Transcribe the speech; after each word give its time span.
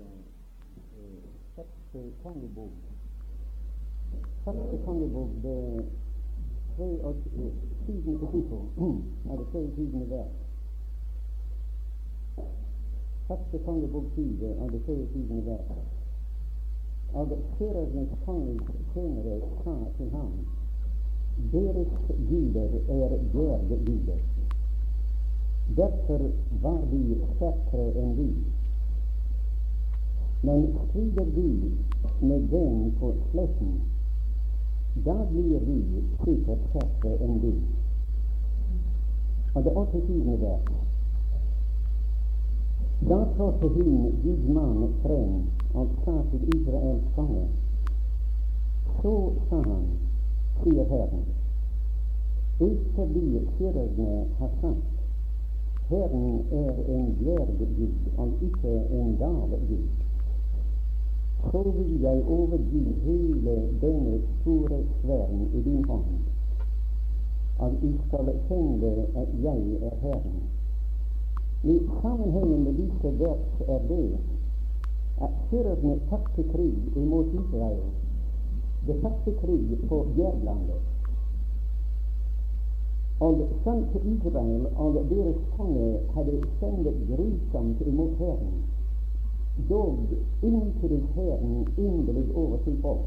eh, 0.00 1.22
første 1.54 1.98
kongebok. 2.22 2.72
Første 4.44 4.78
kongebok, 4.84 5.30
det 5.42 5.58
syvende 7.84 8.18
kapittel, 8.18 8.62
er 9.30 9.36
det 9.36 9.46
23. 9.52 10.10
vers. 10.10 10.34
Første 13.26 13.58
kongebok 13.64 14.04
20 14.14 14.60
av 14.60 14.70
det 14.72 14.80
23. 14.86 15.46
vers. 15.46 15.70
Av 17.14 17.30
førernes 17.58 18.12
konges 18.24 18.68
tjenere 18.92 19.38
sa 19.62 19.76
til 19.96 20.10
ham 20.10 20.32
deres 21.52 21.88
guder 22.28 22.70
er 22.88 23.16
dvergeguder. 23.32 24.20
Derfor 25.76 26.20
var 26.62 26.80
de 26.90 27.00
sterkere 27.34 28.02
enn 28.02 28.12
vi. 28.18 28.28
Men 30.44 30.74
strider 30.88 31.24
vi 31.24 31.50
med 32.20 32.40
dem 32.40 32.92
på 33.00 33.12
sletten, 33.30 33.80
da 35.04 35.14
blir 35.30 35.60
vi 35.60 35.78
sikkert 36.24 36.66
sterkere 36.68 37.24
enn 37.24 37.38
de. 37.42 37.52
Og 39.54 39.64
det 39.64 39.72
28. 39.76 40.36
vers. 40.42 40.68
Da 43.08 43.20
trådte 43.36 43.68
hun 43.68 44.12
Guds 44.22 44.48
mann 44.58 44.94
frem 45.02 45.32
og 45.74 45.88
sa 46.04 46.18
til 46.30 46.48
Israels 46.56 47.08
konge. 47.16 47.48
Så 49.00 49.16
sa 49.48 49.62
han, 49.70 49.90
sier 50.60 50.84
Herren, 50.92 51.26
ut 52.60 52.86
forbi 52.94 53.26
førerne 53.58 54.24
har 54.38 54.56
sagt, 54.60 54.94
Herren 55.88 56.40
er 56.52 56.74
en 56.96 57.12
dverggud 57.20 58.18
og 58.18 58.28
ikke 58.42 58.80
en 58.90 59.16
gavegud. 59.18 60.03
Så 61.50 61.62
vil 61.76 62.00
jeg 62.00 62.24
overgi 62.28 62.84
hele 63.04 63.54
denne 63.80 64.20
store 64.40 64.78
sfæren 65.00 65.50
i 65.54 65.62
din 65.62 65.84
hånd, 65.84 66.04
og 67.58 67.72
I 67.82 67.92
skal 68.06 68.30
kjenne 68.48 69.06
at 69.14 69.28
jeg 69.42 69.62
er 69.82 69.94
Herren. 70.02 70.42
I 71.64 71.78
sammenhengen 72.02 72.64
med 72.64 72.74
disse 72.74 73.18
vers 73.18 73.68
er 73.68 73.78
det 73.88 74.18
at 75.20 75.30
førerne 75.50 76.00
tapte 76.10 76.42
krig 76.52 76.74
imot 76.96 77.26
Israel. 77.26 77.84
Det 78.86 79.00
tapte 79.02 79.32
krig 79.40 79.78
på 79.88 80.06
Jærlandet. 80.18 80.82
Og 83.20 83.48
sant 83.64 83.88
Israel 84.04 84.66
og 84.76 85.06
deres 85.10 85.36
konge 85.56 85.98
hadde 86.14 86.42
sendt 86.60 86.88
grusomt 87.08 87.80
imot 87.86 88.16
Herren, 88.18 88.54
dog 89.56 89.98
inntil 90.42 91.02
Herren 91.14 91.66
inderlig 91.76 92.36
over 92.36 92.58
til 92.64 92.78
oss. 92.82 93.06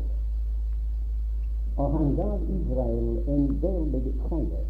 Og 1.77 1.91
han 1.91 2.15
gav 2.15 2.39
Israel 2.49 3.19
en 3.27 3.61
veldig 3.61 4.13
seier. 4.29 4.65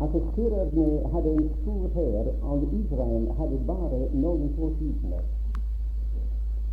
Altså 0.00 0.20
Syrerne 0.34 1.08
hadde 1.12 1.30
en 1.34 1.50
stor 1.62 1.88
hær, 1.94 2.26
og 2.42 2.62
Israel 2.80 3.32
hadde 3.38 3.60
bare 3.66 4.08
noen 4.12 4.52
få 4.56 4.72
tusener. 4.80 5.24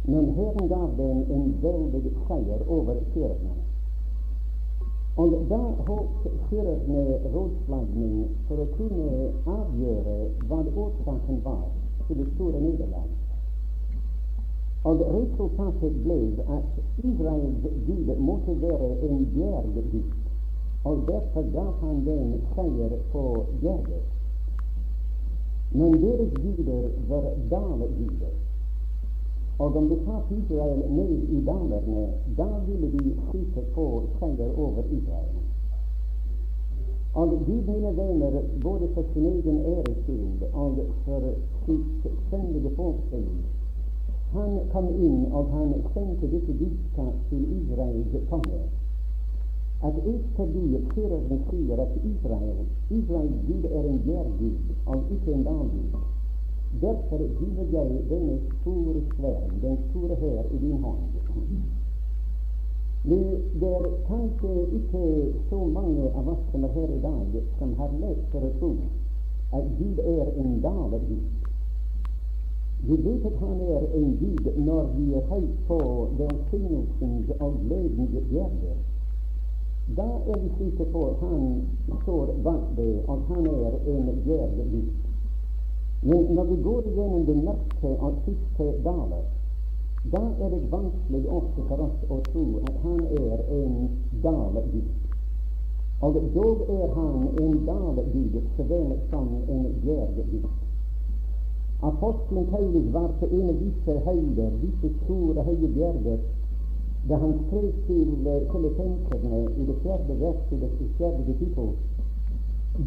Men 0.07 0.33
Herren 0.35 0.67
gav 0.67 0.89
dem 0.97 1.23
en 1.37 1.55
veldig 1.61 2.11
seier 2.27 2.67
over 2.67 2.95
syrerne. 3.13 3.55
Og 5.17 5.31
da 5.49 5.61
holdt 5.87 6.27
syrerne 6.49 7.05
rådslagning 7.33 8.27
for 8.47 8.59
å 8.59 8.69
kunne 8.75 9.31
avgjøre 9.47 10.15
hva 10.49 10.59
årsaken 10.83 11.41
var 11.45 11.65
til 12.07 12.17
det 12.17 12.27
store 12.35 12.61
nederlag. 12.61 13.09
Og 14.85 14.99
resultatet 15.01 15.93
ble 16.03 16.19
at 16.57 16.69
Israels 17.03 17.63
gud 17.87 18.15
måtte 18.19 18.61
være 18.61 18.89
en 19.09 19.25
bjerggud, 19.33 20.03
og 20.83 20.97
derfor 21.07 21.43
ga 21.55 21.65
han 21.81 22.05
den 22.05 22.35
seier 22.53 22.97
på 23.11 23.23
gjerdet. 23.61 24.03
Men 25.71 25.93
deres 26.03 26.33
guder 26.43 26.89
var 27.09 27.25
dalguder. 27.49 28.35
Og 29.59 29.75
om 29.75 29.89
de 29.89 29.97
tar 30.05 30.21
Israel 30.37 30.83
ned 30.89 31.17
i 31.37 31.41
dalene, 31.45 32.07
da 32.37 32.47
ville 32.67 32.91
de 32.91 33.15
sikkert 33.31 33.73
få 33.73 34.03
seier 34.19 34.57
over 34.57 34.83
Israel. 34.91 35.35
Og 37.15 37.29
Gud, 37.29 37.61
mine 37.67 37.97
venner, 37.97 38.41
både 38.63 38.87
for 38.93 39.03
sin 39.13 39.25
egen 39.25 39.65
æres 39.65 39.97
skyld 40.03 40.53
og 40.53 40.79
for 41.05 41.21
sitt 41.65 42.07
sønnelige 42.29 42.75
folks 42.77 43.13
han 44.35 44.55
kom 44.71 44.87
inn 45.07 45.21
og 45.31 45.51
han 45.53 45.69
sendte 45.93 46.27
dette 46.31 46.53
budskap 46.59 47.13
til 47.29 47.43
Israels 47.57 48.15
konge. 48.31 48.59
At 49.87 49.95
ut 50.11 50.25
forbi 50.35 50.81
føreren 50.93 51.43
sier 51.49 51.81
at 51.83 51.93
Israel, 52.09 52.65
Israels 52.97 53.37
Gud 53.47 53.67
er 53.69 53.87
en 53.91 54.01
bjerggud 54.07 54.75
og 54.85 55.13
ikke 55.15 55.37
en 55.37 55.47
dalgud. 55.47 55.95
Derfor 56.81 57.23
giver 57.39 57.71
jeg 57.77 58.03
denne 58.09 58.37
store 58.61 59.01
sfæren, 59.13 59.55
den 59.61 59.77
store 59.89 60.15
hær, 60.15 60.43
i 60.51 60.57
din 60.57 60.77
hånd. 60.83 60.99
Det 63.05 63.71
er 63.77 63.89
kanskje 64.07 64.53
ikke 64.79 65.05
så 65.49 65.63
mange 65.77 66.09
av 66.11 66.27
oss 66.33 66.45
som 66.51 66.63
er 66.63 66.75
her 66.75 66.93
i 66.97 67.01
dag, 67.01 67.41
som 67.59 67.73
har 67.79 67.97
lett 68.01 68.23
for 68.31 68.47
å 68.49 68.53
tro 68.59 68.75
at 69.55 69.67
Gud 69.79 69.99
er 70.17 70.31
en 70.41 70.61
dalergud. 70.61 71.44
Vi 72.79 72.95
vet 73.05 73.25
at 73.25 73.37
Han 73.39 73.61
er 73.61 73.81
en 73.93 74.17
Gud 74.19 74.51
når 74.57 74.83
vi 74.97 75.13
er 75.13 75.25
høyt 75.29 75.55
på 75.67 75.79
velsignelsens 76.17 77.31
og 77.39 77.53
gledens 77.63 78.27
bjerger. 78.29 78.77
Da 79.97 80.09
er 80.33 80.39
vi 80.43 80.49
sikre 80.57 80.85
på 80.85 81.07
at 81.09 81.15
Han 81.29 81.61
står 82.03 82.35
bak 82.43 82.67
det, 82.77 83.03
og 83.07 83.21
Han 83.29 83.47
er 83.47 83.79
en 83.95 84.21
bjerggud. 84.25 84.89
Men 86.03 86.23
når 86.35 86.43
vi 86.43 86.61
går 86.63 86.81
gjennom 86.95 87.25
det 87.25 87.37
mørke 87.43 87.97
og 87.99 88.13
siste 88.25 88.65
daler, 88.83 89.25
da 90.13 90.21
er 90.39 90.49
det 90.49 90.71
vanskelig 90.71 91.29
også 91.29 91.63
for 91.67 91.81
oss 91.87 92.11
å 92.13 92.17
tro 92.27 92.43
at 92.61 92.75
han 92.83 92.99
er 93.21 93.39
en 93.55 93.87
dalegud. 94.23 94.91
Og 96.05 96.19
dog 96.35 96.61
er 96.69 96.93
han 96.93 97.23
en 97.41 97.55
dalegud 97.65 98.37
så 98.55 98.67
vel 98.69 98.93
som 99.09 99.31
en 99.49 99.65
bjerggud. 99.81 100.45
Apostelen 101.85 102.45
Paulus 102.49 102.87
var 102.93 103.09
på 103.19 103.25
en 103.25 103.49
av 103.49 103.57
disse 103.61 103.97
høyder, 104.07 104.53
disse 104.61 104.89
store, 105.03 105.43
høye 105.49 105.67
bjerger, 105.75 106.23
da 107.09 107.19
han 107.21 107.35
skrev 107.43 107.67
til 107.85 108.15
filippenserne 108.51 109.41
i 109.51 109.65
det 109.67 109.75
fjerde 109.83 110.15
vers 110.23 110.55
i 110.55 110.57
det 110.63 110.71
fjerde 110.97 111.27
kapittel 111.27 111.69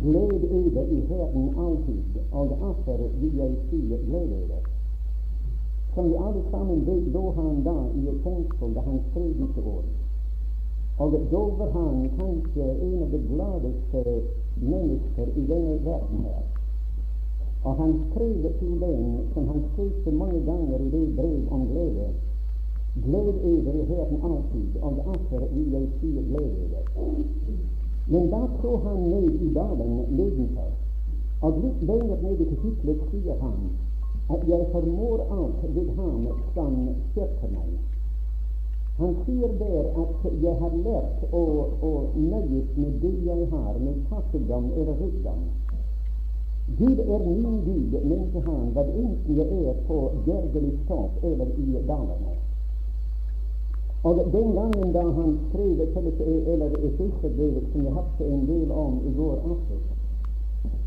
Gled 0.03 0.43
eder 0.51 0.91
i 0.97 0.99
Herren 1.13 1.47
alltid, 1.67 2.19
og 2.33 2.57
atter 2.71 3.07
vil 3.21 3.39
jeg 3.39 3.55
si 3.71 3.79
gled 3.87 4.35
eder. 4.41 4.67
Som 5.95 6.11
vi 6.11 6.19
alle 6.27 6.43
sammen 6.51 6.87
vet, 6.87 7.07
lå 7.15 7.31
han 7.39 7.63
da 7.71 7.79
i 7.95 8.05
et 8.09 8.21
fengsel 8.27 8.75
da 8.75 8.85
han 8.91 9.01
skrev 9.11 9.33
disse 9.39 9.65
ord. 9.77 9.89
Og 10.99 11.19
da 11.31 11.47
var 11.63 11.71
han 11.79 12.11
kanskje 12.19 12.71
en 12.75 13.03
av 13.03 13.11
de 13.15 13.23
gladeste 13.31 14.05
mennesker 14.61 15.37
i 15.37 15.47
denne 15.55 15.85
verden 15.87 16.25
her. 16.27 16.58
Og 17.65 17.77
han 17.77 17.93
skrev 18.11 18.43
til 18.59 18.75
dem, 18.81 19.05
som 19.35 19.49
han 19.49 19.63
skrev 19.73 19.91
så 20.05 20.11
mange 20.11 20.41
ganger 20.51 20.79
i 20.79 20.91
det 20.91 21.17
brev 21.17 21.53
om 21.53 21.67
glede, 21.73 22.09
Gled 23.05 23.87
Herren 23.89 24.19
alltid, 24.25 24.83
og 24.83 24.99
atter 25.15 25.43
vil 25.55 25.73
jeg 25.73 25.89
si 26.01 26.07
glede 26.07 26.65
eder. 26.65 26.87
Men 28.09 28.31
da 28.31 28.41
så 28.63 28.77
han 28.77 29.01
ned 29.01 29.31
i 29.31 29.55
dalen 29.55 29.93
nedenfor, 30.11 30.71
og 31.43 31.61
litt 31.63 31.83
lenger 31.91 32.23
ned 32.23 32.41
i 32.41 32.49
kapitlet 32.53 33.05
sier 33.11 33.37
han 33.43 33.69
at 34.35 34.49
jeg 34.49 34.67
formår 34.73 35.23
alt 35.37 35.63
ved 35.77 35.93
ham 36.01 36.27
som 36.55 36.75
støtter 37.11 37.53
meg. 37.53 37.71
Han 38.99 39.15
sier 39.27 39.53
der 39.61 39.85
at 40.03 40.27
jeg 40.43 40.57
har 40.63 40.75
lært 40.89 41.21
å, 41.31 41.45
å 41.89 41.93
nøyes 42.17 42.73
med 42.77 42.99
det 43.05 43.15
jeg 43.29 43.47
har, 43.53 43.79
med 43.79 44.03
fattigdom 44.11 44.73
eller 44.75 44.99
rikdom. 45.05 45.45
Gud 46.77 46.99
er 46.99 47.19
min 47.27 47.61
Gud, 47.65 47.93
mente 48.05 48.41
han, 48.47 48.67
hva 48.75 48.85
enten 48.85 49.37
jeg 49.37 49.49
er 49.71 49.77
på 49.89 49.99
Gergelig 50.27 50.75
stat 50.85 51.25
eller 51.25 51.47
i 51.65 51.67
Dalarna. 51.87 52.35
Og 54.05 54.19
den 54.33 54.53
gangen 54.55 54.93
da 54.93 55.03
han 55.03 55.39
skrev 55.49 55.81
eller 56.53 56.71
Efeserbrevet, 56.89 57.65
som 57.73 57.85
jeg 57.85 57.93
hadde 57.93 58.35
en 58.35 58.45
del 58.47 58.71
om 58.71 59.01
i 59.07 59.15
går 59.17 59.39
avsnitt, 59.53 59.89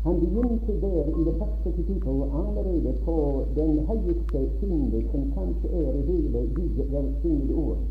han 0.04 0.20
begynte 0.20 0.80
der 0.80 1.04
i 1.20 1.24
det 1.24 1.34
første 1.38 1.72
kapittel 1.76 2.22
allerede 2.40 2.92
på 3.04 3.44
den 3.56 3.78
høyeste 3.86 4.40
synde 4.60 5.02
som 5.10 5.32
kanskje 5.34 5.68
er 5.82 5.92
i 5.98 6.06
hele 6.06 6.46
Guds 6.54 6.92
velsignede 6.92 7.54
ord. 7.54 7.82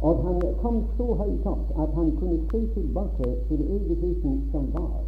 Og 0.00 0.24
han 0.24 0.42
kom 0.62 0.82
så 0.96 1.14
høyt 1.14 1.46
opp 1.46 1.78
at 1.84 1.94
han 1.94 2.10
kunne 2.16 2.40
se 2.50 2.60
tilbake 2.74 3.30
til 3.48 3.60
evigheten 3.76 4.42
som 4.52 4.68
var. 4.72 5.07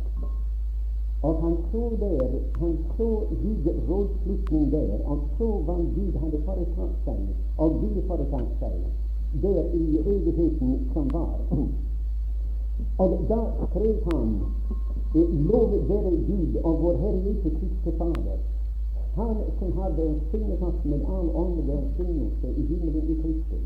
Og 1.23 1.43
han 1.43 1.57
så 1.71 1.83
der, 2.01 2.29
han 2.61 2.79
så 2.97 3.09
Guds 3.43 3.67
rådslutning 3.89 4.73
der, 4.73 4.93
og 5.05 5.19
så 5.39 5.49
hva 5.67 5.77
Gud 5.97 6.13
hadde 6.23 6.41
foretatt 6.47 6.95
seg, 7.05 7.21
og 7.59 7.71
Gud 7.83 8.03
foretatt 8.09 8.53
seg, 8.61 8.79
der 9.43 9.63
i 9.81 9.85
evigheten 10.01 10.91
som 10.93 11.11
var. 11.13 11.35
Og 12.99 13.19
da 13.29 13.41
skrev 13.67 13.97
han 14.13 14.41
Lov 15.51 15.71
være 15.89 16.11
Gud 16.29 16.57
og 16.65 16.83
vår 16.83 16.97
Herre 16.97 17.21
Jesus 17.27 17.53
Kristi 17.59 17.99
Fader, 17.99 18.39
Han 19.15 19.37
som 19.59 19.73
har 19.79 19.91
velsignet 19.91 20.63
oss 20.63 20.85
med 20.85 21.01
all 21.15 21.31
åndelig 21.35 21.75
velsignelse 21.75 22.49
i 22.57 22.67
himmelen 22.67 23.09
i 23.11 23.17
Kristus. 23.23 23.65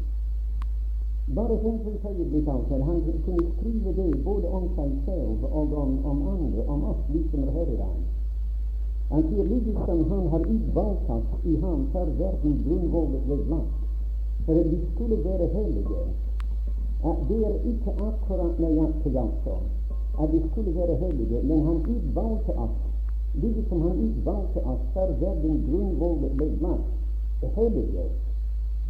Bare 1.27 1.57
tenk 1.63 1.87
et 1.87 2.05
øyeblikk 2.11 2.49
altså, 2.49 2.83
han 2.85 3.03
kunne 3.25 3.45
skrive 3.57 3.93
det 3.97 4.25
både 4.25 4.49
om 4.49 4.65
seg 4.77 4.91
selv 5.05 5.45
og 5.45 5.73
om, 5.83 6.05
om 6.05 6.19
andre, 6.29 6.67
om 6.69 6.85
oss, 6.85 7.01
vi 7.09 7.23
som 7.31 7.43
er 7.43 7.51
her 7.51 7.71
i 7.73 7.77
dag. 7.77 7.95
Han 9.13 9.23
sier 9.29 9.45
liksom 9.45 10.03
han 10.11 10.27
har 10.33 10.43
utvalgt 10.57 11.09
oss 11.17 11.31
i 11.45 11.55
ham 11.63 11.87
før 11.93 12.11
verdens 12.19 12.61
grunnvoll 12.67 13.17
ble 13.29 13.39
lagt, 13.53 13.79
for 14.45 14.61
at 14.61 14.69
vi 14.73 14.81
skulle 14.91 15.19
være 15.25 15.49
hellige. 15.55 16.05
At 17.13 17.25
det 17.29 17.41
er 17.47 17.57
ikke 17.73 17.97
akkurat 18.09 18.61
nøyaktig, 18.61 19.17
altså, 19.25 19.57
at 20.21 20.33
vi 20.33 20.43
skulle 20.51 20.77
være 20.77 20.99
hellige, 21.07 21.43
men 21.43 21.65
han 21.69 21.81
utvalgte 21.95 22.59
oss, 22.67 22.77
liksom 23.47 23.81
han 23.89 24.05
utvalgte 24.11 24.67
oss 24.75 24.85
før 24.93 25.17
verdens 25.25 25.65
grunnvoll 25.71 26.29
ble 26.37 26.53
lagt, 26.69 26.95
hellige. 27.57 28.07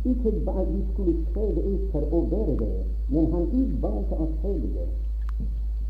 Ikke 0.05 0.31
bare 0.45 0.67
vi 0.73 0.81
skulle 0.93 1.15
streve 1.31 1.79
for 1.93 2.03
å 2.13 2.19
være 2.33 2.55
det, 2.61 2.75
men 3.09 3.31
han 3.33 3.47
utvalgte 3.61 4.19
oss 4.25 4.35
hellige. 4.43 4.87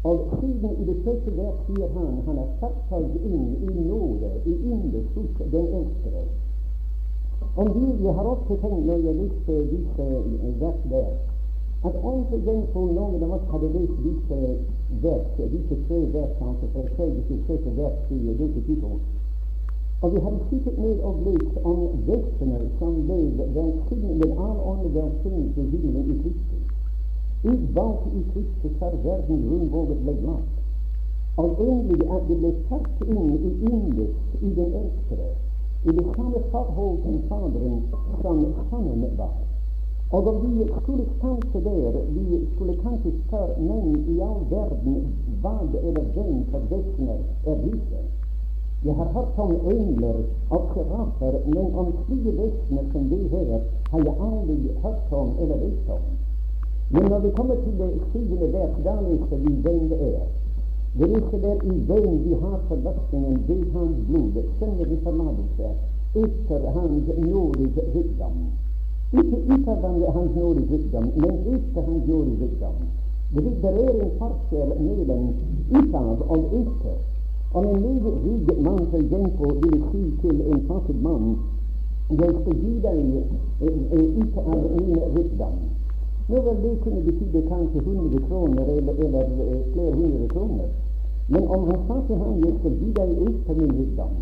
Og 0.05 0.21
siden 0.41 0.71
i 0.81 0.85
det 0.91 0.97
første 1.05 1.37
vers 1.37 1.61
sier 1.67 1.89
han 1.97 2.19
han 2.27 2.39
har 2.39 2.51
satt 2.61 2.93
inn 3.33 3.47
i 3.69 3.87
nåde, 3.89 4.31
i 4.45 4.55
inderst 4.71 5.17
hos 5.19 5.47
den 5.55 5.67
eldste. 5.81 6.25
Om 7.57 7.73
du, 7.75 8.05
Jeg 8.05 8.15
har 8.15 8.27
også 8.35 8.57
tenkt 8.63 8.87
når 8.87 8.99
jeg 9.07 9.15
leste 9.23 9.55
disse 9.73 10.07
vers 10.61 10.81
der, 10.91 11.11
at 11.85 11.97
om 12.11 12.25
for 12.31 12.61
som 12.73 12.95
noen 12.97 13.23
av 13.25 13.35
oss 13.37 13.51
hadde 13.53 13.69
lest 13.75 13.99
disse 14.05 14.39
vers, 15.03 15.27
disse 15.57 15.77
tre 15.89 15.99
vers, 16.15 16.39
altså 16.41 16.71
fra 16.73 16.85
tredje 16.97 17.23
til 17.29 17.43
sjette 17.47 17.77
vers 17.77 18.11
i 18.11 18.21
dette 18.29 18.49
kapittel, 18.55 18.95
og 20.05 20.15
vi 20.15 20.21
har 20.21 20.35
sittet 20.49 20.79
ned 20.79 20.99
og 21.09 21.15
lest 21.27 21.55
om 21.65 21.79
vesener 22.07 22.65
som 22.79 22.97
velsignet 23.09 24.17
med 24.23 24.33
all 24.47 24.59
åndelig 24.71 24.95
velsignelse 24.97 25.63
himmelen 25.71 26.11
i 26.15 26.17
Kristus. 26.23 26.65
Utvalgt 27.53 28.05
i 28.19 28.21
Kristus 28.33 28.75
har 28.81 28.97
verden 29.05 29.39
grunnvåget 29.49 30.03
ble 30.05 30.15
lagt. 30.27 30.57
Og 31.37 31.49
endelig 31.69 32.09
at 32.17 32.27
det 32.29 32.37
ble 32.43 32.51
satt 32.69 33.07
inn 33.07 33.31
i 33.49 33.53
inderst 33.71 34.45
i 34.49 34.51
den 34.59 34.77
elskede, 34.83 35.31
i 35.89 35.97
det 35.99 36.07
samme 36.17 36.43
forhold 36.51 36.99
til 37.07 37.17
Faderen 37.29 37.81
som 38.21 38.45
Sønnen 38.71 39.17
var. 39.23 39.39
Og 40.13 40.29
om 40.33 40.37
vi 40.59 40.69
skulle 40.83 41.07
stanse 41.17 41.65
der, 41.71 41.97
vi 42.19 42.43
skulle 42.55 42.77
kanskje 42.83 43.15
spørre 43.23 43.57
men 43.71 44.05
i 44.13 44.21
all 44.29 44.45
verden 44.53 45.01
hva 45.41 45.57
eller 45.89 46.05
hvem 46.13 46.45
for 46.51 46.69
vesener 46.75 47.25
er 47.47 47.57
disse? 47.65 48.05
Jeg 48.85 48.95
har 48.95 49.09
hørt 49.17 49.39
om 49.39 49.53
engler 49.73 50.17
og 50.51 50.63
serafer, 50.75 51.35
men 51.55 51.67
om 51.81 51.87
slike 52.05 52.33
vesener 52.39 52.85
som 52.93 53.05
det 53.13 53.23
her 53.33 53.61
har 53.91 54.01
jeg 54.09 54.15
aldri 54.27 54.57
hørt 54.83 55.13
om 55.21 55.31
eller 55.41 55.57
visst 55.65 55.89
om. 55.95 56.03
Men 56.91 57.05
når 57.11 57.19
vi 57.19 57.31
kommer 57.37 57.57
til 57.65 57.79
det 57.79 57.91
syvende 58.11 58.49
vers, 58.53 58.75
da 58.85 58.95
viser 59.07 59.37
vi 59.45 59.53
hvem 59.65 59.89
det 59.93 60.01
er. 60.09 60.27
Det 60.99 61.09
viser 61.15 61.39
der 61.47 61.57
i 61.73 61.79
hvem 61.89 62.11
vi 62.25 62.33
har 62.43 62.59
forløsningen 62.69 63.39
ved 63.49 63.63
hans 63.73 63.97
blod, 64.09 64.87
vi 64.91 64.97
forlatelse 65.07 65.69
etter 66.25 66.71
hans 66.77 67.09
nådige 67.33 67.83
rikdom. 67.95 68.37
Ikke 69.19 69.39
utover 69.55 70.11
hans 70.19 70.37
nådige 70.37 70.67
rikdom, 70.75 71.07
men 71.23 71.35
etter 71.55 71.83
hans 71.89 72.07
nådige 72.09 72.37
rikdom. 72.45 72.77
Det 73.35 73.65
er 73.65 74.03
en 74.03 74.11
forskjell 74.19 74.73
mellom 74.81 75.35
utad 75.71 76.19
og 76.29 76.41
etter. 76.61 77.14
Om 77.55 77.67
en 77.67 77.85
rik 78.25 78.59
mann 78.67 78.87
eksempel 78.93 79.51
ville 79.63 79.83
si 79.91 80.03
til 80.23 80.41
en 80.53 80.63
fattig 80.69 80.97
mann 81.03 81.37
jeg 82.21 82.33
skal 82.41 82.57
gi 82.63 82.73
deg 82.85 82.99
ut 84.21 84.39
av 84.39 84.65
min 84.79 84.99
rikdom. 85.17 85.55
Nå 86.29 86.41
vel, 86.47 86.59
det 86.65 86.73
kunne 86.83 87.05
betyde 87.07 87.43
kanskje 87.53 87.79
100 87.85 88.25
kroner 88.27 88.65
eller, 88.75 88.95
eller 89.07 89.25
flere 89.73 89.95
hundre 90.01 90.29
kroner. 90.35 90.69
Men 91.29 91.49
om 91.57 91.65
han 91.71 91.81
sa 91.87 92.01
til 92.09 92.21
ham 92.25 92.43
jeg 92.45 92.59
skal 92.59 92.77
gi 92.81 92.91
deg 92.99 93.15
av 93.23 93.57
min 93.63 93.73
rikdom, 93.79 94.13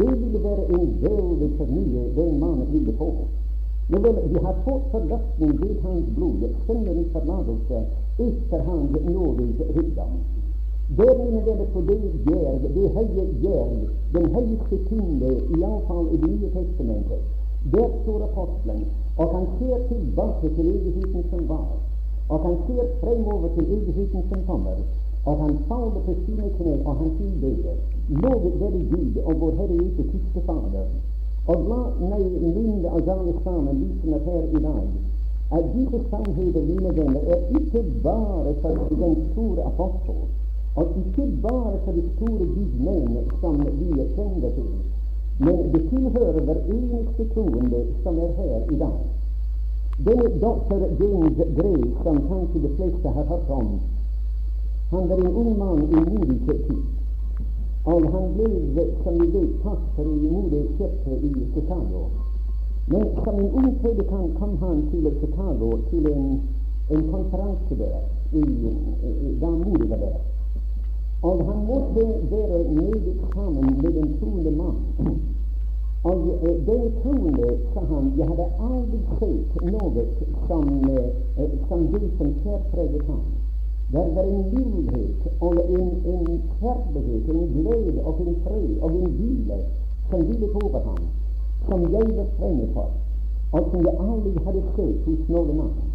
det 0.00 0.10
ville 0.22 0.42
være 0.48 0.64
en 0.80 0.90
veldig 1.04 1.52
for 1.60 1.76
mye 1.76 2.08
den 2.16 2.34
mannen 2.40 2.66
ville 2.72 2.98
få. 2.98 3.12
Nå 3.90 4.04
vel, 4.08 4.24
vi 4.32 4.44
har 4.48 4.60
fått 4.64 4.90
forløsning 4.96 5.56
ved 5.62 5.80
hans 5.84 6.12
blod, 6.16 6.50
synderens 6.66 7.12
forlatelse, 7.12 7.86
etter 8.26 8.68
hans 8.72 9.00
nådige 9.14 9.74
rikdom. 9.76 10.20
Der 10.98 11.18
mine 11.18 11.46
venner 11.46 11.66
på 11.72 11.80
det 11.88 12.00
gjerg, 12.26 12.62
det 12.74 12.86
høye 12.96 13.24
gjerg, 13.42 13.74
den 14.14 14.24
høyeste 14.34 14.76
tyngde, 14.88 15.28
iallfall 15.58 16.08
i 16.14 16.16
Det 16.22 16.30
nye 16.30 16.48
testamentet. 16.54 17.20
Der 17.74 17.88
står 18.02 18.24
apostelen, 18.28 18.82
og 19.16 19.26
han 19.36 19.46
ser 19.58 19.76
tilbake 19.88 20.48
til 20.56 20.66
evigheten 20.76 21.22
som 21.30 21.48
var, 21.48 21.70
og 22.28 22.40
han 22.46 22.56
ser 22.66 22.82
fremover 23.02 23.48
til 23.56 23.66
evigheten 23.76 24.22
som 24.30 24.40
kommer, 24.46 24.82
og 25.24 25.38
han 25.42 25.54
faller 25.68 26.02
på 26.06 26.14
sine 26.24 26.50
kne, 26.56 26.74
og 26.84 26.96
han 26.96 27.10
tilber. 27.18 27.74
Lovet 28.08 28.60
være 28.60 28.82
Gud 28.90 29.22
og 29.24 29.40
vår 29.40 29.54
Herre 29.58 29.76
Jesu 29.82 30.02
Kristi 30.10 30.40
Fader. 30.46 30.86
Og 31.46 31.56
la 31.70 31.80
meg 32.00 32.26
minne 32.56 32.90
oss 32.96 33.08
alle 33.14 33.34
sammen, 33.44 33.80
lysende 33.82 34.16
er 34.16 34.24
her 34.26 34.42
i 34.58 34.62
dag, 34.68 34.88
at 35.56 35.64
disse 35.74 36.00
sannheter, 36.10 36.62
mine 36.72 36.90
venner, 36.98 37.20
er 37.34 37.40
ikke 37.58 37.84
bare 38.02 38.54
for 38.62 38.74
den 39.04 39.16
store 39.32 39.62
apostel, 39.72 40.22
og 40.76 40.86
ikke 41.00 41.26
bare 41.42 41.74
for 41.84 41.92
de 41.92 42.02
store 42.14 42.46
gudmenn 42.54 43.16
som 43.40 43.54
vi 43.78 43.88
kjenner 44.16 44.50
til, 44.58 44.72
men 45.38 45.72
det 45.72 45.82
tilhører 45.90 46.44
hver 46.44 46.60
eneste 46.76 47.28
troende 47.34 47.80
som 48.02 48.18
er 48.18 48.32
her 48.38 48.72
i 48.74 48.78
dag. 48.84 49.00
Denne 50.06 50.28
doktor 50.40 50.80
James 51.00 51.38
Gray, 51.56 51.82
som 52.02 52.16
kanskje 52.28 52.62
de 52.62 52.70
fleste 52.76 53.08
har 53.08 53.24
hørt 53.32 53.50
om, 53.50 53.80
han 54.90 55.08
var 55.08 55.16
en 55.16 55.34
ung 55.42 55.58
mann 55.58 55.82
i 55.82 56.00
modig 56.10 56.40
tid. 56.46 56.82
Og 57.84 58.00
han 58.12 58.32
ble, 58.36 58.84
som 59.02 59.20
vi 59.20 59.26
vet, 59.34 59.52
pastor 59.62 60.06
i 60.06 60.30
modig 60.32 60.64
kirke 60.78 61.18
i 61.28 61.32
Chicago. 61.54 62.02
Men 62.86 63.06
som 63.24 63.34
en 63.34 63.50
ung 63.50 63.70
predikant 63.82 64.34
kom 64.38 64.56
han 64.62 64.82
til 64.90 65.12
Chicago, 65.20 65.70
til 65.90 66.12
en, 66.12 66.40
en 66.90 67.08
konferanse 67.12 67.78
der, 67.78 68.00
i, 68.32 68.42
da 69.40 69.50
modig 69.50 69.90
var 69.90 69.96
der. 69.96 70.29
Og 71.22 71.36
han 71.48 71.58
måtte 71.66 72.02
være 72.30 72.64
meget 72.74 73.16
sammen 73.34 73.66
med 73.82 73.92
en 74.02 74.10
troende 74.18 74.50
mann. 74.50 74.76
Og 76.04 76.18
eh, 76.42 76.66
den 76.66 76.92
troende, 77.02 77.48
sa 77.74 77.80
han, 77.80 78.12
jeg 78.18 78.26
hadde 78.28 78.46
aldri 78.68 79.00
sett 79.18 79.50
noe 79.72 80.04
som, 80.48 80.64
eh, 80.88 81.50
som 81.68 81.80
det 81.92 82.06
som 82.18 82.28
særpreget 82.44 83.04
ham. 83.08 83.24
Det 83.92 84.06
var 84.14 84.22
en 84.22 84.44
mildhet 84.54 85.20
og 85.40 85.54
en, 85.78 85.90
en 86.12 86.42
kjærlighet, 86.60 87.28
en 87.28 87.48
glede 87.54 88.04
og 88.04 88.20
en 88.20 88.36
fred 88.44 88.70
og 88.80 88.90
en 88.90 89.10
hvile 89.18 89.58
som 90.10 90.20
hvilet 90.20 90.56
over 90.62 90.80
ham, 90.88 91.02
som 91.68 91.80
jeg 91.92 92.16
var 92.16 92.28
fremmed 92.38 92.68
for, 92.74 92.90
og 93.52 93.68
som 93.70 93.84
jeg 93.86 93.96
aldri 94.06 94.32
hadde 94.44 94.62
sett 94.76 95.04
hos 95.08 95.28
noen 95.28 95.60
annen. 95.66 95.90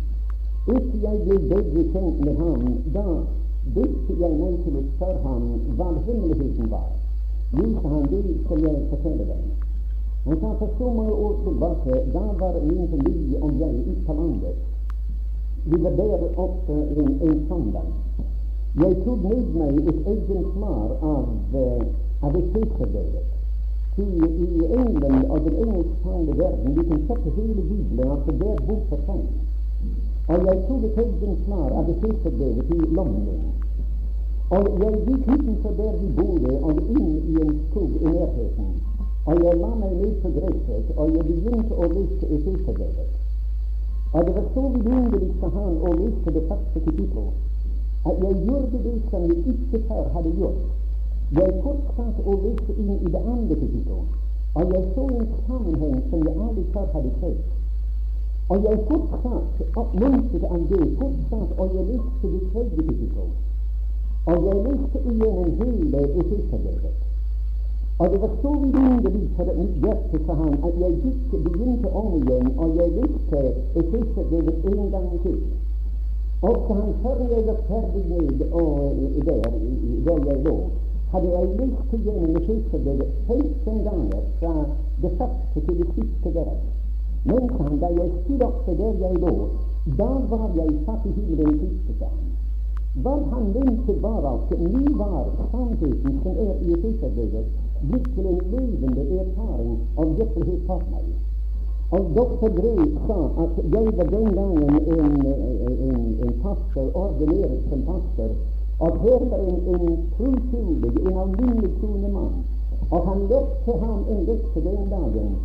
Etter 0.75 0.99
jeg 1.07 1.23
ble 1.25 1.39
bedre 1.49 1.87
kjent 1.93 2.21
med 2.25 2.35
ham, 2.43 2.61
da 2.93 3.07
begynte 3.73 4.13
jeg 4.19 4.37
meg 4.39 4.57
til 4.63 4.77
å 4.79 4.83
spørre 4.95 5.21
ham 5.25 5.45
hva 5.77 5.87
hemmeligheten 6.05 6.69
var. 6.71 6.89
Jo, 7.55 7.65
sa 7.81 7.93
han, 7.93 8.05
det 8.11 8.21
skal 8.43 8.65
jeg 8.67 8.83
fortelle 8.91 9.25
deg. 9.31 9.43
Han 10.25 10.39
sa 10.41 10.53
for 10.59 10.69
så 10.77 10.91
mange 10.93 11.15
år 11.25 11.35
tilbake, 11.45 11.99
da 12.13 12.23
var 12.41 12.55
min 12.65 12.87
familie 12.93 13.41
og 13.41 13.59
jeg 13.61 13.83
ute 13.85 14.01
på 14.05 14.13
landet. 14.19 14.55
Vi 15.65 15.81
var 15.83 15.93
der 15.99 16.27
oppe 16.45 16.73
en, 16.73 17.11
en 17.27 17.39
søndag. 17.49 17.89
Jeg 18.81 18.97
tok 19.05 19.21
med 19.23 19.53
meg 19.55 19.77
et 19.87 20.07
eksemplar 20.13 20.95
av, 21.13 21.27
uh, 21.55 21.83
av 22.27 22.37
Efeserbrevet. 22.41 23.31
I 23.97 24.65
England 24.75 25.21
og 25.29 25.45
den 25.45 25.55
engelsktalende 25.63 26.37
verden 26.37 26.75
vi 26.75 26.83
kan 26.89 27.05
sette 27.07 27.31
hele 27.37 27.61
Bibelen, 27.69 28.11
altså 28.11 28.31
hver 28.41 28.57
bok 28.67 28.81
for 28.89 29.05
seg. 29.07 29.21
Og 30.27 30.45
jeg 30.45 30.57
tok 30.67 30.83
et 30.83 30.95
eksemplar 31.01 31.73
av 31.79 31.89
Efeserbrevet 31.93 32.69
i 32.75 32.77
London. 32.97 33.41
Og 34.57 34.69
jeg 34.81 35.01
gikk 35.07 35.27
utenfor 35.33 35.73
der 35.79 35.91
vi 35.99 36.07
bodde, 36.17 36.53
og 36.67 36.79
inn 36.95 37.11
i 37.31 37.35
en 37.43 37.51
skog 37.67 37.91
i 37.99 38.13
nærheten. 38.15 38.71
Og 39.25 39.43
jeg 39.43 39.59
la 39.59 39.69
meg 39.81 39.91
ned 39.99 40.15
på 40.23 40.31
gresset, 40.37 40.89
og 40.97 41.13
jeg 41.17 41.27
begynte 41.29 41.77
å 41.77 41.89
lese 41.91 42.29
Efeserbrevet. 42.37 43.11
Og 44.15 44.25
det 44.25 44.33
var 44.37 44.47
så 44.55 44.63
vidunderlig 44.73 45.29
for 45.39 45.53
han 45.59 45.77
å 45.89 45.93
lese 45.99 46.33
det 46.37 46.43
første 46.49 46.83
kapittel, 46.87 47.29
at 48.09 48.23
jeg 48.25 48.41
gjorde 48.47 48.81
det 48.87 48.95
som 49.11 49.27
jeg 49.29 49.39
ikke 49.53 49.83
før 49.91 50.09
hadde 50.15 50.31
gjort. 50.39 50.63
Jeg 51.37 51.59
fortsatte 51.67 52.25
å 52.25 52.39
lese 52.47 52.79
inn 52.79 52.95
i 52.95 53.13
det 53.17 53.21
andre 53.21 53.59
kapittelet, 53.61 54.17
og 54.55 54.73
jeg 54.73 54.89
så 54.95 55.05
en 55.19 55.29
sammenheng 55.45 56.01
som 56.09 56.25
jeg 56.29 56.35
aldri 56.47 56.65
før 56.73 56.89
hadde 56.97 57.13
sett. 57.19 57.54
Og 58.49 58.57
jeg 58.63 58.77
fortsatte 58.87 59.63
oppmuntret 59.81 60.43
av 60.55 60.65
det, 60.69 60.83
fortsatt, 60.99 61.53
og 61.61 61.71
jeg 61.75 61.85
leste 61.87 62.29
det 62.33 62.41
tredje 62.51 62.83
kapittel. 62.89 63.31
Og 64.31 64.45
jeg 64.47 64.59
leste 64.65 64.99
igjennom 65.11 65.49
hele 65.61 66.01
Efeserbrevet. 66.21 66.99
Og 67.99 68.11
det 68.11 68.19
var 68.21 68.35
så 68.43 68.51
vidunderlig 68.61 69.23
for 69.37 69.49
mitt 69.61 69.79
hjerte, 69.85 70.21
sa 70.27 70.37
han, 70.41 70.53
at 70.69 70.77
jeg 70.83 70.99
gikk, 71.05 71.33
begynte 71.47 71.93
om 72.01 72.11
igjen, 72.19 72.51
og 72.61 72.77
jeg 72.81 72.93
leste 72.99 73.41
Efeserbrevet 73.81 74.69
en 74.73 74.93
gang 74.93 75.09
til. 75.25 75.41
Og 76.41 76.55
så 76.67 76.79
han 76.83 76.95
før 77.01 77.25
jeg 77.33 77.43
var 77.49 77.59
ferdig 77.71 78.05
med 78.13 78.45
og 78.61 78.95
der, 79.25 79.41
der 80.05 80.23
jeg 80.29 80.39
lå, 80.45 80.57
hadde 81.11 81.33
jeg 81.33 81.51
lest 81.63 81.97
igjennom 81.97 82.39
Efeserbrevet 82.43 83.11
15 83.27 83.83
ganger 83.89 84.23
fra 84.39 84.55
det 85.01 85.15
første 85.17 85.65
til 85.65 85.77
det 85.81 85.93
siste 85.97 86.37
vers. 86.39 86.74
Men 87.25 87.49
han, 87.57 87.77
da 87.81 87.87
jeg 87.89 88.09
stod 88.21 88.41
opp 88.45 88.65
der 88.79 88.97
jeg 89.01 89.19
lå, 89.21 89.33
da 89.97 90.09
var 90.29 90.49
jeg 90.55 90.73
satt 90.85 91.05
i 91.09 91.13
himmelen 91.15 91.55
siste. 91.61 92.09
Hva 93.03 93.13
han 93.31 93.47
mente 93.55 93.95
var 94.03 94.27
at 94.29 94.51
Nå 94.59 94.83
var 94.99 95.31
sannheten 95.51 96.19
som 96.23 96.37
er 96.43 96.53
i 96.61 96.75
Efeserbrevet, 96.75 97.47
blitt 97.81 98.11
til 98.15 98.27
en 98.31 98.37
levende 98.51 99.05
erfaring 99.23 99.73
av 99.97 100.13
virkelighet 100.19 100.61
for 100.67 100.85
meg. 100.91 101.09
Og 101.97 102.13
doktor 102.19 102.53
Gray 102.59 102.85
sa 103.07 103.17
at 103.45 103.57
jeg 103.73 103.97
var 103.97 104.07
den 104.13 104.29
gangen 104.37 104.77
en, 104.93 105.17
en, 105.89 106.05
en 106.27 106.37
pastor, 106.45 106.93
ordinert 106.93 107.57
som 107.71 107.83
pastor, 107.89 108.37
og 108.79 109.01
her 109.01 109.27
var 109.33 109.43
en, 109.49 109.59
en 109.73 109.99
troskyldig, 110.13 110.93
en 111.07 111.19
alminnelig 111.25 111.73
troende 111.81 112.13
mann. 112.19 112.39
Og 112.91 113.05
han 113.09 113.27
lærte 113.33 113.81
ham 113.81 114.07
en 114.13 114.25
lekse 114.29 114.65
den 114.69 114.89
dagen 114.93 115.35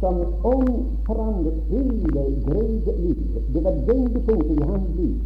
som 0.00 0.16
omforandret 0.42 1.58
hele 1.70 1.94
greide 2.12 2.92
liv. 3.04 3.18
Det 3.54 3.64
var 3.64 3.74
vendepunktet 3.86 4.58
i 4.58 4.68
hans 4.70 4.88
liv. 4.96 5.16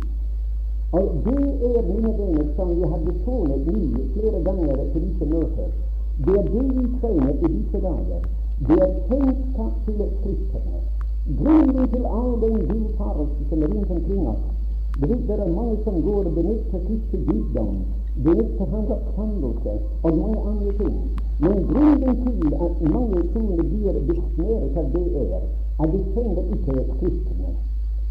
Og 0.92 1.06
det 1.24 1.44
er, 1.70 1.82
mine 1.90 2.12
venner, 2.18 2.46
som 2.56 2.68
vi 2.76 2.82
har 2.90 3.00
betonet 3.06 3.66
mye 3.66 4.02
flere 4.14 4.40
ganger 4.48 4.84
på 4.92 4.98
disse 5.06 5.24
møter, 5.34 5.70
det 6.26 6.34
er 6.40 6.46
det 6.54 6.66
vi 6.76 6.84
trenger 7.00 7.32
i 7.34 7.52
disse 7.54 7.80
dager. 7.86 8.20
Det 8.68 8.78
er 8.86 8.92
kjennskap 9.08 9.72
til 9.86 10.04
Kristne. 10.22 10.82
Grunnen 11.38 11.88
til 11.94 12.04
all 12.18 12.32
den 12.44 12.58
villfarelse 12.70 13.48
som 13.48 13.62
er 13.62 13.72
rundt 13.74 13.90
omkring 13.90 14.28
oss, 14.28 14.44
det 15.00 15.10
er 15.30 15.52
mange 15.58 15.76
som 15.84 16.02
går 16.02 16.24
og 16.24 16.34
benytter 16.34 16.78
Kristi 16.86 17.18
guddom, 17.26 17.76
benytter 18.24 18.66
hans 18.74 18.90
oppstandelse 18.96 19.72
og 20.02 20.18
mange 20.18 20.40
andre 20.50 20.72
ting. 20.78 20.98
Men 21.42 21.66
grunnen 21.70 22.16
til 22.24 22.54
at 22.66 22.82
mange 22.94 23.22
troende 23.32 23.64
blir 23.70 24.00
besnæret 24.08 24.76
av 24.82 24.90
det, 24.94 25.06
er 25.22 25.40
at 25.82 25.88
de 25.92 26.02
kjenner 26.14 26.44
ikke 26.56 26.84
kristne. 26.98 27.54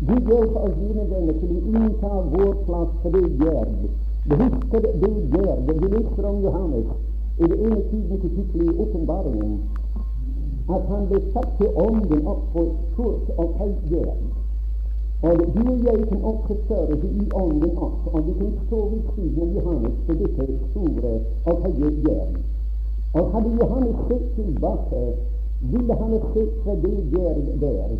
Gud 0.07 0.31
hjelper 0.31 0.59
oss, 0.67 0.75
mine 0.81 1.05
venner, 1.13 1.37
til 1.39 1.53
å 1.55 1.61
innta 1.71 2.11
vår 2.33 2.53
plass 2.67 2.91
for 3.03 3.15
det 3.15 3.23
gjerd. 3.43 3.87
Vi 4.27 4.39
husker 4.41 4.87
det 5.03 5.13
gjerd. 5.35 5.71
Vi 5.81 5.87
leser 5.95 6.27
om 6.31 6.41
Johannes 6.43 6.91
i 7.39 7.47
det 7.51 7.59
ene 7.67 7.81
tiden 7.91 8.19
kapittelet 8.25 8.73
i 8.73 8.77
Åpenbaringen 8.83 9.55
at 10.69 10.85
han 10.87 11.07
ble 11.09 11.19
satt 11.33 11.49
til 11.59 11.79
ånden 11.85 12.27
opp 12.33 12.43
på 12.53 12.61
kurs 12.95 13.31
og 13.37 13.55
høyt 13.59 13.91
jern. 13.91 14.27
Og 15.23 15.41
du 15.55 15.61
og 15.71 15.83
jeg 15.87 16.05
kan 16.09 16.23
også 16.31 16.57
føre 16.67 16.99
det 17.01 17.11
i 17.23 17.25
ånden 17.41 17.77
opp, 17.77 18.07
og 18.13 18.27
vi 18.27 18.33
kan 18.39 18.53
stå 18.65 18.79
ved 18.91 19.01
siden 19.15 19.41
av 19.43 19.55
Johannes 19.57 19.97
på 20.07 20.17
dette 20.21 20.47
store 20.69 21.13
og 21.51 21.65
høye 21.65 21.91
jern. 22.07 22.37
Og 23.13 23.31
hadde 23.33 23.49
Johannes 23.61 23.97
sett 24.07 24.27
tilbake, 24.35 25.01
ville 25.71 25.93
han 26.01 26.11
ha 26.11 26.19
sett 26.33 26.53
fra 26.63 26.75
det 26.85 26.97
der, 27.13 27.35
der 27.61 27.97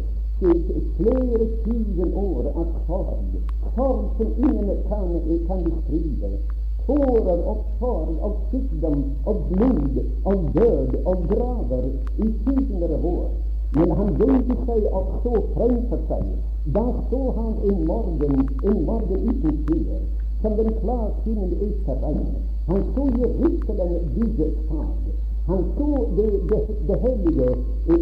flere 0.98 1.46
tusen 1.63 2.13
år 2.13 2.50
av 2.55 2.67
sorg, 2.88 3.36
sorg 3.75 4.10
som 4.17 4.32
ingen 4.38 4.72
kan, 4.89 5.13
kan 5.48 5.63
beskrive. 5.63 6.32
Tårer 6.88 7.43
og 7.48 7.62
sorg 7.79 8.17
og 8.27 8.39
sykdom 8.51 9.03
og 9.25 9.46
blod 9.51 10.01
og 10.25 10.50
død 10.58 10.98
og 11.05 11.27
graver 11.29 11.86
i 12.17 12.27
tusener 12.46 13.05
år. 13.05 13.29
Men 13.75 13.91
han 13.98 14.10
bøyde 14.20 14.58
seg 14.65 14.89
og 14.91 15.13
så 15.24 15.34
fremfor 15.53 16.01
seg. 16.10 16.25
Da 16.75 16.84
så 17.10 17.22
han 17.38 17.53
en 17.70 17.86
morgen, 17.88 18.36
en 18.63 18.84
morgen 18.86 19.29
uten 19.29 19.63
skyer, 19.67 19.93
som 20.44 20.58
den 20.60 20.74
klart 20.82 21.16
himmel 21.26 21.54
etter 21.68 22.02
regn. 22.04 22.36
Han 22.68 22.84
så 22.96 23.04
Jerusalem 23.20 23.94
bygges 24.16 24.56
fag. 24.70 25.04
Han 25.48 25.64
så 25.78 25.90
det, 26.18 26.30
det, 26.50 26.60
det 26.88 26.98
hellige 27.06 27.50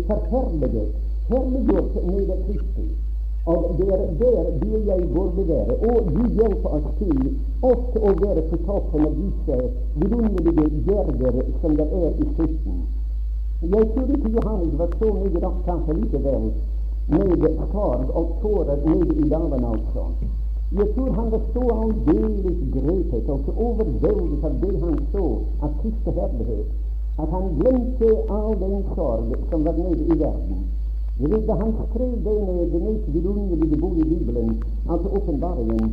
forferdelige, 0.08 0.86
herliggjort 1.30 1.96
med 2.06 2.34
Kristi. 2.46 2.88
Og 3.46 3.76
det 3.78 3.88
er 3.94 4.06
der 4.20 4.60
du 4.62 4.76
og 4.76 4.86
jeg 4.88 5.10
burde 5.14 5.48
være. 5.48 5.74
Og 5.90 6.12
du 6.16 6.28
hjelper 6.38 6.70
oss 6.78 6.90
til 6.98 7.22
også 7.62 8.04
å 8.10 8.12
være 8.24 8.42
på 8.50 8.60
toppen 8.66 9.06
av 9.08 9.16
disse 9.22 9.58
vidunderlige 10.02 10.68
gjerder 10.90 11.40
som 11.62 11.78
det 11.80 11.88
er 12.02 12.12
i 12.12 12.28
Skriften. 12.34 12.84
Jeg 13.62 13.90
tror 13.94 14.14
ikke 14.18 14.36
Johannes 14.36 14.78
var 14.78 14.94
så 15.00 15.14
mye 15.14 15.42
opptatt 15.50 15.90
likevel 15.98 16.46
med 17.08 17.50
sorg 17.72 18.14
og 18.22 18.38
tårer 18.42 18.86
nede 18.86 19.16
i 19.26 19.30
dalen, 19.30 19.66
altså. 19.74 20.06
Jeg 20.80 20.88
tror 20.96 21.12
han 21.12 21.32
var 21.32 21.42
så 21.54 21.63
aldeles 21.84 22.60
grepet 22.75 23.30
og 23.30 23.40
så 23.46 23.51
overveldet 23.68 24.44
av 24.50 24.54
det 24.62 24.75
han 24.84 25.00
så 25.12 25.25
av 25.66 25.74
Kristi 25.82 26.12
herlighet, 26.20 26.70
at 27.22 27.34
han 27.36 27.50
glemte 27.58 28.12
all 28.36 28.54
den 28.62 28.78
sorg 28.96 29.34
som 29.50 29.66
var 29.66 29.75
nede 29.82 30.06
i 30.13 30.16
verden. 30.22 30.62
Du 31.20 31.28
vet, 31.28 31.48
Da 31.48 31.54
han 31.63 31.74
skrev 31.80 32.13
denne, 32.28 32.56
det 32.74 32.82
mest 32.88 33.06
vidunderlige 33.13 33.82
bok 33.82 33.98
i 33.98 34.10
Bibelen, 34.13 34.63
altså 34.90 35.08
åpenbaringen, 35.18 35.92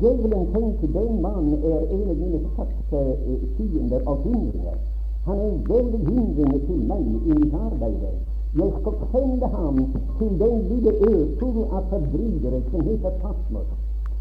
Djevelen 0.00 0.46
tenkte 0.52 0.86
den 0.98 1.22
mannen 1.22 1.54
er 1.64 1.80
en 1.94 2.10
av 2.10 2.16
mine 2.16 2.40
største 2.52 3.00
fiender 3.56 4.00
og 4.06 4.18
hindringer. 4.24 4.74
Han 5.26 5.38
er 5.38 5.48
en 5.52 5.62
veldig 5.68 6.00
hindring 6.08 6.66
til 6.66 6.82
meg 6.90 7.06
i 7.06 7.38
mitt 7.38 7.54
arbeid. 7.54 8.18
Jeg 8.56 8.72
sende 9.12 9.46
ham 9.46 9.76
til 10.18 10.30
den 10.40 10.54
lille 10.68 10.92
ø 11.10 11.14
full 11.38 11.58
av 11.76 11.82
forbrytere 11.90 12.60
som 12.70 12.80
heter 12.80 13.10
Patmos. 13.22 13.70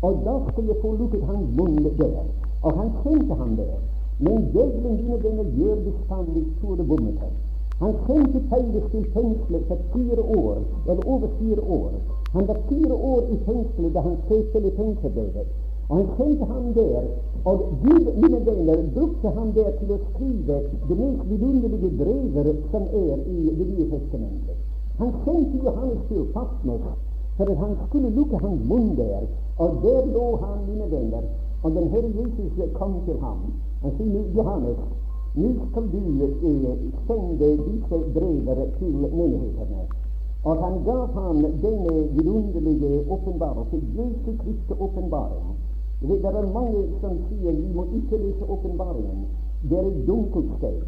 Og 0.02 0.14
da 0.26 0.34
skal 0.48 0.66
jeg 0.68 0.78
få 0.82 0.92
lukket 1.00 1.24
hans 1.30 1.48
munn 1.58 1.78
der. 2.00 2.24
Og 2.64 2.72
han 2.80 2.90
sendte 3.04 3.34
ham 3.42 3.56
der. 3.56 3.78
Men 4.20 4.50
djevelen 4.54 4.98
dine 4.98 5.24
venner 5.24 5.48
gjør 5.58 5.76
bestandig 5.88 6.44
store 6.58 6.84
bommeter. 6.90 7.32
Han 7.80 7.94
sendte 8.08 8.40
Paulus 8.50 8.92
til 8.92 9.06
fengselet 9.14 9.64
for 9.68 9.78
fire 9.94 10.22
år, 10.22 10.58
eller 10.90 11.04
over 11.14 11.28
fire 11.40 11.62
år. 11.62 11.92
Han 12.34 12.48
var 12.48 12.58
fire 12.70 12.94
år 12.94 13.22
i 13.34 13.38
fengselet 13.46 13.94
da 13.94 14.00
han 14.00 14.18
skrev 14.26 14.44
Filippenserbrevet. 14.54 15.48
Og 15.90 15.98
han 15.98 16.08
sendte 16.18 16.46
ham 16.46 16.74
der, 16.74 17.04
og 17.48 17.58
Gud, 17.84 18.06
mine 18.22 18.40
venner, 18.46 18.80
brukte 18.96 19.30
han 19.38 19.52
det 19.56 19.68
til 19.80 19.92
å 19.96 19.98
skrive 20.08 20.56
det 20.90 20.96
mest 21.02 21.22
vidunderlige 21.32 21.92
brevet 22.02 22.64
som 22.72 22.88
er 23.02 23.22
i 23.36 23.38
Det 23.60 23.68
nye 23.72 23.86
testamentet. 23.92 24.58
Han 25.00 25.14
sendte 25.24 25.62
Johannes 25.66 26.02
til 26.10 26.26
Patmos 26.34 26.88
for 27.38 27.52
at 27.52 27.58
han 27.58 27.76
skulle 27.88 28.10
lukke 28.18 28.38
hans 28.44 28.62
munn 28.70 28.96
der. 28.98 29.28
Og 29.58 29.78
der 29.84 30.06
lå 30.16 30.26
han, 30.44 30.58
mine 30.70 30.88
venner, 30.92 31.24
og 31.64 31.72
den 31.76 31.88
Herre 31.94 32.10
Jesus 32.20 32.74
kom 32.74 32.94
til 33.06 33.20
ham. 33.22 33.40
Han 33.84 33.92
sier, 33.98 34.24
Johannes, 34.36 34.82
nå 35.36 35.54
skal 35.70 35.88
du 35.94 36.02
eh, 36.26 36.76
sende 37.08 37.50
disse 37.68 37.98
brever 38.18 38.66
til 38.80 38.98
menighetene. 39.20 39.88
Og 40.44 40.64
han 40.64 40.84
gav 40.90 41.08
ham 41.14 41.42
denne 41.64 41.96
vidunderlige 42.18 43.06
åpenbarelse, 43.12 43.82
Jesu 43.98 44.38
Kristi 44.44 44.74
åpenbaring. 44.80 45.57
Det 46.02 46.26
er 46.26 46.54
mange 46.54 46.82
som 47.02 47.14
sier 47.28 47.56
vi 47.58 47.70
må 47.74 47.88
ikke 47.98 48.18
lese 48.22 48.46
åpenbaringen. 48.46 49.24
Det 49.70 49.78
er 49.80 49.88
et 49.90 50.04
dunkelt 50.08 50.52
sted. 50.58 50.82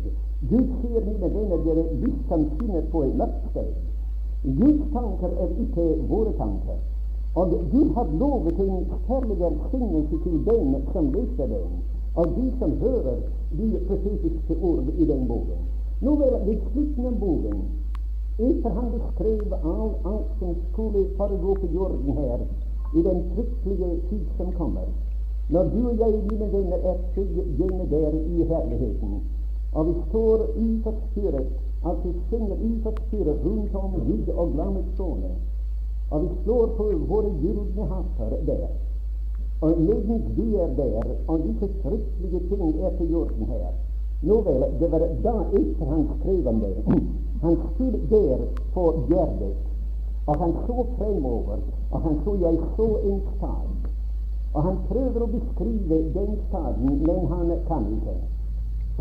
Gud 0.49 0.67
sier, 0.81 1.01
mine 1.05 1.29
venner, 1.33 1.63
dere 1.65 1.85
hvis 2.01 2.19
han 2.29 2.45
finner 2.59 2.85
på 2.91 3.01
et 3.07 3.15
mørkt 3.17 3.47
sted. 3.51 3.71
Guds 4.59 4.83
tanker 4.93 5.33
er 5.43 5.49
ikke 5.63 5.87
våre 6.11 6.33
tanker. 6.37 6.77
Og 7.35 7.57
Gud 7.71 7.89
har 7.95 8.07
lovet 8.21 8.59
en 8.59 8.85
særlig 9.07 9.39
velsignelse 9.39 10.21
til 10.23 10.37
dem 10.45 10.75
som 10.93 11.11
leser 11.13 11.47
den, 11.55 11.81
og 12.15 12.25
de 12.37 12.45
som 12.59 12.71
hører 12.85 13.17
de 13.57 13.67
profetiske 13.87 14.55
ord 14.61 14.93
i 14.97 15.05
den 15.05 15.27
boken. 15.27 15.61
Nå 16.01 16.15
vel, 16.15 16.39
ved 16.45 16.57
slutten 16.71 17.05
av 17.05 17.19
boken, 17.19 17.61
etter 18.39 18.69
han 18.77 18.91
beskrev 18.95 19.53
alt, 19.53 19.95
alt 20.05 20.31
som 20.39 20.55
skulle 20.71 21.05
foregå 21.17 21.53
på 21.61 21.67
jorden 21.73 22.17
her, 22.21 22.45
i 22.97 23.01
den 23.07 23.19
fryktelige 23.33 24.01
tid 24.09 24.25
som 24.37 24.51
kommer. 24.51 24.87
Når 25.49 25.63
du 25.63 25.87
og 25.89 25.97
jeg, 25.99 26.13
mine 26.31 26.47
venner, 26.53 26.77
er 26.91 26.97
hjemme 27.57 27.85
der 27.91 28.11
i 28.35 28.43
herligheten, 28.51 29.21
og 29.73 29.87
vi 29.87 29.93
står 30.09 30.37
uforstyrret, 30.65 31.47
altså 31.85 32.09
synger 32.27 32.55
uforstyrret 32.69 33.39
rundt 33.45 33.75
om 33.75 33.91
Gud 33.91 34.33
og 34.33 34.51
lammets 34.57 34.97
trone, 34.97 35.31
og 36.11 36.21
vi 36.23 36.29
slår 36.43 36.65
på 36.77 36.83
våre 37.07 37.31
gylne 37.41 37.85
hatter 37.91 38.37
der, 38.45 38.67
Og 39.61 39.79
mens 39.79 40.37
vi 40.37 40.55
er 40.55 40.67
der, 40.75 41.03
og 41.27 41.39
disse 41.43 41.69
fryktelige 41.83 42.39
ting 42.49 42.81
er 42.81 42.97
til 42.97 43.11
jorden 43.11 43.45
her 43.45 43.71
Nå 44.21 44.41
vel, 44.41 44.63
det 44.79 44.91
var 44.91 44.99
da 44.99 45.33
etter 45.55 45.85
hans 45.85 46.09
krevende. 46.23 46.69
Han 47.41 47.57
stod 47.75 47.93
der 48.09 48.37
på 48.73 48.83
gjerdet, 49.09 49.53
og 50.27 50.35
han 50.39 50.53
så 50.67 50.85
fremover, 50.97 51.57
og 51.91 52.01
han 52.01 52.19
så 52.23 52.35
jeg 52.41 52.57
så 52.75 52.87
en 53.09 53.21
stad. 53.35 53.69
Og 54.53 54.63
han 54.63 54.77
prøver 54.89 55.23
å 55.23 55.31
beskrive 55.31 55.97
den 56.13 56.37
staden, 56.47 57.01
men 57.05 57.25
han 57.31 57.53
kan 57.67 57.85
ikke. 57.93 58.15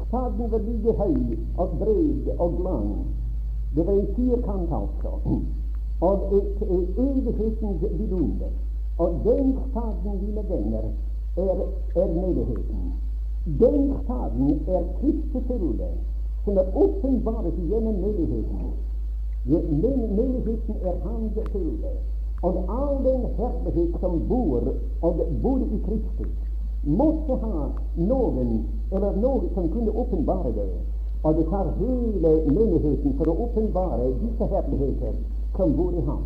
Staden 0.08 0.50
var 0.52 0.64
like 0.66 0.92
høy 0.98 1.38
og 1.56 1.68
bred 1.80 2.28
og 2.38 2.60
lang. 2.64 2.90
Det 3.74 3.86
var 3.86 3.92
en 3.92 4.10
firkant, 4.16 4.72
altså. 4.72 5.12
Og 6.00 6.34
et 6.38 6.62
evighetens 6.98 7.84
vidunder. 7.98 8.52
Og 8.98 9.20
den 9.24 9.56
staden, 9.70 10.20
mine 10.22 10.44
venner, 10.48 10.86
er, 11.36 11.64
er 12.02 12.14
menigheten. 12.14 12.92
Den 13.60 13.94
staden 14.04 14.50
er 14.68 14.82
Kristusfylde, 15.00 15.90
som 16.44 16.56
er 16.56 16.76
åpenbart 16.76 17.54
gjennom 17.68 17.94
menigheten. 17.94 18.72
Menigheten 19.46 20.74
er 20.82 20.94
hans 21.04 21.32
fylde. 21.52 21.92
Og 22.42 22.54
all 22.68 23.04
den 23.04 23.24
herlighet 23.36 24.00
som 24.00 24.20
bor 24.28 24.62
og 25.02 25.20
bor 25.42 25.58
i 25.58 25.78
Kristus, 25.86 26.34
måtte 26.84 27.34
ha 27.42 27.64
noen 27.96 28.52
eller 28.92 29.16
noe 29.16 29.50
som 29.54 29.68
kunne 29.72 29.90
åpenbare 29.90 30.52
det. 30.54 30.70
Og 31.22 31.34
det 31.34 31.46
tar 31.50 31.72
hele 31.78 32.32
menigheten 32.46 33.16
for 33.18 33.32
å 33.32 33.36
åpenbare 33.48 34.12
disse 34.22 34.46
herligheter 34.54 35.18
som 35.56 35.74
bor 35.76 35.92
i 35.98 36.04
ham. 36.06 36.22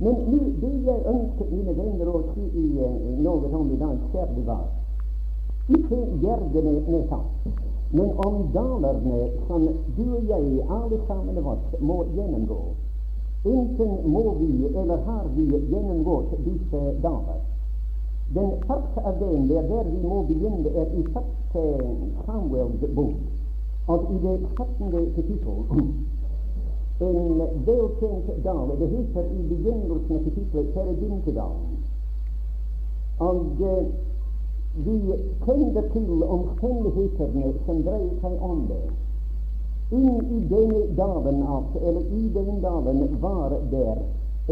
Men 0.00 0.14
nu, 0.32 0.40
det 0.60 0.74
jeg 0.86 1.06
ønsker 1.14 1.50
mine 1.50 1.76
venner 1.76 2.08
å 2.08 2.22
si 2.32 2.46
i, 2.56 2.66
uh, 2.80 3.18
noe 3.22 3.50
om 3.54 3.70
i 3.70 3.78
dag, 3.78 3.98
særlig 4.14 4.46
var 4.46 4.64
ikke 5.70 5.98
gjergene 6.22 6.72
med 6.88 7.02
tatt, 7.10 7.50
men 7.90 8.10
om 8.26 8.50
dalerne 8.54 9.30
som 9.46 9.68
du 9.96 10.04
og 10.16 10.28
jeg, 10.28 10.62
alle 10.70 11.00
sammen 11.06 11.38
oss, 11.38 11.80
må 11.80 12.04
gjennomgå. 12.14 12.60
Enten 13.44 13.96
må 14.12 14.34
vi, 14.38 14.66
eller 14.68 15.02
har 15.06 15.26
vi, 15.34 15.46
gjennomgått 15.72 16.36
disse 16.44 16.82
daler. 17.02 17.40
Den 18.34 18.52
første 18.66 19.02
av 19.02 19.18
dem, 19.18 19.48
det 19.48 19.58
er 19.58 19.66
der 19.68 19.90
vi 19.90 20.06
må 20.06 20.22
begynne, 20.28 20.70
er 20.70 20.86
i 20.94 21.02
første 21.14 21.64
Samuels 22.26 22.84
bok, 22.94 23.18
og 23.86 24.06
i 24.14 24.18
det 24.22 24.38
17. 24.56 25.12
kapittel 25.16 25.64
en 27.00 27.40
velkjent 27.66 28.44
dal. 28.44 28.72
Det 28.78 28.88
heter 28.88 29.24
i 29.24 29.42
begynnelsen 29.48 30.16
av 30.16 30.24
kapittelet 30.24 30.76
eh, 33.60 33.84
vi 34.74 34.96
kjenner 35.44 35.86
til 35.92 36.24
omstendighetene 36.36 37.52
som 37.66 37.80
dreier 37.86 38.12
seg 38.22 38.44
om 38.50 38.66
det. 38.70 38.82
Inn 39.90 40.20
i 40.36 40.40
denne 40.52 40.82
dagen, 40.98 41.40
altså, 41.42 41.82
eller 41.82 42.12
i 42.18 42.28
den 42.36 42.60
dalen, 42.62 43.00
var 43.22 43.56
der 43.72 44.04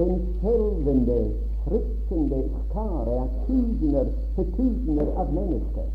en 0.02 0.16
skjelvende, 0.40 1.20
fryktende 1.66 2.42
skare 2.56 3.20
av 3.22 3.30
tusener 3.46 4.10
på 4.34 4.48
tusener 4.56 5.14
av 5.14 5.30
mennesker. 5.34 5.86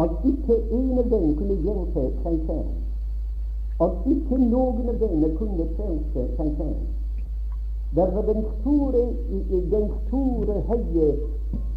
At 0.00 0.24
ikke 0.32 0.56
en 0.78 0.98
av 0.98 1.12
dem 1.12 1.36
kunne 1.38 1.60
hjelpe 1.68 2.08
seg 2.24 2.40
selv 2.48 2.72
at 3.82 4.04
ikke 4.06 4.36
noen 4.38 4.88
av 4.92 5.00
dem 5.00 5.22
kunne 5.38 5.64
frelse 5.74 6.26
seg 6.36 6.50
selv. 6.58 6.82
Der 7.94 8.10
var 8.14 8.22
den 8.22 8.44
store, 8.60 9.02
den 9.70 9.90
store 10.06 10.54
høye 10.70 11.08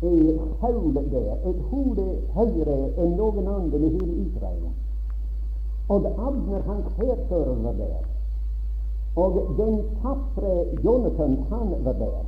eh, 0.04 0.40
Saul 0.62 0.96
der, 0.96 1.34
et 1.50 1.60
hode 1.72 2.06
høyere 2.34 2.78
enn 2.98 3.12
noen 3.20 3.48
andre 3.48 3.78
i 3.78 3.90
hele 3.90 4.14
Israel. 4.26 4.64
Og 5.90 6.06
Abner, 6.06 6.62
hans 6.70 6.88
hærfører, 6.98 7.56
var 7.64 7.72
der. 7.72 8.00
Og 9.16 9.38
den 9.58 9.78
tapre 10.02 10.66
Jonathan, 10.86 11.38
han 11.50 11.86
var 11.86 11.94
der. 11.94 12.26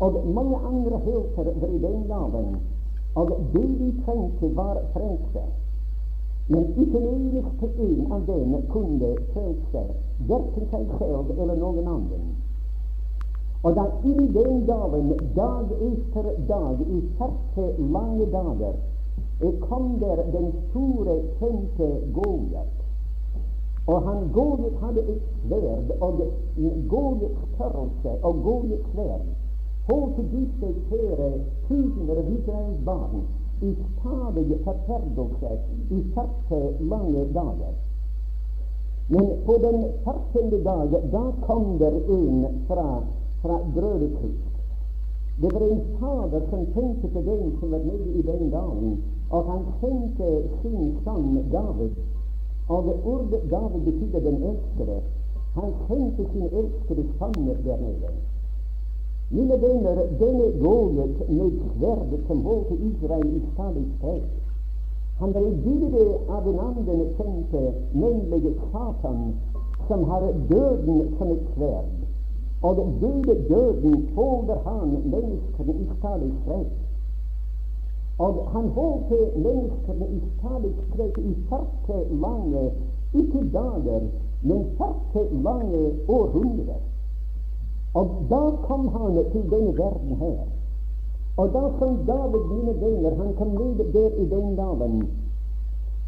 Og 0.00 0.26
mange 0.34 0.56
andre 0.56 0.98
helter 0.98 1.44
var 1.60 1.68
i 1.68 1.78
den 1.78 2.06
laven. 2.08 2.56
Og 3.14 3.30
det 3.52 3.68
de 3.80 4.02
trengte, 4.04 4.56
var 4.56 4.80
frelse. 4.92 5.44
Men 6.48 6.64
ikke 6.76 6.98
en 6.98 7.08
eneste 7.08 7.68
en 7.78 8.12
av 8.12 8.24
dem 8.26 8.56
kunne 8.68 9.12
frelse 9.32 9.84
verken 10.28 10.66
seg 10.70 10.96
selv 10.98 11.30
eller 11.38 11.54
noen 11.60 11.86
annen. 11.88 12.41
Og 13.62 13.74
da 13.74 13.84
i 14.04 14.14
den 14.36 14.66
dagen, 14.66 15.12
dag 15.36 15.66
etter 15.88 16.30
dag, 16.48 16.80
i 16.80 17.02
40 17.18 17.92
lange 17.92 18.26
dager, 18.32 18.74
kom 19.60 19.98
der 20.00 20.22
den 20.32 20.52
store, 20.70 21.16
kjente 21.38 21.88
Goliat. 22.14 22.74
Og 23.86 24.02
han 24.02 24.28
Goliat 24.32 24.74
hadde 24.82 25.00
et 25.00 25.22
sverd, 25.46 25.94
og 26.00 26.22
Goliats 26.88 27.46
størrelse 27.54 28.18
og 28.22 28.42
Goliats 28.42 28.90
sverd 28.94 29.30
holdt 29.88 30.18
disse 30.32 30.68
tusener 31.68 32.18
av 32.18 32.28
Israels 32.36 32.82
barn 32.86 33.24
i 33.62 33.72
stadig 33.78 34.58
forferdelse 34.64 35.50
i 35.90 36.02
40 36.14 36.84
lange 36.90 37.24
dager. 37.34 37.74
Men 39.08 39.26
på 39.46 39.58
den 39.62 39.84
14. 40.04 40.62
dag, 40.64 40.94
da 41.12 41.24
kom 41.46 41.78
der 41.78 41.98
en 42.18 42.46
fra, 42.68 43.02
fra 43.42 43.56
Grødekrist. 43.74 44.52
Det 45.42 45.54
var 45.54 45.60
en 45.66 45.82
fader 45.98 46.42
som 46.50 46.66
tenkte 46.74 47.08
på 47.08 47.20
den 47.20 47.56
som 47.60 47.70
var 47.70 47.78
nede 47.78 48.08
i 48.18 48.22
den 48.22 48.50
dalen, 48.50 49.04
og 49.30 49.44
han 49.50 49.62
sendte 49.80 50.28
sin 50.62 50.98
sønn 51.04 51.50
David. 51.52 51.94
Og 52.68 52.84
det 52.86 52.96
ordet 53.04 53.40
David 53.50 53.80
betydde 53.88 54.20
den 54.28 54.42
elskede. 54.50 54.98
Han 55.54 55.70
sendte 55.88 56.26
sin 56.32 56.46
elskede 56.60 57.04
sønn 57.18 57.48
der 57.64 57.80
nede. 57.86 58.12
Mine 59.30 59.56
venner, 59.62 59.96
denne 60.20 60.46
Goliat 60.62 61.28
med 61.28 61.50
sverdet 61.76 62.20
som 62.26 62.44
holdt 62.44 62.70
Israel 62.90 63.36
i 63.36 63.42
stadig 63.52 63.86
fred, 64.00 64.22
han 65.18 65.34
var 65.34 65.40
bilde 65.64 66.04
av 66.28 66.48
en 66.48 66.60
annen 66.60 67.02
kjente, 67.16 67.62
nemlig 67.94 68.54
Satan, 68.72 69.34
som 69.88 70.04
har 70.04 70.32
døden 70.48 71.14
som 71.18 71.30
et 71.30 71.44
sverd. 71.54 72.01
Og 72.62 72.76
døde 73.00 73.34
døden 73.48 74.08
holder 74.16 74.58
han 74.66 74.88
menneskene 75.04 75.74
i 75.74 75.86
stadig 75.98 76.32
strek. 76.42 76.66
Og 78.18 78.48
han 78.52 78.68
holdt 78.68 79.36
menneskene 79.36 80.06
i 80.16 80.20
stadig 80.38 80.74
strek 80.88 81.18
i 81.18 81.34
40 81.48 82.20
lange, 82.20 82.70
ikke 83.14 83.42
dager, 83.52 84.00
men 84.42 84.66
40 84.78 85.42
lange 85.42 85.82
århundrer. 86.08 86.82
Og 87.94 88.10
da 88.30 88.42
kom 88.66 88.88
han 88.88 89.24
til 89.32 89.50
denne 89.50 89.78
verden 89.78 90.16
her. 90.16 90.40
Og 91.36 91.48
da 91.52 91.62
kom 91.78 91.96
David, 92.06 92.42
mine 92.52 92.80
venner, 92.80 93.14
han 93.24 93.34
kom 93.38 93.48
ned 93.48 93.92
der 93.92 94.10
i 94.22 94.24
den 94.28 94.56
dalen, 94.56 95.08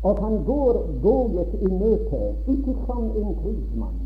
og 0.03 0.25
han 0.25 0.45
går 0.45 0.87
Goliat 1.03 1.55
i 1.61 1.71
møte, 1.73 2.35
ikke 2.49 2.75
som 2.87 3.05
en 3.05 3.37
krigsmann, 3.43 4.04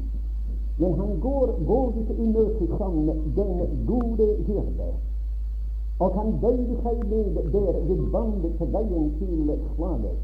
men 0.79 0.93
han 1.01 1.21
går 1.21 1.53
Goliat 1.67 2.11
i 2.11 2.27
møte 2.33 2.67
som 2.79 2.99
den 3.37 3.85
gode 3.87 4.27
hyrde. 4.47 4.91
Og 5.99 6.15
han 6.15 6.37
bøyde 6.43 6.77
seg 6.83 7.01
ned 7.11 7.39
der 7.53 7.79
ved 7.89 8.03
vannet 8.13 8.53
til 8.59 8.69
veien 8.75 9.09
til 9.19 9.51
slaget. 9.75 10.21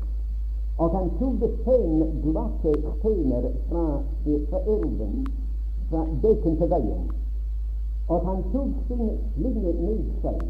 Og 0.79 0.91
han 0.97 1.11
tok 1.19 1.43
fem 1.65 2.05
glatte 2.23 2.75
steiner 2.99 3.49
fra, 3.69 3.85
fra 4.51 4.61
elven, 4.77 5.27
fra 5.91 6.07
bekken 6.23 6.57
til 6.59 6.71
veien 6.71 7.11
Og 8.09 8.27
han 8.29 8.43
tok 8.53 8.73
sin 8.89 9.11
slinge 9.35 9.73
med 9.81 10.01
seg, 10.23 10.41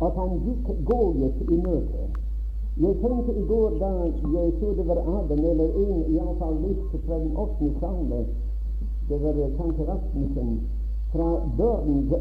og 0.00 0.12
han 0.18 0.38
gikk 0.46 0.70
Goliat 0.90 1.42
i 1.50 1.58
møte. 1.66 2.06
Jeg 2.80 2.96
tenkte 3.00 3.32
i 3.32 3.46
går 3.48 3.78
da 3.80 3.90
jeg 4.02 4.52
så 4.60 4.72
det 4.76 4.88
var 4.88 4.98
Adam, 5.00 5.44
eller 5.50 5.70
en 5.84 6.02
iallfall 6.14 6.58
litt 6.64 6.96
fra 7.06 7.18
den 7.18 7.36
åttende 7.36 7.78
salme, 7.80 8.24
det 9.08 9.18
var 9.22 9.50
tante 9.56 9.82
Rasmussen, 9.90 10.60
fra 11.12 11.28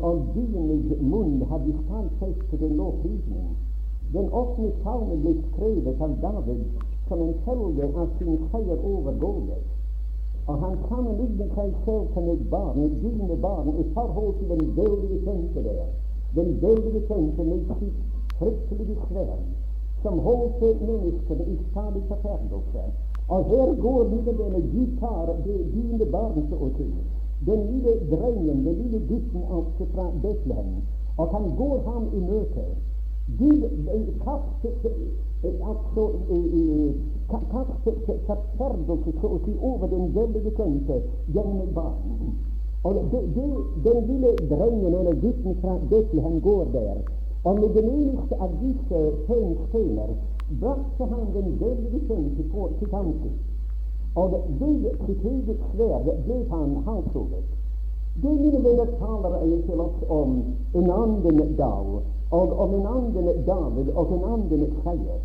og 0.09 0.17
dyrenes 0.35 1.01
munn 1.01 1.41
hadde 1.49 1.73
stadfestet 1.83 2.61
en 2.61 2.75
lovprisning. 2.79 3.47
Den 4.13 4.27
åttende 4.31 4.71
salme 4.83 5.15
ble 5.23 5.33
skrevet 5.47 6.01
av 6.01 6.13
David 6.21 6.61
som 7.07 7.21
en 7.21 7.33
følge 7.45 7.89
av 8.01 8.13
sin 8.19 8.37
seier 8.51 8.85
over 8.91 9.17
Goliat. 9.23 9.65
Og 10.47 10.61
han 10.61 10.77
sammenlignet 10.89 11.53
seg 11.57 11.73
selv 11.85 12.13
som 12.13 12.29
et 12.33 12.43
barn, 12.49 12.83
et 12.85 12.97
dine 13.01 13.37
barn, 13.41 13.71
i 13.81 13.85
forhold 13.97 14.35
til 14.39 14.53
den 14.53 14.65
veldige 14.77 15.19
kjente 15.25 15.63
der. 15.65 15.87
Den 16.37 16.53
veldige 16.61 17.01
kjente 17.09 17.43
med 17.49 17.65
sitt 17.79 17.99
fryktelige 18.37 18.97
sverd, 19.07 19.43
som 20.03 20.19
holdt 20.19 20.61
menneskene 20.61 21.49
i 21.53 21.57
stadig 21.71 22.03
forferdelse. 22.13 22.87
Og 23.27 23.45
her 23.45 23.81
går 23.81 24.03
lille 24.09 24.33
denne 24.37 24.61
gitar, 24.71 25.35
det 25.45 25.59
dine 25.73 26.05
barn, 26.11 26.43
så 26.49 26.55
å 26.55 26.69
si. 26.77 26.89
Den 27.45 27.63
lille 27.71 27.93
drengen, 28.11 28.65
den 28.65 28.75
lille 28.81 28.99
gutten 29.09 29.47
altså 29.51 29.87
fra 29.93 30.05
Betlehem. 30.21 30.75
Og 31.17 31.27
han 31.33 31.55
går 31.57 31.79
ham 31.87 32.05
i 32.13 32.19
møte. 32.19 32.65
Kastet 34.25 34.85
altså 35.69 36.03
kastet 37.29 37.97
forferdelse 38.27 39.13
så 39.21 39.31
å 39.33 39.39
si 39.45 39.55
over 39.61 39.89
den 39.89 40.11
veldige 40.13 40.53
kjente 40.59 40.99
gjennom 41.33 41.71
barn. 41.73 42.35
Og 42.85 43.01
de, 43.11 43.21
de, 43.33 43.45
den 43.87 43.99
lille 44.11 44.35
drengen 44.51 44.93
eller 44.93 45.17
gutten 45.23 45.57
fra 45.63 45.79
Betlehem 45.89 46.37
går 46.45 46.65
der, 46.77 47.01
og 47.43 47.59
med 47.59 47.73
den 47.73 47.89
eneste 47.89 48.37
av 48.37 48.53
fem 48.61 49.09
tegnsteiner 49.25 50.13
brakte 50.49 51.03
han 51.11 51.33
den 51.33 51.59
veldige 51.59 51.99
kjente 52.07 52.43
på 52.51 52.69
sitt. 52.79 53.43
Og 54.15 54.31
ved 54.59 54.73
eget 55.25 55.59
sverd 55.71 56.09
ble 56.25 56.37
han 56.49 56.75
halshugget. 56.85 57.47
Det 58.23 58.31
mine 58.41 58.63
venner 58.63 58.85
taler 58.99 59.37
jeg 59.45 59.63
til 59.65 59.79
oss 59.79 60.03
om 60.09 60.43
en 60.73 60.91
annen 60.91 61.55
dag, 61.57 61.87
og 62.31 62.59
om 62.59 62.73
en 62.73 62.85
annen 62.87 63.43
David 63.45 63.89
og 63.95 64.13
en 64.13 64.23
annen 64.23 64.69
seier. 64.83 65.19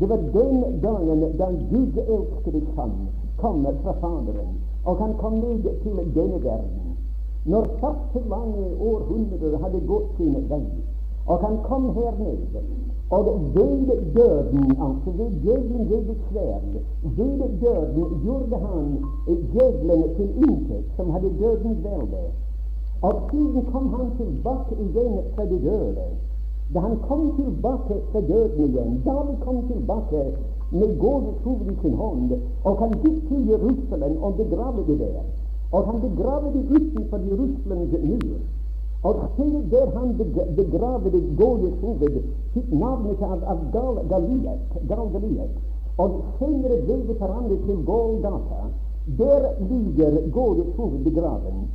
Det 0.00 0.08
var 0.08 0.16
den 0.16 0.80
dagen 0.80 1.20
da 1.38 1.46
Gud 1.70 1.96
elskede 1.96 2.62
Han 2.76 2.90
kom 3.36 3.66
fra 3.82 3.92
Faderen, 3.92 4.58
og 4.84 4.96
han 4.96 5.14
kom 5.14 5.32
ned 5.32 5.62
til 5.82 5.96
denne 6.14 6.44
verden. 6.44 6.96
Når 7.44 7.64
første 7.80 8.28
lange 8.28 8.64
århundrer 8.80 9.58
hadde 9.62 9.80
gått 9.86 10.16
sin 10.16 10.36
vei, 10.48 10.64
og 11.26 11.40
han 11.40 11.56
kom 11.64 11.94
her 11.94 12.12
ned, 12.18 12.60
og 13.10 13.26
ved 13.54 13.98
døden, 14.14 14.70
altså 14.86 15.10
ved 15.18 15.30
djevelen 15.42 15.90
ved 15.90 16.02
det 16.08 16.16
sverd, 16.28 16.72
ved 17.16 17.50
døden 17.60 18.20
gjorde 18.24 18.56
han 18.66 18.86
djevelen 19.52 20.14
til 20.16 20.28
intet, 20.48 20.84
som 20.96 21.10
hadde 21.10 21.30
dødens 21.40 21.84
velde. 21.84 22.22
Og 23.02 23.14
siden 23.30 23.64
kom 23.72 23.94
han 23.94 24.06
tilbake 24.16 24.74
igjen 24.84 25.18
fra 25.34 25.44
de 25.44 25.58
døde. 25.68 26.06
Da 26.74 26.78
han 26.80 26.96
kom 27.08 27.22
tilbake 27.36 27.94
fra 28.12 28.20
døden 28.20 28.64
igjen, 28.68 29.02
da 29.04 29.10
han 29.10 29.36
kom 29.44 29.56
tilbake 29.72 30.22
med 30.70 30.98
Gårdets 30.98 31.42
hoved 31.44 31.66
i 31.72 31.76
sin 31.82 31.94
hånd, 31.94 32.30
og 32.64 32.78
han 32.78 32.92
gikk 33.02 33.28
til 33.28 33.48
Jerusalem 33.50 34.16
og 34.22 34.34
begravde 34.34 34.82
det 34.88 34.98
der. 34.98 35.22
Og 35.72 35.86
han 35.86 36.00
begravde 36.00 36.48
det 36.54 36.64
utenfor 36.76 37.18
Jerusalems 37.28 37.92
mur. 38.08 38.38
Og 39.06 39.14
se 39.36 39.46
der 39.70 39.86
han 39.98 40.08
begravde 40.56 41.20
Gårdets 41.38 41.80
hoved, 41.80 42.20
fikk 42.54 42.70
navnet 42.82 43.22
av, 43.22 43.42
av 43.52 43.64
Gal 43.74 43.98
Galiet, 44.12 44.76
Gal 44.90 45.08
Galiet. 45.14 45.58
Og 46.02 46.16
senere 46.38 46.78
ble 46.86 46.96
det 47.08 47.16
forandret 47.20 47.66
til 47.68 47.82
Golgata. 47.90 48.62
Der 49.18 49.50
ligger 49.70 50.16
Gårdets 50.36 50.76
hoved 50.76 51.04
begraven. 51.04 51.66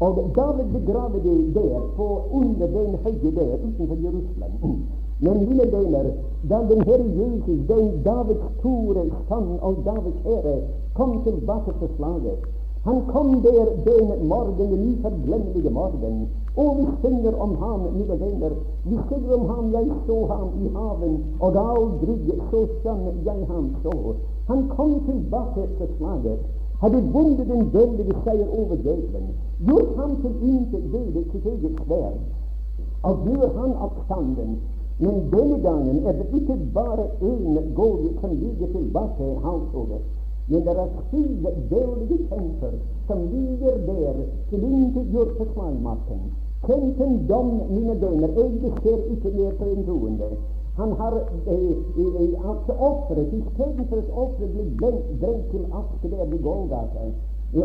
Og 0.00 0.30
David 0.36 0.68
begraver 0.72 1.18
det 1.24 1.54
der, 1.54 1.80
på 1.96 2.06
under 2.30 2.66
den 2.66 2.94
høye 3.04 3.30
der 3.38 3.54
utenfor 3.66 3.96
Jerusalem. 4.04 4.76
Men 5.20 5.38
mine 5.48 5.66
venner, 5.72 6.06
da 6.50 6.58
den 6.70 6.82
Herre 6.86 7.08
Jesus, 7.20 7.60
den 7.68 8.02
Davids 8.04 8.44
store 8.58 9.02
sønn 9.28 9.50
og 9.60 9.82
Davids 9.84 10.20
herre, 10.28 10.56
kom 10.94 11.22
tilbake 11.24 11.74
til 11.80 11.90
slaget 11.96 12.38
Han 12.84 12.98
kom 13.12 13.42
der 13.42 13.66
den 13.86 14.28
morgen, 14.28 14.54
den 14.58 14.92
uforglemmelige 14.92 15.70
morgen, 15.70 16.28
og 16.56 16.78
vi 16.78 16.86
synger 17.02 17.34
om 17.40 17.56
ham, 17.62 17.80
mine 17.96 18.20
venner. 18.20 18.52
Vi 18.84 18.96
synger 19.08 19.34
om 19.38 19.44
ham, 19.50 19.72
jeg 19.72 19.88
så 20.06 20.26
ham 20.26 20.48
i 20.64 20.68
haven, 20.76 21.14
og 21.40 21.56
aldri 21.72 22.14
så 22.50 22.60
skjønn 22.78 23.04
jeg 23.24 23.40
ham 23.48 23.74
så. 23.82 24.14
Han 24.48 24.68
kom 24.76 24.90
tilbake 25.06 25.68
til 25.78 25.88
slaget 25.98 26.38
hadde 26.80 26.98
vunnet 27.12 27.48
den 27.48 27.72
veldige 27.74 28.14
seier 28.24 28.48
over 28.58 28.76
døden, 28.84 29.30
gjort 29.66 29.96
ham 29.96 30.12
til 30.22 30.34
intet 30.50 30.84
døde 30.92 31.24
sitt 31.32 31.46
eget 31.52 31.80
sverd, 31.86 32.20
og 33.02 33.24
gjør 33.26 33.48
han 33.60 33.72
oppstanden. 33.86 34.58
Men 34.98 35.18
denne 35.32 35.58
gangen 35.62 36.06
er 36.06 36.12
det 36.12 36.26
ikke 36.34 36.56
bare 36.74 37.04
én 37.22 37.58
gård 37.74 38.06
som 38.20 38.30
ligger 38.30 38.66
tilbake 38.66 39.26
halshugget, 39.44 40.02
men 40.48 40.60
det 40.66 40.76
er 40.84 40.88
sju 41.10 41.22
dødelige 41.70 42.18
kjemper 42.28 42.72
som 43.06 43.18
ligger 43.32 43.76
der 43.88 44.14
tilintetgjort 44.50 45.32
på 45.38 45.44
Tenk 46.66 47.00
en 47.00 47.26
dom, 47.28 47.50
mine 47.70 47.94
dømmer, 48.00 48.30
jeg 48.36 48.72
ser 48.82 49.00
ikke 49.12 49.30
mer 49.36 49.52
på 49.58 49.64
en 49.64 49.84
troende. 49.86 50.28
Han 50.78 50.92
har 50.92 51.14
eh, 51.46 51.74
eh, 51.98 52.48
altså 52.50 52.72
offeret 52.90 53.32
istedenfor 53.38 53.96
at 53.96 54.10
offeret 54.22 54.50
blir 54.50 54.98
brent 55.20 55.50
til 55.50 55.64
aske 55.80 56.10
der 56.10 56.24
ved 56.24 56.42
Golgata. 56.42 57.04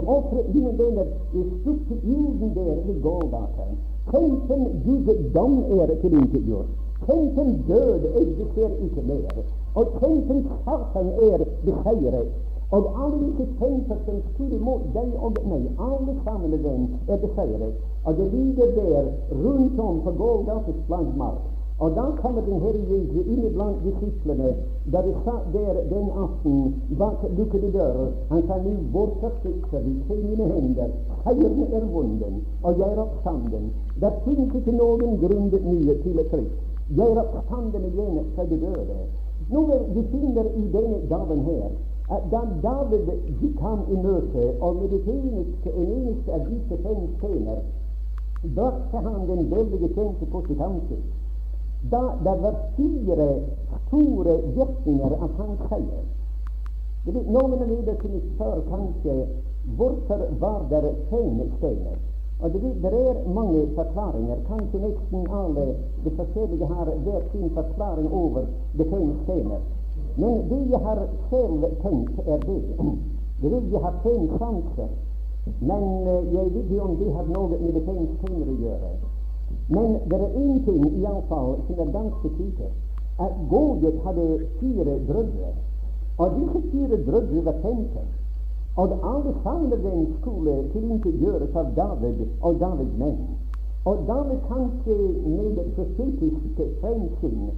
Offeret, 0.05 0.55
mine 0.55 0.77
venner, 0.77 1.05
er 1.39 1.45
stupt 1.61 1.87
til 1.87 1.99
ilden 2.03 2.55
der 2.55 2.75
ved 2.85 3.01
Golgata. 3.01 3.65
Tenken 4.11 4.61
guddom 4.85 5.53
er 5.79 5.95
tilintetgjort. 6.01 6.69
Tenken 7.07 7.49
død 7.67 8.01
eksisterer 8.21 8.75
ikke 8.85 9.01
mer. 9.07 9.43
Og 9.75 9.85
tenken 10.01 10.47
Satan 10.65 11.07
er 11.31 11.39
beseiret. 11.65 12.27
Og 12.73 12.85
alle 13.01 13.17
disse 13.23 13.45
tenker 13.59 13.97
som 14.05 14.21
skulle 14.33 14.59
mot 14.67 14.85
deg 14.95 15.09
og 15.25 15.35
meg, 15.45 15.65
alle 15.87 16.13
sammen 16.25 16.53
er 17.07 17.17
beseiret. 17.25 17.75
Og 18.05 18.17
det 18.17 18.27
ligger 18.33 18.71
der 18.77 19.11
rundt 19.43 19.79
om 19.79 20.01
på 20.05 20.11
Golgates 20.21 20.79
flaggmark. 20.87 21.43
Og 21.79 21.91
da 21.97 22.05
kommer 22.21 22.41
den 22.41 22.61
Herre 22.63 22.81
Jesus 22.89 23.29
inn 23.33 23.45
iblant 23.49 23.77
disiplene, 23.85 24.55
da 24.93 25.01
de 25.05 25.13
satt 25.25 25.45
der 25.53 25.79
den 25.93 26.09
aften 26.23 26.57
bak 26.97 27.21
lukkede 27.37 27.71
dører. 27.77 28.09
Han 28.29 28.43
sa 28.47 28.57
nå, 28.65 28.73
og 29.03 29.17
frykter 29.21 29.79
vi? 29.85 29.93
ser 30.07 30.21
mine 30.25 30.49
hender. 30.53 30.89
Seieren 31.23 31.73
er 31.77 31.87
vunnen, 31.93 32.41
og 32.63 32.79
jeg 32.79 32.89
er 32.89 33.05
oppstanden. 33.05 33.71
Det 34.01 34.13
finnes 34.25 34.53
ikke 34.59 34.77
noen 34.81 35.17
grunn 35.21 35.49
nye 35.69 36.01
til 36.03 36.19
et 36.19 36.29
frykt. 36.33 36.59
Jeg 36.97 37.09
er 37.09 37.23
oppstanden 37.23 37.89
igjen 37.93 38.21
fra 38.35 38.49
de 38.49 38.61
døde. 38.65 39.01
Nå 39.49 39.65
vi 39.95 40.03
finner 40.11 40.45
i 40.55 40.69
denne 40.73 41.01
gaven 41.09 41.41
her 41.49 41.71
da 42.31 42.41
David 42.61 43.09
gikk 43.41 43.59
ham 43.61 43.83
i 43.89 43.97
møte, 43.97 44.45
og 44.59 44.75
med 44.81 44.89
det 44.89 45.01
eneste, 45.07 45.73
en 45.73 45.91
eneste 45.97 46.33
av 46.33 46.47
disse 46.49 46.79
fem 46.85 47.03
stener, 47.17 47.59
brakte 48.55 49.03
han 49.07 49.27
den 49.27 49.51
veldige 49.51 49.93
kjente 49.95 50.25
på 50.31 50.41
sitt 50.47 50.61
ansikt 50.61 51.11
da 51.91 52.15
det 52.23 52.41
var 52.41 52.55
fire 52.75 53.41
store 53.87 54.37
virkninger 54.55 55.15
av 55.23 55.31
hans 55.37 55.63
seier. 55.69 56.03
Noen 57.05 57.55
av 57.57 57.63
dere 57.67 57.95
kunne 57.99 58.21
spørre 58.29 58.61
kanskje 58.69 59.15
hvorfor 59.77 60.23
var 60.39 60.63
det 60.71 60.93
fem 61.09 61.41
scener. 61.57 61.97
Og 62.39 62.53
det, 62.53 62.61
det 62.83 62.93
er 62.93 63.19
mange 63.35 63.65
forklaringer. 63.75 64.39
Kanskje 64.47 64.79
nesten 64.85 65.27
alle 65.39 65.65
de 66.05 66.15
forskjellige 66.15 66.71
har 66.71 66.91
hver 67.05 67.21
sin 67.31 67.49
forklaring 67.57 68.09
over 68.11 68.47
de 68.77 68.87
fem 68.89 69.11
steiner. 69.23 69.61
Men 70.15 70.49
det 70.49 70.61
jeg 70.69 70.79
har 70.79 70.99
selv 71.29 71.63
tenkt, 71.81 72.19
er 72.27 72.37
det. 72.37 72.61
Det 73.41 73.51
vil 73.51 73.71
jeg 73.71 73.81
ha 73.81 73.91
fem 74.03 74.29
sanser. 74.37 74.89
Men 75.59 75.83
eh, 76.07 76.33
jeg 76.33 76.53
vet 76.53 76.55
ikke 76.55 76.81
om 76.81 76.95
det 76.97 77.13
har 77.13 77.25
noe 77.33 77.57
med 77.59 77.73
det 77.73 77.83
fem 77.87 78.05
steiner 78.17 78.51
å 78.53 78.57
gjøre. 78.63 78.91
Men 79.75 79.97
det 80.09 80.19
er 80.21 80.35
én 80.39 80.59
ting 80.65 80.83
iallfall 81.01 81.57
som 81.67 81.81
er 81.83 81.91
ganske 81.97 82.31
sikkert, 82.37 82.75
at 83.25 83.33
Godet 83.49 83.97
hadde 84.05 84.27
fire 84.59 84.95
brødre. 85.09 85.49
Og 86.17 86.37
disse 86.37 86.61
fire 86.71 86.97
brødre 87.07 87.45
var 87.45 87.57
femten. 87.65 88.07
Og 88.77 88.95
alle 89.03 89.33
sammen 89.43 89.83
den 89.83 90.07
skulle 90.19 90.53
tilintetgjøres 90.73 91.55
av 91.55 91.73
David 91.75 92.23
og 92.41 92.59
Davids 92.61 92.95
menn. 92.97 93.19
Og 93.85 94.05
David 94.07 94.39
kanskje 94.47 94.97
med 95.25 95.57
et 95.61 95.73
profetisk 95.75 96.61
fremsyn 96.81 97.51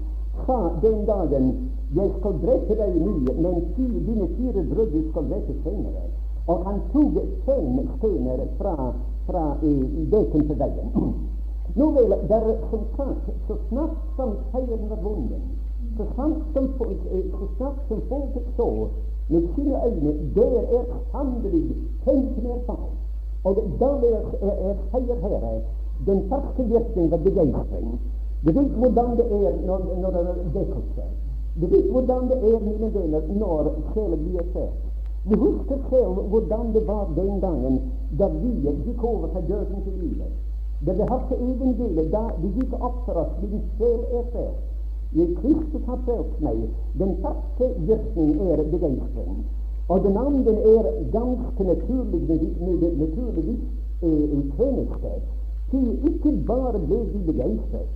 sa 0.46 0.58
den 0.82 1.06
dagen 1.06 1.52
jeg 1.96 2.12
skal 2.20 2.40
drepe 2.44 2.76
deg 2.76 2.96
mye, 3.00 3.34
men 3.44 3.62
dine 3.78 4.28
fire 4.38 4.64
brødre 4.72 5.04
skal 5.12 5.30
drepe 5.32 5.54
senere. 5.64 6.04
Og 6.48 6.66
han 6.68 6.82
tok 6.94 7.20
fem 7.46 7.80
stener 7.98 8.42
fra, 8.58 8.76
fra 9.28 9.46
deken 10.12 10.48
til 10.50 10.60
veien. 10.60 10.92
Nå 11.80 11.88
vel, 11.96 12.14
der, 12.30 12.44
som 12.70 12.84
sagt, 12.98 13.30
så 13.48 13.56
snart 13.70 13.96
som 14.18 14.36
seieren 14.52 14.90
var 14.90 15.00
vunnet, 15.04 15.42
så 15.98 16.06
snart 16.14 16.44
som, 16.54 16.70
eh, 16.86 17.26
så 17.32 17.48
snart 17.58 17.80
som 17.88 18.02
folket 18.10 18.46
så 18.58 18.70
med 19.30 19.48
sine 19.56 19.76
øyne 19.88 20.14
der 20.36 20.54
er 20.78 20.86
sannelig 21.12 21.76
kjempen 22.04 22.46
er 22.46 22.60
fall. 22.68 22.90
Og 23.44 23.56
da 23.80 23.92
er, 24.12 24.22
er, 24.42 24.76
seier 24.92 25.20
her. 25.22 25.62
den 26.06 26.30
første 26.30 26.64
virkning 26.64 27.12
var 27.12 27.18
begeistring. 27.18 28.00
Du 28.46 28.52
vet 28.52 28.72
hvordan 28.82 29.18
det 29.18 29.26
er 29.26 29.54
når, 29.68 29.80
når 30.02 30.10
det 30.12 30.20
er 30.20 30.50
vekkelse. 30.54 31.04
Du 31.62 31.68
vet 31.68 31.92
hvordan 31.92 32.28
det 32.30 32.38
er, 32.52 32.60
mine 32.60 32.94
venner, 32.94 33.22
når 33.40 33.70
sjelen 33.94 34.24
blir 34.26 34.48
sett. 34.54 34.74
Du 35.30 35.36
husker 35.40 35.78
selv 35.90 36.20
hvordan 36.32 36.74
det 36.74 36.88
var 36.88 37.06
den 37.16 37.40
gangen 37.40 37.78
da 38.20 38.28
vi 38.28 38.52
gikk 38.64 39.04
over 39.04 39.28
fra 39.34 39.42
døden 39.42 39.84
til 39.86 39.94
livet. 40.02 40.32
Det 40.86 40.98
vi 40.98 41.06
har 41.12 41.22
til 41.30 41.38
evangeliet, 41.46 42.12
da 42.12 42.24
vi 42.42 42.52
gikk 42.60 42.74
opp 42.80 42.98
for 43.06 43.22
oss, 43.24 43.32
din 43.42 43.62
sjel 43.78 44.02
er 44.18 44.26
frelst. 44.34 44.66
Jeg 45.16 45.38
Kristus 45.40 45.84
har 45.88 46.00
frelst 46.06 46.42
meg. 46.44 46.60
Den 47.00 47.16
første 47.24 47.70
virkning 47.88 48.32
er 48.50 48.64
begeistring. 48.74 49.40
Og 49.90 50.04
den 50.04 50.18
andre 50.18 50.54
er 50.76 50.92
ganske 51.12 51.64
naturlig, 51.64 52.22
naturligvis 53.00 53.64
tjeneste. 54.58 55.12
Til 55.72 55.88
ikke 56.10 56.32
bare 56.48 56.80
ble 56.88 57.00
vi 57.14 57.20
begeistret, 57.32 57.90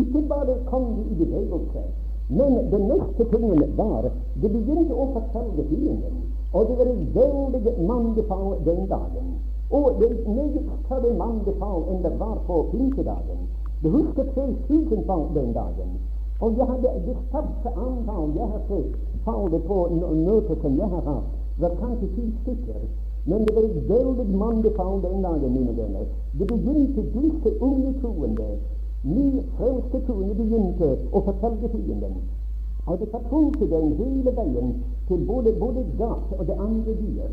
Ikke 0.00 0.22
bare 0.28 0.54
kom 0.66 0.84
vi 0.96 1.02
i 1.12 1.14
bevegelse, 1.24 1.82
men 2.28 2.70
den 2.70 2.82
neste 2.88 3.24
tingen 3.24 3.76
var 3.76 4.10
det 4.40 4.50
begynte 4.52 4.94
å 4.94 5.06
fortelle 5.14 5.64
fienden. 5.70 6.18
Og 6.52 6.68
det 6.68 6.76
var 6.78 6.90
et 6.92 7.14
veldig 7.14 7.86
mannefall 7.88 8.58
den 8.64 8.86
dagen. 8.88 9.32
Og 9.70 9.96
det 10.00 10.10
er 10.10 10.28
meget 10.36 10.68
større 10.84 11.14
mannefall 11.16 11.88
enn 11.92 12.02
det 12.04 12.12
var 12.20 12.36
på 12.46 12.62
pinsedagen. 12.72 13.48
Du 13.82 13.88
husker 13.96 14.24
3000 14.34 15.04
fall 15.06 15.26
den 15.34 15.52
dagen. 15.52 15.98
Og 16.40 16.56
jeg 16.56 16.66
hadde 16.66 16.94
det 17.06 17.16
største 17.28 17.70
antall 17.86 18.32
jeg 18.36 18.48
har 18.52 18.62
sett 18.68 18.96
falle 19.24 19.58
på 19.68 19.78
møter 20.14 20.56
som 20.62 20.78
jeg 20.78 20.88
har 20.94 21.04
hatt, 21.10 21.28
var 21.60 21.72
kanskje 21.80 22.08
ti 22.16 22.24
stykker. 22.42 22.82
Men 23.26 23.44
det 23.44 23.54
var 23.56 23.64
et 23.68 23.88
veldig 23.88 24.26
mannefall 24.42 25.00
den 25.02 25.22
dagen, 25.22 25.52
mine 25.52 25.76
venner. 25.76 26.04
Det 26.38 26.46
begynte 26.46 27.02
disse 27.14 27.50
unge 27.60 27.92
troende 28.00 28.48
Ny 29.04 29.42
fremste 29.56 30.00
kone 30.08 30.34
begynte 30.34 30.86
å 31.14 31.20
forfølge 31.22 31.68
fienden. 31.70 32.16
Og 32.88 32.98
det 32.98 33.06
forfulgte 33.12 33.68
den 33.70 33.92
hele 33.98 34.32
veien 34.34 34.72
til 35.06 35.20
både, 35.28 35.52
både 35.60 35.84
Gat 36.00 36.32
og 36.38 36.46
det 36.48 36.56
andre 36.58 36.94
byer. 37.02 37.30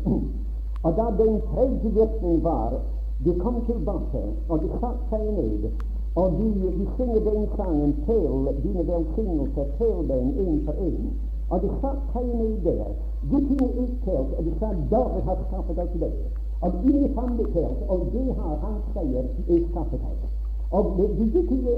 Og 0.84 0.92
da 0.98 1.06
den 1.18 1.40
tredje 1.48 1.90
virkning 1.96 2.44
var 2.44 2.76
de 3.24 3.34
kom 3.40 3.58
tilbake, 3.66 4.22
og 4.48 4.62
de 4.62 4.68
satte 4.78 5.10
seg 5.10 5.26
ned, 5.38 5.66
og 6.14 6.38
de, 6.38 6.48
de 6.78 6.86
synger 6.96 7.20
den 7.26 7.48
sangen 7.56 7.96
til 8.06 8.48
dine 8.62 8.86
velsignelser 8.92 9.66
til 9.80 10.06
den 10.12 10.32
en 10.44 10.62
for 10.68 10.86
en. 10.86 11.12
Og 11.50 11.62
de 11.62 11.74
satte 11.80 12.06
seg 12.12 12.30
ned 12.30 12.56
der. 12.68 12.94
De 13.30 13.42
kunne 13.48 13.72
uttelt, 13.82 14.38
og 14.38 14.44
de 14.44 14.54
sa 14.60 14.70
David 14.94 15.22
har 15.32 15.44
skaffet 15.48 15.84
oss 15.88 16.00
det. 16.04 16.14
Og 16.60 16.80
de 16.84 16.96
fant 17.18 17.40
uttelt, 17.40 17.86
og 17.88 18.08
det 18.12 18.26
har 18.38 18.58
han 18.62 18.82
sier, 18.94 19.30
er 19.48 19.70
skaffet 19.72 20.10
oss. 20.12 20.35
Og 20.70 20.84
det 20.98 21.08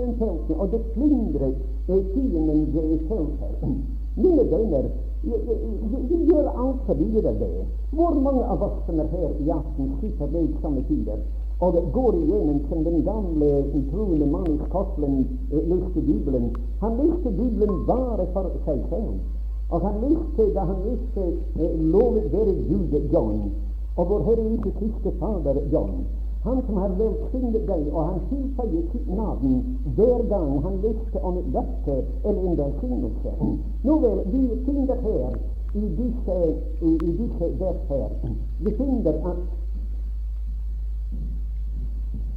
en 0.05 0.15
teltet, 0.19 0.57
og 0.57 0.71
det 0.73 0.81
plyndret 0.95 1.57
fienden 1.87 2.67
teltet. 3.09 3.75
Mine 4.17 4.45
venner, 4.51 4.85
vi 6.09 6.17
gjør 6.29 6.49
alt 6.49 6.59
altfor 6.63 6.95
videre 6.95 7.35
det. 7.39 7.67
Hvor 7.93 8.15
mange 8.21 8.45
av 8.45 8.63
oss 8.63 8.79
som 8.87 9.01
er 9.01 9.11
her 9.13 9.31
i 9.45 9.51
aften, 9.51 9.93
sitter 10.01 10.27
ved 10.27 10.49
samme 10.63 10.83
tider 10.89 11.21
og 11.61 11.75
går 11.93 12.13
igjennom 12.15 12.61
som 12.69 12.85
den 12.85 13.03
gamle 13.03 13.49
troende 13.91 14.27
mann 14.27 14.51
i 14.55 14.59
Skottland 14.69 15.27
eh, 15.53 15.65
leste 15.71 16.01
Bibelen. 16.01 16.57
Han 16.81 16.97
leste 16.97 17.31
Bibelen 17.31 17.87
bare 17.87 18.27
for 18.33 18.51
seg 18.65 18.85
selv. 18.91 19.19
Og 19.71 19.81
han 19.81 19.97
leste 20.05 20.47
da 20.55 20.61
han 20.71 20.79
leste 20.87 21.25
eh, 21.59 21.75
'Lovet 21.81 22.33
være 22.33 22.55
Gud 22.69 22.95
John', 23.13 23.51
og 23.97 24.11
vår 24.11 24.23
Herre 24.29 24.45
Jesus 24.51 24.73
Kristi 24.79 25.11
Fader 25.19 25.59
John. 25.73 26.07
Han 26.43 26.63
som 26.67 26.77
har 26.77 26.89
velsignet 26.89 27.65
deg, 27.67 27.87
og 27.93 28.05
han 28.07 28.19
tilføyer 28.31 28.83
sitt 28.93 29.09
navn 29.11 29.55
hver 29.97 30.21
gang 30.31 30.53
han 30.63 30.77
leste 30.85 31.23
om 31.27 31.39
et 31.41 31.49
løfte 31.55 31.97
eller 32.25 32.43
en 32.51 32.59
velsignelse. 32.61 33.33
Nå 33.85 33.97
vel, 34.05 34.21
vi 34.33 34.43
finner 34.67 35.01
her 35.03 35.33
i 35.75 35.83
disse, 35.99 36.37
i, 36.81 36.93
i 36.95 37.11
disse 37.19 37.49
her 37.89 38.13
Vi 38.59 38.75
finner 38.79 39.19
at 39.33 39.43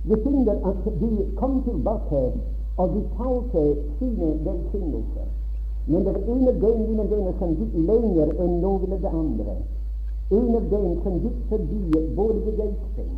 vi 0.03 0.17
finner 0.23 0.57
at 0.65 0.85
de 1.01 1.09
kom 1.37 1.61
tilbake, 1.63 2.21
og 2.77 2.89
de 2.95 3.01
talte 3.17 3.65
sine 3.99 4.31
velsignelser. 4.45 5.27
Men 5.87 6.05
det 6.05 6.15
er 6.15 6.33
en 6.33 6.47
av 6.47 6.57
dem, 6.61 6.81
mine 6.87 7.05
venner, 7.11 7.37
som 7.37 7.53
gikk 7.59 7.75
lenger 7.89 8.33
enn 8.41 8.57
noen 8.63 8.97
av 8.97 9.05
de 9.05 9.13
andre. 9.21 9.59
En 10.31 10.55
av 10.57 10.65
dem 10.73 10.95
som 11.03 11.21
gikk 11.21 11.37
forbi 11.53 12.01
både 12.17 12.41
begeistring 12.47 13.13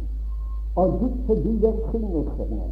og 0.76 0.98
gikk 1.00 1.18
forbi 1.28 1.54
velsignelsene, 1.66 2.68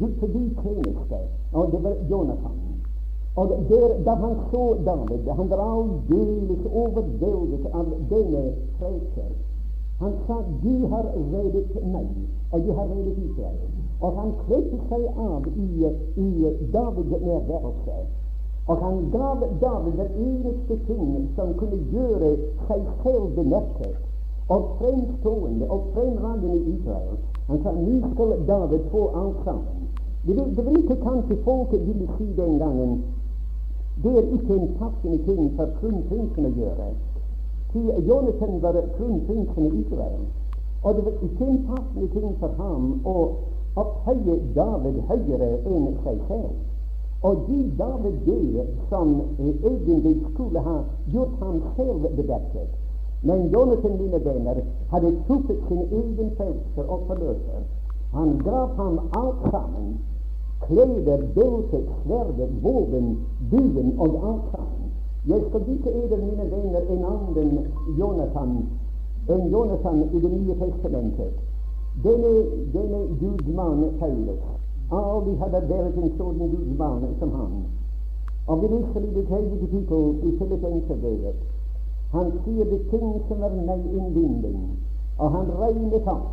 gikk 0.00 0.14
forbi 0.20 0.44
tjenester, 0.62 1.24
og 1.52 1.72
det 1.72 1.82
var 1.84 1.94
Jonathan. 2.10 2.60
Og 3.36 3.48
der, 3.68 3.88
da 4.06 4.14
han 4.14 4.36
så 4.50 4.64
David, 4.86 5.30
han 5.38 5.50
var 5.50 5.62
aldeles 5.62 6.66
overveldet 6.82 7.66
av 7.74 7.86
denne 8.10 8.44
preker. 8.78 9.32
Han 9.98 10.12
sa 10.26 10.36
'Du 10.42 10.86
har 10.86 11.06
reddet 11.34 11.74
meg, 11.94 12.08
og 12.52 12.64
du 12.64 12.72
har 12.72 12.86
reddet 12.94 13.18
Israel'. 13.18 13.70
Og 14.00 14.12
han 14.20 14.32
kledde 14.46 14.78
seg 14.88 15.02
av 15.16 15.42
i, 15.56 15.68
i 16.16 16.28
Davids 16.72 17.22
nærværelse. 17.26 17.96
Og 18.68 18.76
han 18.76 19.10
gav 19.12 19.38
David 19.60 19.92
hver 19.92 20.10
eneste 20.26 20.78
ting 20.86 21.28
som 21.36 21.54
kunne 21.54 21.80
gjøre 21.92 22.36
seg 22.66 22.80
selv 23.02 23.26
bemerket 23.36 23.96
og 24.48 24.62
fremstående 24.78 25.70
og 25.70 25.80
fremragende 25.94 26.56
i 26.56 26.76
Israel. 26.76 27.16
Han 27.48 27.60
sa 27.62 27.72
nå 27.72 28.12
skal 28.12 28.36
David 28.46 28.90
få 28.90 29.02
sammen. 29.44 29.88
Det, 30.26 30.34
det 30.56 30.64
var 30.64 30.76
ikke 30.78 31.02
kanskje 31.02 31.42
folket 31.44 31.86
ville 31.86 32.08
si 32.18 32.26
den 32.36 32.58
gangen 32.58 33.02
det 34.02 34.12
er 34.18 34.32
ikke 34.32 34.54
en 34.54 34.74
passende 34.78 35.18
ting 35.24 35.52
for 35.56 35.68
kronprinsen 35.80 36.46
å 36.48 36.52
gjøre. 36.58 36.86
Til 37.72 38.06
Jonathan 38.08 38.56
var 38.62 38.78
kronprinsen 38.96 39.68
i 39.68 39.82
Israel. 39.84 40.24
Og 40.82 40.96
det 40.96 41.04
var 41.04 41.20
ikke 41.22 41.46
en 41.46 41.60
passende 41.68 42.08
ting 42.14 42.32
for 42.40 42.56
ham 42.58 42.88
å 43.06 43.16
opphøye 43.82 44.38
David 44.56 44.98
høyere 45.10 45.50
enn 45.70 45.86
seg 46.02 46.24
selv. 46.30 46.56
Og 47.24 47.46
gi 47.48 47.60
David 47.78 48.18
det 48.26 48.66
som 48.90 49.14
egentlig 49.38 50.16
skulle 50.32 50.64
ha 50.66 50.76
gjort 51.14 51.38
ham 51.40 51.62
selv 51.76 52.10
bedekket. 52.18 52.74
Men 53.24 53.48
Jonathan, 53.52 53.96
mine 54.00 54.18
venner, 54.24 54.56
hadde 54.92 55.10
truffet 55.26 55.60
sin 55.68 55.82
egen 55.98 56.30
frelser 56.36 56.84
og 56.92 57.00
forløser. 57.08 57.60
Han 58.12 58.38
gav 58.44 58.68
ham 58.76 58.98
alt 59.20 59.50
sammen. 59.50 59.98
Kleder, 60.64 61.20
beltet, 61.36 61.86
sverdet, 62.04 62.50
våpen, 62.62 63.06
buen 63.50 63.94
og 63.98 64.10
alt 64.28 64.46
sammen. 64.52 64.86
Jeg 65.28 65.40
skal 65.48 65.62
vise 65.66 65.90
eder, 65.90 66.20
mine 66.28 66.50
venner, 66.52 66.82
en 66.94 67.04
annen 67.04 67.68
Jonathan 67.98 68.50
en 69.28 69.50
Jonathan 69.50 70.02
i 70.12 70.20
Det 70.20 70.32
nye 70.32 70.54
testamentet. 70.54 71.32
Denne, 72.04 72.32
denne 72.72 73.00
gudsmannen 73.20 73.90
Paulus 73.98 74.42
aldri 74.90 75.36
hadde 75.40 75.60
vært 75.68 75.96
en 75.96 76.10
sånn 76.18 76.40
gudsmann 76.52 77.06
som 77.20 77.32
han. 77.32 77.54
Og 78.46 78.60
vi 78.60 78.68
leser 78.74 79.06
i 79.06 79.12
det 79.14 79.24
tredje 79.30 79.56
kapittel 79.62 80.04
i 80.28 80.32
Filippenserbrevet 80.40 81.53
han 82.14 82.30
sier 82.44 82.64
de 82.70 82.78
ting 82.90 83.14
som 83.28 83.42
er 83.42 83.54
meg 83.66 83.86
innbinding, 83.90 84.58
og 85.18 85.32
han 85.34 85.48
regnet 85.60 86.06
opp 86.10 86.28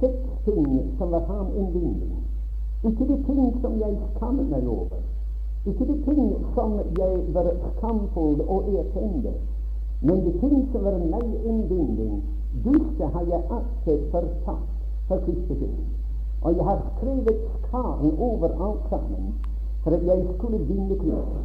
seks 0.00 0.32
ting 0.46 0.66
som 0.98 1.12
var 1.14 1.26
ham 1.28 1.52
innbinding. 1.54 2.16
Ikke 2.86 3.06
de 3.06 3.18
ting 3.26 3.52
som 3.62 3.78
jeg 3.82 3.94
skammet 4.16 4.50
meg 4.50 4.66
over, 4.66 4.98
ikke 5.66 5.86
de 5.86 5.96
ting 6.06 6.34
som 6.56 6.74
jeg 6.98 7.22
var 7.36 7.52
skamfull 7.76 8.42
og 8.46 8.68
erkjente, 8.80 9.34
men 10.02 10.24
de 10.26 10.32
ting 10.40 10.66
som 10.72 10.84
var 10.86 10.98
meg 11.14 11.30
innbinding, 11.52 12.18
disse 12.66 13.12
har 13.14 13.30
jeg 13.30 13.42
alltid 13.58 14.04
fortalt 14.10 14.74
for 15.08 15.22
Kristi 15.26 15.54
skyld. 15.60 15.78
Og 16.42 16.56
jeg 16.56 16.64
har 16.64 16.82
skrevet 16.96 17.46
skaren 17.66 18.18
over 18.18 18.50
alt 18.66 18.90
sammen 18.90 19.32
for 19.82 19.94
at 19.96 20.06
jeg 20.06 20.26
skulle 20.36 20.58
vinne 20.58 20.96
Kristus, 20.96 21.44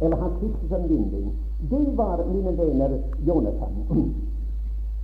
eller 0.00 0.16
ha 0.16 0.28
Kristus 0.38 0.68
som 0.68 0.88
vinning. 0.88 1.32
Det 1.70 1.96
var, 1.96 2.24
mine 2.32 2.58
venner, 2.58 2.98
Jonathan 3.26 3.72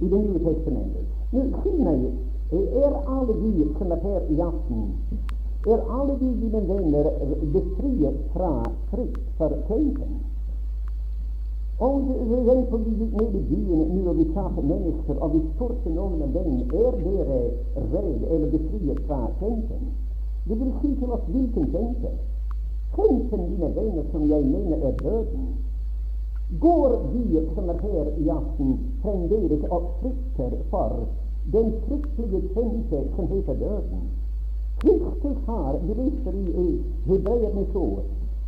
i 0.01 0.09
Det 0.09 0.19
nye 0.19 0.39
testamentet. 0.39 1.07
Nå, 1.33 1.43
si 1.63 1.73
meg, 1.85 2.05
er 2.53 2.95
alle 3.15 3.35
vi 3.43 3.67
som 3.79 3.93
er 3.93 4.01
her 4.03 4.23
i 4.33 4.41
aften, 4.41 4.87
er 5.69 5.81
alle 5.97 6.17
vi, 6.21 6.31
mine 6.41 6.63
venner, 6.69 7.11
befriet 7.53 8.17
fra 8.33 8.53
frykt 8.91 9.27
for 9.37 9.57
tenken? 9.69 10.21
Og 11.81 12.09
for 12.71 12.77
vi 12.85 12.91
gikk 13.01 13.13
ned 13.17 13.37
i 13.39 13.43
byen 13.49 13.87
nå 13.95 14.11
og 14.11 14.19
vi 14.19 14.25
traff 14.35 14.57
mennesker, 14.57 15.17
og 15.17 15.33
vi 15.35 15.41
spurte 15.53 15.93
noen 15.95 16.21
av 16.27 16.35
dem 16.35 16.59
er 16.77 16.99
dere 17.05 17.39
redde 17.93 18.27
eller 18.35 18.51
befriet 18.53 19.01
fra 19.07 19.21
tenken. 19.41 19.87
Det 20.49 20.59
vil 20.61 20.75
si 20.81 20.91
til 20.99 21.13
oss 21.17 21.25
hvilken 21.29 21.71
tenke. 21.73 22.13
Tenken, 22.95 23.41
mine 23.51 23.75
venner, 23.77 24.05
som 24.13 24.31
jeg 24.31 24.45
mener 24.45 24.77
er 24.77 24.95
døden. 25.03 25.49
Går 26.61 26.97
vi 27.13 27.41
som 27.55 27.69
er 27.69 27.79
her 27.83 28.07
i 28.19 28.29
aften, 28.29 28.79
fremdeles 29.03 29.65
og 29.71 29.83
frykter 30.01 30.57
for 30.71 30.97
den 31.53 31.73
fryktelige 31.87 32.49
tenke 32.55 33.03
som 33.17 33.29
heter 33.29 33.55
døden? 33.55 34.01
Kristus 34.81 35.37
har, 35.47 35.79
vi 35.87 35.95
leser 35.95 36.33
i 36.33 36.83
Hebreerne 37.07 37.67
så, 37.73 37.87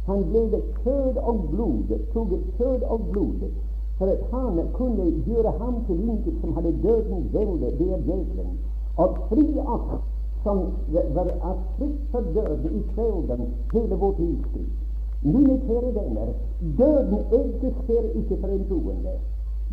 han 0.07 0.25
ble 0.31 0.63
kjød 0.83 1.17
og 1.17 1.45
blod, 1.51 1.99
tok 2.13 2.33
kjød 2.59 2.83
og 2.83 3.01
blod, 3.11 3.51
for 3.99 4.07
at 4.07 4.23
han 4.33 4.69
kunne 4.73 5.11
gjøre 5.27 5.53
ham 5.59 5.85
til 5.87 6.09
intet 6.09 6.41
som 6.41 6.55
hadde 6.55 6.75
døden 6.83 7.29
velde, 7.33 7.71
det 7.79 7.93
er 7.93 8.01
djevelen, 8.07 8.59
og 8.97 9.17
fri 9.29 9.47
oss 9.59 10.03
som 10.43 10.59
var 11.15 11.57
frykt 11.77 12.05
for 12.11 12.23
døden 12.35 12.79
i 12.79 12.83
kvelden 12.95 13.55
hele 13.73 13.95
vårt 13.95 14.19
livstid. 14.19 14.69
Mine 15.23 15.61
kjære 15.67 15.95
venner, 15.95 16.33
døden 16.79 17.19
eksisterer 17.41 18.11
ikke 18.15 18.37
for 18.41 18.49
en 18.49 18.65
troende. 18.69 19.15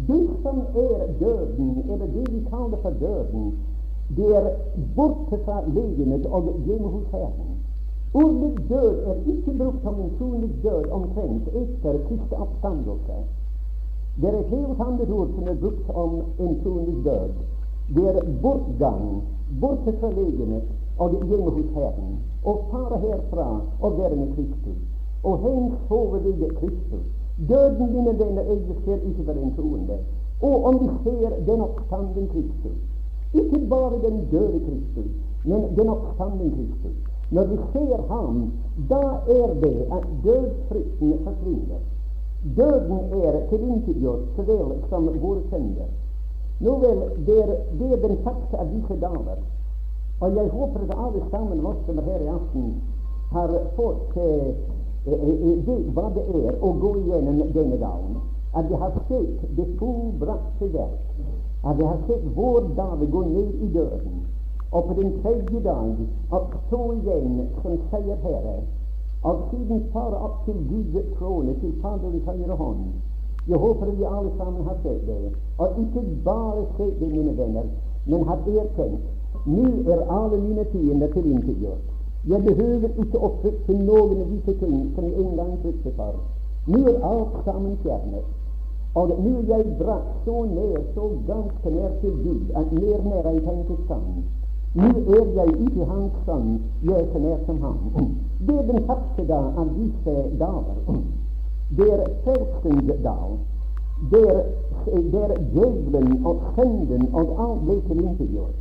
Det 0.08 0.30
som 0.44 0.58
er 0.76 1.08
døden, 1.20 1.84
eller 1.92 2.06
det 2.06 2.34
vi 2.34 2.46
kaller 2.50 2.78
for 2.82 2.94
døden, 3.00 3.54
det 4.18 4.36
er 4.38 4.50
borte 4.96 5.38
fra 5.46 5.62
legemet 5.68 6.26
og 6.26 6.54
hjemme 6.66 6.88
hos 6.88 7.08
Herren. 7.12 7.50
Ordet 8.14 8.70
død 8.70 9.04
er 9.06 9.16
ikke 9.26 9.58
brukt 9.58 9.82
som 9.84 10.02
en 10.02 10.12
trolig 10.18 10.52
død 10.64 10.90
omtrent 10.92 11.48
etter 11.48 11.98
siste 12.10 12.36
oppstandelse. 12.36 13.18
Det 14.22 14.30
er 14.30 14.40
et 14.40 14.46
helt 14.46 14.80
annet 14.86 15.12
ord 15.12 15.30
som 15.36 15.44
er 15.48 15.60
brukt 15.62 15.90
om 15.90 16.16
en 16.40 16.60
trolig 16.64 16.96
død. 17.06 17.30
Det 17.96 18.08
er 18.16 18.22
bortgang, 18.42 19.24
borte 19.62 19.94
fra 20.00 20.10
legemet 20.10 20.64
og 20.98 21.10
hjemme 21.12 21.52
hos 21.52 21.70
Herren, 21.76 22.20
og 22.44 22.56
fare 22.72 23.00
herfra 23.00 23.62
og 23.82 23.98
være 23.98 24.16
med 24.16 24.30
Kristus. 24.36 24.80
Og 25.24 25.40
hen 25.40 25.74
sove 25.88 26.24
ved 26.24 26.50
Kristus. 26.60 27.06
Døden, 27.50 27.94
mine 27.94 28.20
venner, 28.20 28.42
jeg 28.42 28.76
ser 28.86 29.00
ikke 29.08 29.24
for 29.26 29.32
en 29.32 29.54
troende. 29.56 29.98
Og 30.42 30.66
om 30.66 30.80
vi 30.82 30.90
ser 31.04 31.30
den 31.48 31.62
oppstanden 31.62 32.28
Kristus, 32.28 32.80
ikke 33.34 33.60
bare 33.70 33.96
den 34.06 34.28
døde 34.32 34.60
Kristus, 34.60 35.12
men 35.46 35.62
den 35.78 35.90
oppstanden 35.90 36.52
Kristus. 36.56 36.98
Når 37.32 37.46
vi 37.46 37.58
ser 37.74 37.98
ham, 38.10 38.52
da 38.90 39.04
er 39.40 39.54
det 39.64 39.78
at 39.98 40.04
dødsfrykten 40.24 41.14
forsvinner. 41.24 41.82
Døden 42.58 43.00
er 43.24 43.48
tilintetgjort 43.50 44.20
så 44.36 44.42
vel 44.42 44.72
som 44.90 45.10
våre 45.22 45.42
synder. 45.50 45.90
Nå 46.60 46.76
vel, 46.84 47.04
det 47.28 47.38
er, 47.43 47.52
det 47.80 48.02
den 48.04 48.17
fakta 48.24 48.63
av 48.63 48.72
disse 48.74 48.98
dager. 49.02 49.43
Og 50.19 50.36
jeg 50.36 50.50
håper 50.52 50.80
at 50.86 50.95
alle 51.06 51.22
sammen 51.32 51.65
oss 51.65 51.86
som 51.86 52.02
er 52.02 52.10
her 52.10 52.26
i 52.26 52.32
aften, 52.34 52.74
har 53.32 53.54
fått 53.78 54.17
eh, 54.19 54.50
vet 55.06 55.93
hva 55.95 56.10
det 56.15 56.26
er 56.41 56.58
å 56.60 56.74
gå 56.82 56.95
igjennom 57.04 57.54
denne 57.56 57.78
dagen. 57.80 58.17
At 58.58 58.67
vi 58.67 58.82
har 58.82 58.98
sett 59.08 59.45
det 59.56 59.67
fullbrakte 59.80 60.74
verk. 60.74 61.15
At 61.63 61.78
vi 61.78 61.88
har 61.88 62.04
sett 62.08 62.28
vår 62.36 62.74
dag 62.76 63.06
gå 63.12 63.24
ned 63.30 63.56
i 63.63 63.72
døden 63.74 64.19
og 64.72 64.84
på 64.86 65.02
den 65.02 65.22
tredje 65.22 65.60
dag 65.63 65.95
oppstå 66.32 66.80
igjen 66.93 67.48
som 67.62 67.78
seierherre, 67.91 68.58
og 69.24 69.48
siden 69.52 69.82
fare 69.93 70.17
opp 70.28 70.43
til 70.45 70.60
Guds 70.69 71.08
trone, 71.17 71.56
til 71.62 71.74
Faderens 71.82 72.26
høyre 72.26 72.58
hånd. 72.60 72.84
Jeg 73.50 73.58
håper 73.58 73.94
vi 73.98 74.04
alle 74.06 74.32
sammen 74.38 74.68
har 74.68 74.78
sett 74.84 75.06
det, 75.08 75.32
og 75.58 75.80
ikke 75.84 76.04
bare 76.26 76.66
sett 76.78 77.00
det, 77.00 77.10
mine 77.14 77.38
venner, 77.38 77.72
men 78.06 78.28
har 78.30 78.46
erkjent 78.46 79.00
nå 79.46 79.64
er 79.94 80.02
alle 80.12 80.38
mine 80.38 80.66
fiender 80.72 81.08
tilintetgjort. 81.14 81.86
Jeg 82.28 82.44
behøver 82.44 82.90
ikke 83.04 83.20
å 83.24 83.30
frykte 83.42 83.76
noen 83.78 84.20
av 84.24 84.34
disse 84.34 84.56
ting 84.60 84.76
som 84.96 85.06
jeg 85.08 85.24
en 85.24 85.38
gang 85.38 85.54
fryktet 85.64 85.96
for. 85.96 86.18
Nå 86.68 86.82
er 86.92 87.06
alt 87.08 87.38
sammen 87.46 87.78
fjernet. 87.84 88.26
Og 89.00 89.14
nå 89.24 89.32
er 89.40 89.54
jeg 89.54 89.78
brakt 89.80 90.26
så 90.26 90.44
nær, 90.50 90.82
så 90.96 91.08
ganske 91.30 91.74
nær 91.76 91.96
til 92.02 92.18
Gud, 92.26 92.52
at 92.62 92.74
mer 92.74 93.06
nær 93.06 93.32
jeg 93.32 93.46
tenker 93.48 93.80
sammen. 93.88 94.28
Nå 94.76 94.90
er 95.16 95.32
jeg 95.40 95.56
ikke 95.68 95.88
hans 95.94 96.20
sønn, 96.26 96.52
jeg 96.84 97.00
er 97.00 97.08
så 97.14 97.24
nær 97.24 97.40
som 97.48 97.64
ham. 97.64 98.12
Det 98.48 98.60
er 98.60 98.68
den 98.74 98.86
første 98.92 99.28
dag 99.32 99.64
av 99.64 99.74
disse 99.80 100.20
dager. 100.44 100.84
Det 101.78 101.94
er 101.94 102.06
frelsens 102.24 103.04
dag. 103.04 103.30
der 105.12 105.20
er 105.22 105.38
djevelen 105.54 106.26
og 106.26 106.36
synden 106.56 107.10
og 107.14 107.26
alt 107.44 107.62
ble 107.66 107.76
tilintetgjort. 107.88 108.60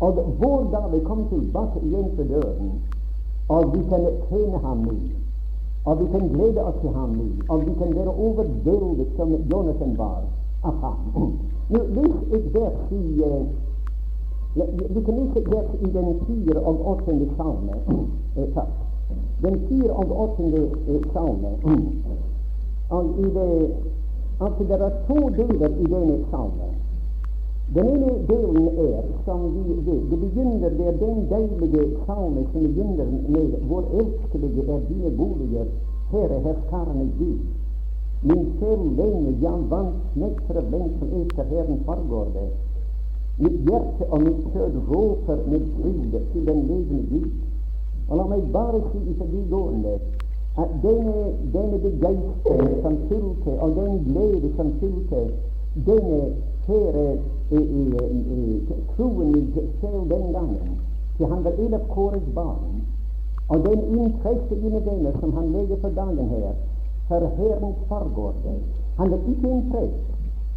Og 0.00 0.16
vår 0.40 0.68
dag 0.72 0.92
vi 0.92 1.04
kom 1.04 1.28
tilbake 1.28 1.80
igjen 1.86 2.16
til 2.16 2.28
døren, 2.28 2.72
og 3.48 3.76
vi 3.76 3.82
kan 3.88 4.06
tjene 4.28 4.58
ham 4.58 4.78
nå. 4.78 4.96
Og 5.84 6.00
vi 6.00 6.06
kan 6.12 6.28
glede 6.28 6.64
oss 6.64 6.80
til 6.80 6.90
ham 6.90 7.10
nå, 7.10 7.28
og 7.48 7.66
vi 7.66 7.72
kan 7.78 7.96
være 7.96 8.16
overveldet 8.26 9.08
som 9.16 9.28
Jonathan 9.52 9.98
var 9.98 10.22
av 10.64 10.74
ham. 10.82 10.98
Nå, 11.70 11.80
Les 11.96 12.36
et 12.36 12.54
vers 12.54 12.92
i 12.92 13.02
vi 14.56 15.00
kan 15.04 15.14
lese 15.18 15.40
vers 15.50 15.70
i 15.82 15.86
den 15.90 16.20
fire 16.26 16.60
og 16.60 16.88
åttende 16.90 17.26
salme 17.36 17.72
Den 19.42 19.60
fire 19.68 19.92
og 19.92 20.20
åttende 20.20 20.70
eh, 20.88 21.02
salme. 21.12 21.48
Det, 22.90 23.70
altså 24.40 24.64
det 24.68 24.80
er 24.80 24.90
to 25.08 25.28
deler 25.36 25.68
i 25.68 25.86
denne 25.94 26.18
salmen. 26.30 26.74
Den 27.74 27.86
ene 27.86 28.12
delen 28.28 28.68
er, 28.68 29.02
som 29.24 29.40
vi 29.54 29.62
vet, 29.86 30.10
det 30.10 30.18
begynner 30.20 30.68
det 30.68 30.86
er 30.86 30.96
den 31.00 31.28
deilige 31.30 31.96
salmen 32.06 32.46
som 32.52 32.62
begynner 32.62 33.06
med 33.28 33.54
Hvor 33.68 33.84
elskelige 34.00 34.62
er 34.74 34.80
dine 34.88 35.10
boliger, 35.16 35.64
Herre 36.10 36.40
herskarene 36.44 37.10
Gud. 37.18 37.38
Min 38.22 38.52
sjel 38.58 38.84
lenge, 38.96 39.32
ja, 39.40 39.54
vant 39.70 39.96
smekk 40.12 40.44
den 40.48 40.70
lengsel 40.70 41.08
etter 41.20 41.44
Herren 41.44 41.80
forgår 41.86 42.28
det. 42.36 42.48
Mitt 43.38 43.58
hjerte 43.68 44.04
og 44.10 44.22
mitt 44.22 44.44
kjød 44.52 44.76
råper 44.90 45.38
med 45.50 45.66
fryd 45.76 46.20
til 46.32 46.46
den 46.46 46.66
levende 46.68 47.02
Gud. 47.10 47.30
Og 48.08 48.16
la 48.16 48.26
meg 48.28 48.52
bare 48.52 48.80
si 48.92 49.00
i 49.10 49.16
forbigående 49.18 49.98
at 50.62 50.68
denne, 50.82 51.14
denne 51.52 51.78
begeistring 51.78 52.82
som 52.82 52.98
fylte, 53.08 53.60
og 53.60 53.70
den 53.76 54.04
glede 54.04 54.50
som 54.56 54.72
fylte 54.80 55.22
denne 55.86 56.20
kjære 56.66 57.06
troen 58.96 59.54
selv 59.80 60.10
den 60.10 60.32
gangen, 60.32 60.76
til 61.16 61.26
han 61.26 61.44
var 61.44 61.58
en 61.58 61.74
av 61.74 61.88
Kåres 61.88 62.28
barn, 62.34 62.84
og 63.48 63.66
den 63.66 63.82
interesse 63.98 64.54
mine 64.62 64.80
venner 64.86 65.12
som 65.20 65.34
han 65.36 65.52
legger 65.52 65.76
for 65.80 65.88
dagen 65.88 66.28
her, 66.28 66.54
for 67.08 67.30
Herrens 67.36 67.76
fargårde 67.88 68.54
Han 68.96 69.10
var 69.10 69.18
ikke 69.28 69.50
en 69.50 69.70
prest. 69.70 70.04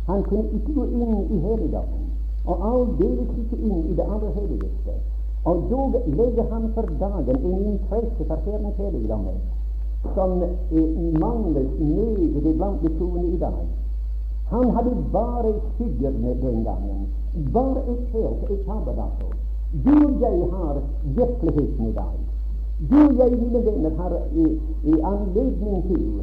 Han 0.08 0.24
kunne 0.24 0.50
ikke 0.54 0.74
gå 0.74 0.84
inn 0.84 1.26
i 1.30 1.40
helligdommen. 1.40 2.04
Og 2.46 2.56
aldeles 2.72 3.32
ikke 3.42 3.58
inn 3.58 3.80
i 3.92 3.96
det 3.98 4.06
aller 4.06 4.32
helligste. 4.36 4.94
Og 5.44 5.64
dog 5.72 5.96
legger 6.06 6.46
han 6.54 6.70
for 6.74 6.86
dagen 7.00 7.46
en 7.46 7.66
interesse 7.74 8.28
for 8.28 8.38
Herrens 8.46 8.78
helligdomme 8.78 9.34
som 10.16 10.44
manglet 11.20 11.70
meget 11.80 12.56
blant 12.58 12.82
de 12.82 12.90
troende 12.98 13.28
i 13.28 13.38
dag. 13.38 13.68
Han 14.50 14.70
hadde 14.70 14.92
bare 15.14 15.54
skyggene 15.74 16.30
den 16.42 16.64
gangen. 16.64 17.08
Bare 17.54 17.80
et 17.92 18.04
helt, 18.14 18.52
et 18.52 18.66
tabernakel. 18.66 19.32
Du 19.86 19.96
og 20.08 20.22
jeg 20.22 20.48
har 20.52 20.76
virkeligheten 21.04 21.88
i 21.88 21.92
dag. 21.92 22.18
Du 22.90 22.96
og 22.96 23.18
jeg, 23.18 23.32
mine 23.42 23.66
venner, 23.66 23.92
har 23.98 24.12
i, 24.36 24.46
anledning 25.04 25.84
til 25.88 26.22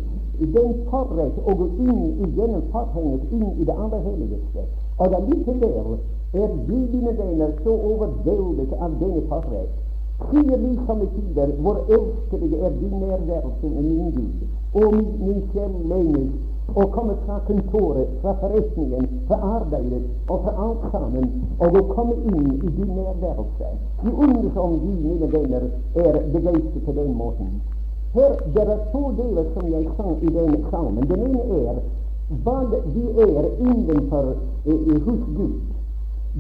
den 0.55 0.75
forrett 0.91 1.37
å 1.47 1.55
gå 1.59 1.67
inn 1.85 2.01
i 2.25 2.31
denne 2.39 2.63
forhenget 2.73 3.33
inn 3.33 3.51
i 3.61 3.65
det 3.69 3.77
aller 3.85 4.01
helligste. 4.09 4.65
Og 4.99 5.15
allikevel 5.19 5.99
er 6.35 6.49
vi, 6.67 6.79
mine 6.95 7.13
venner, 7.19 7.53
så 7.63 7.77
overveldet 7.93 8.73
av 8.81 8.97
denne 9.01 9.23
forrett. 9.29 9.84
Sier 10.15 10.59
vi 10.59 10.79
somme 10.87 11.07
tider 11.15 11.53
hvor 11.61 11.77
elskelige 11.89 12.59
er 12.67 12.71
din 12.81 12.99
nærværelse, 13.01 13.67
min 13.67 14.11
Gud, 14.15 14.35
og 14.75 14.95
min, 14.95 15.09
min 15.27 15.41
sjel 15.53 15.73
lenger, 15.91 16.29
å 16.73 16.87
komme 16.95 17.17
fra 17.27 17.41
kontoret, 17.49 18.13
fra 18.23 18.33
forretningen, 18.41 19.09
fra 19.29 19.39
arbeidet 19.57 20.05
og 20.29 20.47
fra 20.47 20.55
alt 20.67 20.87
sammen, 20.93 21.27
og 21.59 21.77
å 21.81 21.83
komme 21.91 22.15
inn 22.31 22.47
i 22.55 22.71
din 22.79 22.95
nærværelse. 22.95 23.73
Vi 24.05 24.15
undres 24.27 24.57
om 24.57 24.79
vi, 24.85 24.95
mine 25.03 25.31
venner, 25.35 25.69
er 26.07 26.21
begeistret 26.33 26.87
på 26.87 26.97
den 27.01 27.13
måten. 27.19 27.53
Her 28.15 28.39
det 28.55 28.65
er 28.71 28.83
to 28.93 29.05
deler 29.19 29.51
som 29.55 29.71
jeg 29.73 29.89
sang 29.99 30.19
i 30.23 30.35
den 30.39 30.59
salmen. 30.71 31.09
Den 31.11 31.25
ene 31.29 31.43
er 31.61 31.81
hva 32.45 32.61
vi 32.71 33.07
er 33.27 33.49
innenfor 33.59 34.37
eh, 34.65 35.01
hos 35.07 35.25
Gud. 35.37 35.59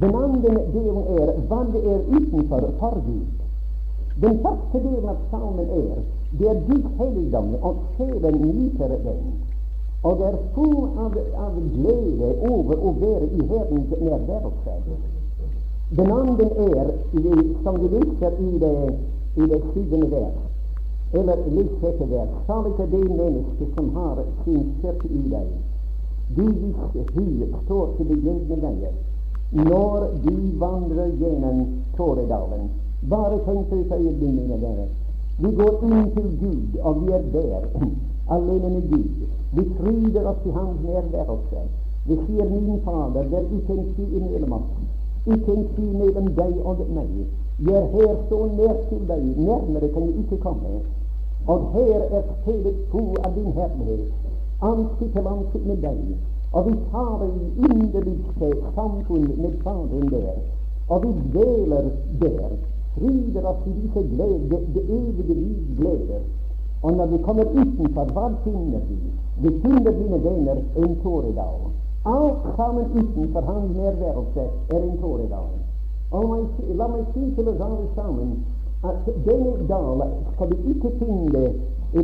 Den 0.02 0.14
andre 0.14 0.54
delen 0.74 1.02
er 1.18 1.34
hva 1.48 1.64
vi 1.72 1.82
er 1.94 2.06
utenfor 2.14 2.70
for 2.78 3.02
Gud. 3.06 3.43
Den 4.22 4.38
første 4.44 4.78
delen 4.78 5.08
av 5.10 5.22
salmen 5.30 5.70
er 5.74 6.02
det 6.38 6.48
er 6.50 6.60
ditt 6.68 6.86
helligdom, 6.98 7.54
og 7.62 7.82
sjelen 7.96 8.36
nyter 8.42 8.94
den. 9.04 9.26
Og 10.04 10.22
er 10.28 10.36
full 10.54 10.98
av, 11.00 11.14
av 11.46 11.58
glede 11.74 12.30
over 12.50 12.78
å 12.78 12.92
være 13.00 13.28
i 13.30 13.46
Herrens 13.50 13.94
nærværelse. 14.00 14.98
Den 15.98 16.10
andre 16.12 16.48
er, 16.66 16.90
som 17.62 17.78
vi 17.80 17.90
leser 17.94 18.38
i 18.42 18.58
det, 18.64 18.74
i 19.36 19.48
det 19.52 19.60
syvende 19.72 20.10
vers, 20.10 20.38
eller 21.14 21.42
les 21.56 21.74
sjette 21.80 22.10
vers, 22.10 22.30
salig 22.46 22.74
er 22.82 22.90
det 22.90 23.02
menneske 23.10 23.70
som 23.76 23.90
har 23.94 24.22
sin 24.44 24.62
styrke 24.78 25.10
i 25.10 25.24
deg. 25.30 25.50
Du 26.34 26.46
hvis 26.50 27.10
hu 27.14 27.26
står 27.64 27.90
til 27.96 28.08
det 28.10 28.22
gjeldende 28.24 28.62
veier 28.62 28.94
når 29.54 30.08
de 30.24 30.38
vandrer 30.58 31.12
gjennom 31.20 31.66
Tåredalen. 31.96 32.70
Bare 33.10 33.38
tenk 33.44 33.70
deg 33.70 33.80
et 33.80 33.92
øyeblikk, 33.92 34.34
mine 34.34 34.60
venner. 34.62 34.88
Vi 35.38 35.50
går 35.58 35.74
inn 35.86 36.10
til 36.14 36.28
Gud, 36.40 36.78
og 36.80 37.00
vi 37.02 37.12
er 37.12 37.22
der, 37.32 37.64
alene 38.30 38.68
med 38.74 38.84
Gud. 38.90 39.08
Vi 39.56 39.64
fryder 39.78 40.28
oss 40.30 40.46
i 40.46 40.50
Hans 40.50 40.78
nærværelse. 40.86 41.60
Vi 42.06 42.16
sier, 42.26 42.48
min 42.50 42.80
Fader, 42.84 43.22
det 43.30 43.38
er 43.38 43.56
ikke 43.56 43.72
en 43.72 43.94
tid 43.96 44.16
imellom 44.18 44.52
oss, 44.52 44.70
ikke 45.26 45.52
en 45.52 45.68
tid 45.76 45.92
mellom 46.00 46.26
deg 46.40 46.54
og 46.64 46.76
meg. 46.96 47.12
Jeg 47.66 47.76
er 47.82 47.88
her 47.94 48.16
så 48.28 48.38
nær 48.56 48.76
til 48.88 49.02
deg, 49.08 49.22
nærmere 49.36 49.88
kan 49.94 50.02
jeg 50.08 50.18
ikke 50.24 50.42
komme. 50.46 50.74
Og 51.46 51.70
her 51.72 52.00
er 52.18 52.22
stedet 52.42 52.76
to 52.92 53.02
av 53.24 53.32
din 53.36 53.52
herlighet, 53.52 54.12
ansikt 54.62 55.12
til 55.12 55.32
ansikt 55.34 55.66
med 55.66 55.82
deg. 55.84 56.04
Og 56.52 56.66
vi 56.66 56.76
tar 56.92 57.24
i 57.26 57.32
inderligste 57.68 58.52
samfunn 58.74 59.28
med 59.42 59.58
Faderen 59.64 60.08
der. 60.10 60.38
Og 60.88 61.02
vi 61.02 61.12
deler 61.38 61.90
der. 62.20 62.54
Fryder 62.94 63.46
oss 63.50 63.66
i 63.66 63.72
disse 63.80 64.02
gleder, 64.14 64.58
det, 64.74 64.82
evige 64.98 65.34
liv 65.34 65.76
gleder. 65.78 66.22
Og 66.82 66.92
når 66.92 67.06
vi 67.06 67.18
kommer 67.26 67.44
utenfor, 67.44 68.04
hva 68.14 68.26
finner 68.44 68.80
vi? 68.88 68.96
Vi 69.42 69.50
finner, 69.62 69.92
mine 70.00 70.18
venner, 70.24 70.56
en 70.76 70.96
tåredal. 71.02 71.60
Alt 72.06 72.42
sammen 72.56 72.84
utenfor 73.00 73.40
hans 73.40 73.76
nærværelse 73.76 74.42
er 74.74 74.82
en 74.82 74.98
tåredal. 74.98 75.48
La 76.78 76.86
meg 76.86 77.06
si 77.14 77.22
til 77.34 77.48
oss 77.48 77.62
alle 77.66 77.86
sammen 77.94 78.34
at 78.84 79.06
denne 79.26 79.54
dal 79.68 80.02
skal 80.34 80.50
vi 80.50 80.74
ikke 80.74 80.90
finne 80.98 81.44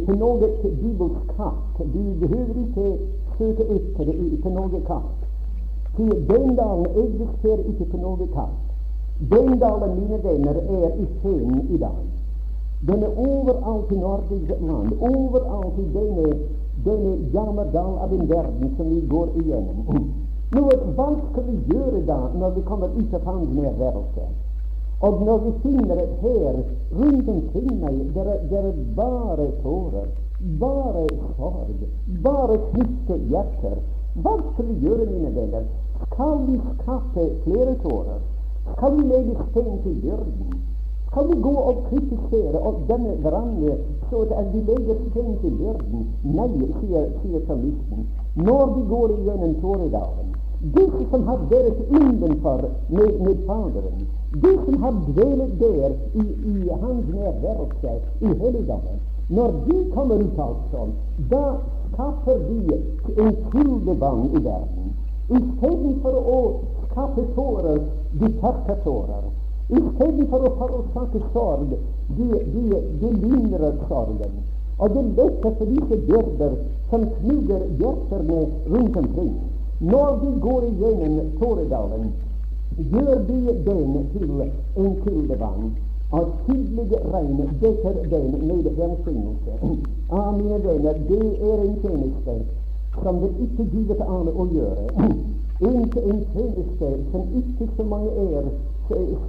på 0.07 0.17
noe 0.23 0.49
bibelsk 0.63 1.35
kart. 1.37 1.83
Du 1.95 2.03
behøver 2.23 2.57
ikke 2.65 2.87
søke 3.39 3.69
etter 3.77 4.05
det 4.05 4.41
på 4.43 4.55
noe 4.57 4.81
kart. 4.89 5.29
Den 5.99 6.57
dalen 6.57 6.87
eksisterer 7.05 7.63
ikke 7.69 7.91
på 7.93 8.03
noe 8.03 8.27
kart. 8.35 8.70
Den 9.29 9.59
dalen, 9.59 10.01
mine 10.01 10.19
venner, 10.23 10.57
er 10.57 10.95
i 10.97 11.07
scenen 11.21 11.67
i 11.69 11.77
dag. 11.77 11.99
Den 12.89 13.03
er 13.03 13.19
overalt 13.19 13.93
i 13.93 13.97
Norges 13.97 14.49
land, 14.61 14.93
overalt 15.01 15.79
i 15.79 15.85
denne, 15.93 16.29
denne 16.85 17.13
jammerdal 17.35 17.99
av 18.01 18.15
en 18.17 18.29
verden 18.31 18.73
som 18.77 18.89
vi 18.89 19.01
går 19.11 19.29
igjennom. 19.43 20.07
Nå, 20.57 20.63
hva 20.97 21.09
skal 21.19 21.45
vi 21.51 21.59
gjøre 21.75 22.01
da 22.09 22.17
når 22.41 22.57
vi 22.57 22.65
kommer 22.71 22.97
ut 22.97 23.13
av 23.19 23.29
hans 23.29 23.53
nærværelse? 23.59 24.25
Og 25.05 25.23
når 25.27 25.45
vi 25.45 25.53
finner 25.67 26.01
et 26.01 26.17
her 26.25 26.57
rundt 26.97 27.29
omkring 27.29 27.71
meg 27.85 28.01
der, 28.17 28.33
er, 28.33 28.65
er 28.65 28.83
bare 28.97 29.47
tårer, 29.61 30.11
bare 30.65 31.07
sorg, 31.37 31.87
bare 32.25 32.59
triste 32.73 33.23
hjerter, 33.29 33.79
hva 34.25 34.37
skal 34.49 34.73
vi 34.73 34.81
gjøre, 34.89 35.13
mine 35.13 35.37
venner? 35.37 35.65
Skal 36.09 36.47
vi 36.49 36.61
skaffe 36.81 37.33
flere 37.45 37.77
tårer? 37.85 38.21
Skal 38.73 38.97
vi 38.97 39.03
legge 39.13 39.35
stein 39.51 39.79
til 39.83 39.95
byrden? 40.03 40.53
Kan 41.15 41.29
vi 41.31 41.37
gå 41.43 41.55
og 41.71 41.77
kritisere 41.89 42.59
og 42.59 42.83
denne 42.89 43.15
hverandre 43.23 43.77
så 44.11 44.23
at 44.41 44.53
vi 44.55 44.61
legger 44.73 45.01
stein 45.11 45.35
til 45.43 45.57
byrden? 45.61 46.07
Nei, 46.25 46.51
sier, 46.81 47.09
sier 47.23 47.47
salmisten. 47.47 48.07
Når 48.37 48.67
vi 48.77 48.83
går 48.93 49.17
igjennom 49.19 49.55
Tåredalen, 49.63 50.31
disse 50.77 51.07
som 51.11 51.23
har 51.29 51.45
vært 51.51 51.79
innenfor 51.89 52.67
med, 52.89 53.21
med 53.25 53.39
Faderen, 53.47 54.03
de 54.43 54.51
som 54.65 54.83
har 54.83 54.99
dvelet 55.07 55.55
der 55.61 55.95
i, 56.15 56.27
i 56.53 56.69
hans 56.83 57.07
nærværelse 57.15 57.95
i 58.21 58.27
helligdommen, 58.43 59.01
når 59.31 59.53
de 59.67 59.79
kommer 59.95 60.15
ut 60.15 60.39
altså, 60.39 60.87
da 61.31 61.45
skaffer 61.93 62.39
de 62.49 62.81
en 63.23 63.37
kildevann 63.53 64.25
i 64.31 64.45
verden. 64.45 64.93
Istedenfor 65.31 66.17
å 66.35 66.41
skaffe 66.91 67.27
tårer, 67.35 67.81
de 68.13 68.33
tørker 68.41 68.81
tårer. 68.85 69.29
Istedenfor 69.71 70.47
å 70.49 70.55
forårsake 70.59 71.21
sorg, 71.33 71.77
de, 72.17 72.29
de, 72.55 72.81
de 73.03 73.11
lindrer 73.23 73.77
sorgen. 73.89 74.41
Og 74.81 74.95
det 74.97 75.05
letter 75.17 75.55
for 75.59 75.71
disse 75.71 76.01
byrder 76.09 76.57
som 76.91 77.07
knuger 77.21 77.67
hjertene 77.79 78.41
rundt 78.73 78.97
omkring. 78.97 79.35
Når 79.81 80.19
de 80.23 80.31
går 80.41 80.65
igjennom 80.71 81.31
Tåredalen, 81.41 82.11
gjør 82.77 83.23
de 83.29 83.55
den 83.69 84.09
til 84.13 84.43
en 84.77 84.97
kildevann. 85.05 85.71
Og 86.13 86.33
tydelig 86.47 86.99
regn 87.13 87.37
dekker 87.61 88.01
den 88.11 88.33
med 88.49 88.71
velsignelse. 88.79 89.53
Ah, 90.11 90.33
mine 90.37 90.59
venner, 90.65 90.99
det 91.09 91.51
er 91.51 91.63
en 91.65 91.77
tjeneste 91.85 92.35
som 93.03 93.21
det 93.23 93.31
ikke 93.47 93.69
givet 93.71 94.01
an 94.01 94.33
å 94.35 94.49
gjøre. 94.51 94.89
En, 95.61 95.77
en 96.11 96.21
tjeneste 96.33 96.91
som 97.13 97.23
ikke 97.37 97.67
så 97.77 97.85
mange 97.85 98.11
er 98.11 98.45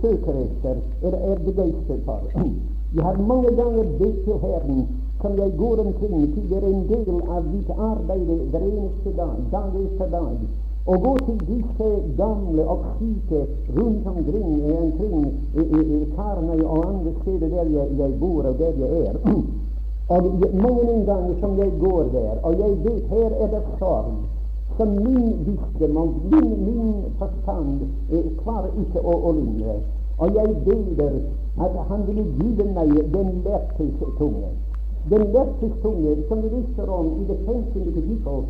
søker 0.02 0.38
etter 0.44 0.78
eller 1.04 1.18
er 1.32 1.40
begeistret 1.46 2.04
for. 2.06 2.22
Jeg 2.96 3.04
har 3.04 3.18
mange 3.32 3.52
ganger 3.56 3.84
bedt 4.00 4.24
til 4.24 4.38
Herren 4.44 4.88
som 5.22 5.38
jeg 5.38 5.52
går 5.58 5.76
omkring 5.86 6.34
til 6.34 6.50
det 6.50 6.58
er 6.64 6.68
en 6.68 6.88
del 6.90 7.22
av 7.30 7.44
mitt 7.54 7.70
arbeid 7.70 8.30
hver 8.52 8.64
eneste 8.64 9.12
dag, 9.18 9.38
dag 9.52 9.76
etter 9.84 10.10
dag. 10.16 10.40
Å 10.86 10.98
gå 11.04 11.14
til 11.28 11.42
disse 11.50 11.90
gamle 12.18 12.64
og 12.74 12.88
syke 12.98 13.42
rundt 13.76 14.08
omkring, 14.08 14.56
omkring 14.80 15.28
i, 15.28 15.62
i, 15.62 15.82
i 15.98 16.00
Karmøy 16.16 16.64
og 16.64 16.88
andre 16.88 17.14
steder 17.22 17.54
der 17.54 17.70
jeg, 17.76 17.88
jeg 18.00 18.20
bor 18.24 18.50
og 18.50 18.58
der 18.64 18.82
jeg 18.82 19.04
er. 19.12 19.20
Og 20.16 20.32
mange 20.66 20.98
ganger 21.12 21.36
som 21.44 21.60
jeg 21.60 21.72
går 21.84 22.04
der, 22.16 22.40
og 22.42 22.60
jeg 22.64 22.78
vet 22.88 23.04
her 23.14 23.42
er 23.44 23.52
det 23.54 23.66
sorg 23.80 24.16
som 24.82 24.90
min 25.04 25.46
visdom 25.46 26.14
min, 26.32 26.50
min 26.66 27.04
forstand 27.20 27.82
eh, 28.12 28.26
klarer 28.42 28.72
ikke 28.82 29.02
å, 29.06 29.14
å 29.30 29.32
lindre. 29.38 29.76
Og 30.18 30.38
jeg 30.38 30.56
deler 30.66 31.20
at 31.62 31.76
Han 31.90 32.06
ville 32.08 32.24
gi 32.40 32.66
meg 32.74 32.96
den 33.14 33.30
lertes 33.46 34.02
tunge. 34.18 34.50
Den 35.12 35.28
lertes 35.36 35.74
tunge 35.84 36.16
som 36.30 36.42
vi 36.42 36.50
visste 36.56 36.88
om 36.98 37.12
i 37.22 37.28
det 37.30 37.38
15. 37.46 37.94
kapittel 37.98 38.44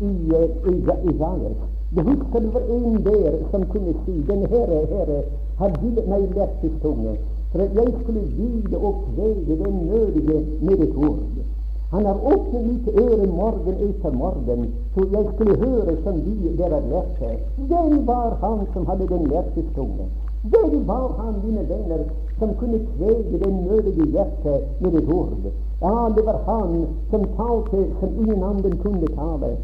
i, 0.00 0.08
i, 0.08 0.72
i, 0.72 0.76
Isaias. 1.12 1.60
Det 1.94 2.04
husker 2.08 2.40
det 2.40 2.52
var 2.54 2.64
en 2.76 2.96
der 3.04 3.36
som 3.50 3.66
kunne 3.72 3.94
si 4.06 4.14
Den 4.28 4.46
Herre, 4.52 4.80
Herre, 4.92 5.22
har 5.58 5.76
gitt 5.82 6.00
meg 6.08 6.30
lertes 6.38 6.80
tunge, 6.82 7.18
for 7.52 7.66
at 7.66 7.76
jeg 7.76 7.92
skulle 8.00 8.24
vide 8.38 8.80
og 8.80 9.04
kvele 9.10 9.58
den 9.64 9.76
nødige 9.90 10.40
med 10.60 10.88
et 10.88 10.96
ord. 10.96 11.44
Han 11.94 12.06
har 12.06 12.18
åpnet 12.32 12.64
mitt 12.66 12.86
øre 12.98 13.26
morgen 13.30 13.76
etter 13.86 14.14
morgen, 14.18 14.62
så 14.94 15.04
jeg 15.12 15.28
skulle 15.34 15.58
høre 15.60 15.92
som 16.02 16.16
de 16.24 16.54
dere 16.58 16.80
lærte. 16.90 17.28
Hvem 17.68 17.92
var 18.08 18.34
han 18.40 18.64
som 18.72 18.86
hadde 18.88 19.06
den 19.12 19.28
lærte 19.30 19.62
tungen. 19.76 20.08
Hvem 20.50 20.74
var 20.88 21.14
han, 21.20 21.38
mine 21.44 21.62
venner, 21.68 22.02
som 22.38 22.56
kunne 22.58 22.80
kvege 22.96 23.38
den 23.44 23.62
nødige 23.68 24.08
hjerte 24.16 24.56
med 24.80 24.98
et 25.02 25.12
ord? 25.18 25.46
Ja, 25.84 25.94
det 26.16 26.26
var 26.26 26.40
han 26.50 26.86
som 27.10 27.28
talte 27.38 27.86
som 28.00 28.10
ingen 28.18 28.42
annen 28.42 28.78
kunne 28.82 29.14
tale. 29.20 29.54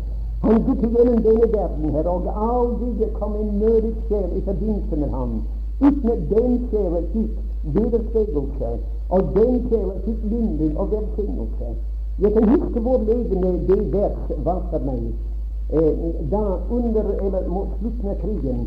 Han 0.46 0.62
gikk 0.68 0.86
gjennom 0.86 1.22
denne 1.26 1.52
verden 1.58 1.96
her, 1.98 2.12
og 2.14 2.30
aldri 2.48 3.10
kom 3.18 3.34
en 3.42 3.58
nødig 3.58 3.94
sjel 4.06 4.30
i 4.38 4.44
forbindelse 4.46 5.02
med 5.02 5.18
ham 5.18 5.40
uten 5.80 6.28
den 6.30 6.58
sjelen 6.70 7.06
fikk 7.12 7.30
vederstegelse, 7.74 8.70
og 9.08 9.30
den 9.36 9.62
sjelen 9.68 10.02
fikk 10.04 10.26
lindring 10.32 10.76
og 10.78 10.92
velsignelse. 10.94 11.70
Jeg 12.20 12.32
kan 12.32 12.48
huske 12.48 12.80
hvor 12.80 12.98
levende 12.98 13.50
det 13.68 13.92
vers 13.92 14.18
for 14.70 14.80
meg 14.84 15.02
da 16.30 16.58
under 16.70 17.04
eller 17.22 17.48
mot 17.48 17.68
slutten 17.78 18.08
av 18.10 18.14
krigen. 18.14 18.66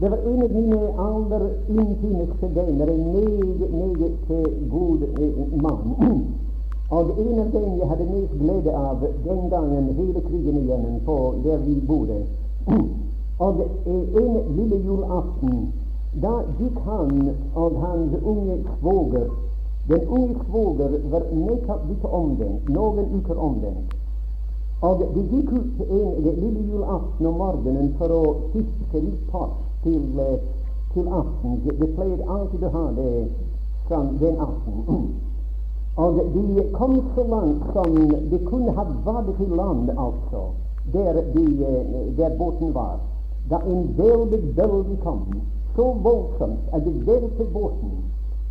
Det 0.00 0.10
var 0.10 0.18
en 0.18 0.42
av 0.42 0.50
mine 0.50 0.80
aller 0.98 1.50
intimeste 1.68 2.46
venner, 2.54 2.86
en 2.86 3.12
meget, 3.12 3.72
meget 3.72 4.70
god 4.70 5.02
eh, 5.02 5.62
mann. 5.62 5.94
Og 6.90 7.10
en 7.18 7.38
av 7.38 7.50
dem 7.52 7.78
jeg 7.78 7.88
hadde 7.88 8.04
mest 8.04 8.32
glede 8.38 8.72
av 8.76 9.06
den 9.24 9.50
gangen 9.50 9.94
hele 9.94 10.20
krigen 10.20 10.56
igjennom 10.62 11.00
på 11.04 11.34
der 11.44 11.58
vi 11.58 11.80
bodde. 11.86 12.26
Og 13.44 13.60
eh, 13.86 14.22
en 14.22 14.56
lille 14.56 14.76
julaften, 14.84 15.72
da 16.22 16.32
gikk 16.58 16.78
han 16.84 17.30
og 17.54 17.80
hans 17.80 18.14
unge 18.24 18.58
svoger 18.80 19.28
den 19.90 20.08
unge 20.08 20.34
svoger 20.48 20.90
var 21.10 21.24
nettopp 21.34 21.86
blitt 21.86 22.04
omvendt, 22.04 22.68
noen 22.68 23.06
uker 23.18 23.38
omvendt. 23.38 23.94
Og 24.86 25.00
de 25.14 25.22
gikk 25.32 25.48
ut 25.52 25.80
en 25.86 26.20
lille 26.26 26.60
julaften 26.70 27.26
om 27.26 27.40
morgenen 27.42 27.88
for 27.98 28.14
å 28.14 28.20
fiske 28.52 29.00
litt 29.02 29.24
pott 29.32 29.56
til, 29.82 30.04
eh, 30.22 30.36
til 30.94 31.08
aften. 31.08 31.58
De 31.64 31.88
pleide 31.96 32.28
alltid 32.36 32.62
å 32.68 32.70
ha 32.76 32.84
det 33.00 33.10
sånn 33.88 34.14
den 34.22 34.38
aften. 34.46 35.02
Og 35.96 36.22
de 36.36 36.68
kom 36.78 36.94
så 37.16 37.26
langt 37.34 37.66
som 37.74 37.98
de 38.30 38.40
kunne 38.46 38.76
ha 38.78 38.86
vadet 39.08 39.36
til 39.40 39.56
land, 39.58 39.90
altså, 39.96 40.44
der, 40.94 41.18
de, 41.34 41.44
eh, 41.66 42.16
der 42.16 42.38
båten 42.38 42.70
var. 42.78 43.02
Da 43.50 43.58
en 43.66 43.90
veldig 43.98 44.54
bølge 44.54 45.02
kom, 45.02 45.26
så 45.74 45.90
voldsomt 46.06 46.72
at 46.72 46.86
det 46.86 46.94
velte 47.10 47.50
båten 47.52 47.98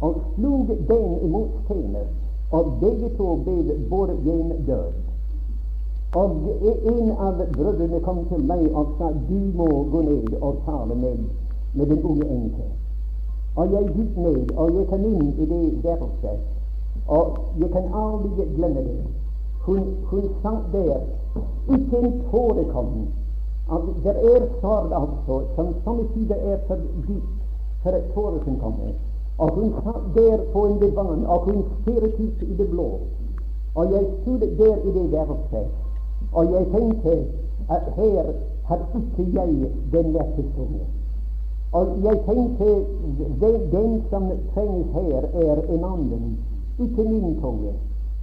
og 0.01 0.21
slog 0.35 0.67
den 0.67 1.19
imot 1.27 1.49
steiner, 1.65 2.07
og 2.51 2.73
begge 2.81 3.09
to 3.17 3.35
ble 3.45 4.15
hjem 4.23 4.51
død. 4.67 4.91
Og 6.15 6.31
en 6.93 7.11
av 7.11 7.41
brødrene 7.53 7.99
kom 8.01 8.23
til 8.29 8.45
meg 8.49 8.63
og 8.73 8.95
sa 8.97 9.11
du 9.29 9.39
må 9.57 9.67
gå 9.91 10.01
ned 10.01 10.37
og 10.41 10.55
tale 10.65 10.95
med, 10.95 11.19
med 11.73 11.85
den 11.85 12.03
unge 12.03 12.25
enke. 12.25 12.65
Og 13.55 13.73
jeg 13.73 13.91
gikk 13.95 14.17
ned, 14.17 14.51
og 14.57 14.73
jeg 14.73 14.87
kom 14.89 15.05
inn 15.05 15.27
i 15.37 15.45
det 15.51 15.83
værelset, 15.83 16.39
og 17.07 17.37
jeg 17.59 17.69
kan 17.75 17.93
aldri 17.93 18.47
glemme 18.55 18.83
det. 18.87 19.03
Hun, 19.67 19.83
hun 20.09 20.29
satt 20.41 20.71
der, 20.73 21.03
ikke 21.77 22.01
en 22.01 22.21
tåre 22.31 22.65
kom. 22.73 22.93
Det 24.03 24.15
er 24.31 24.47
sorg, 24.61 24.93
altså, 25.01 25.41
som 25.55 25.73
somme 25.83 26.07
tider 26.13 26.35
er 26.35 26.57
for 26.67 26.81
dypt 27.07 27.37
for 27.83 27.89
et 27.91 28.11
tårer 28.15 28.41
som 28.45 28.57
komme. 28.63 28.93
Og 29.39 29.49
hun 29.55 29.73
satt 29.83 30.05
der 30.15 30.37
på 30.53 30.65
en 30.67 30.79
divan, 30.79 31.25
og 31.25 31.39
hun 31.47 31.63
stirret 31.81 32.19
ut 32.19 32.41
i 32.41 32.53
det 32.59 32.69
blå. 32.69 32.89
Og 33.75 33.91
jeg 33.91 34.05
stod 34.21 34.39
der 34.39 34.75
i 34.75 34.91
det 34.97 35.11
verftet, 35.11 35.67
og 36.33 36.51
jeg 36.53 36.65
tenkte 36.73 37.25
at 37.69 37.83
her 37.95 38.23
har 38.65 38.79
ikke 38.95 39.31
jeg 39.33 39.71
den 39.91 40.15
rette 40.17 40.43
tunge. 40.55 40.85
Og 41.71 41.87
jeg 42.03 42.19
tenker 42.25 42.75
den 43.71 44.03
som 44.09 44.23
trengs 44.53 44.87
her, 44.93 45.21
er 45.33 45.61
en 45.69 45.83
annen, 45.83 46.37
ikke 46.79 47.03
min 47.03 47.41
tunge. 47.41 47.73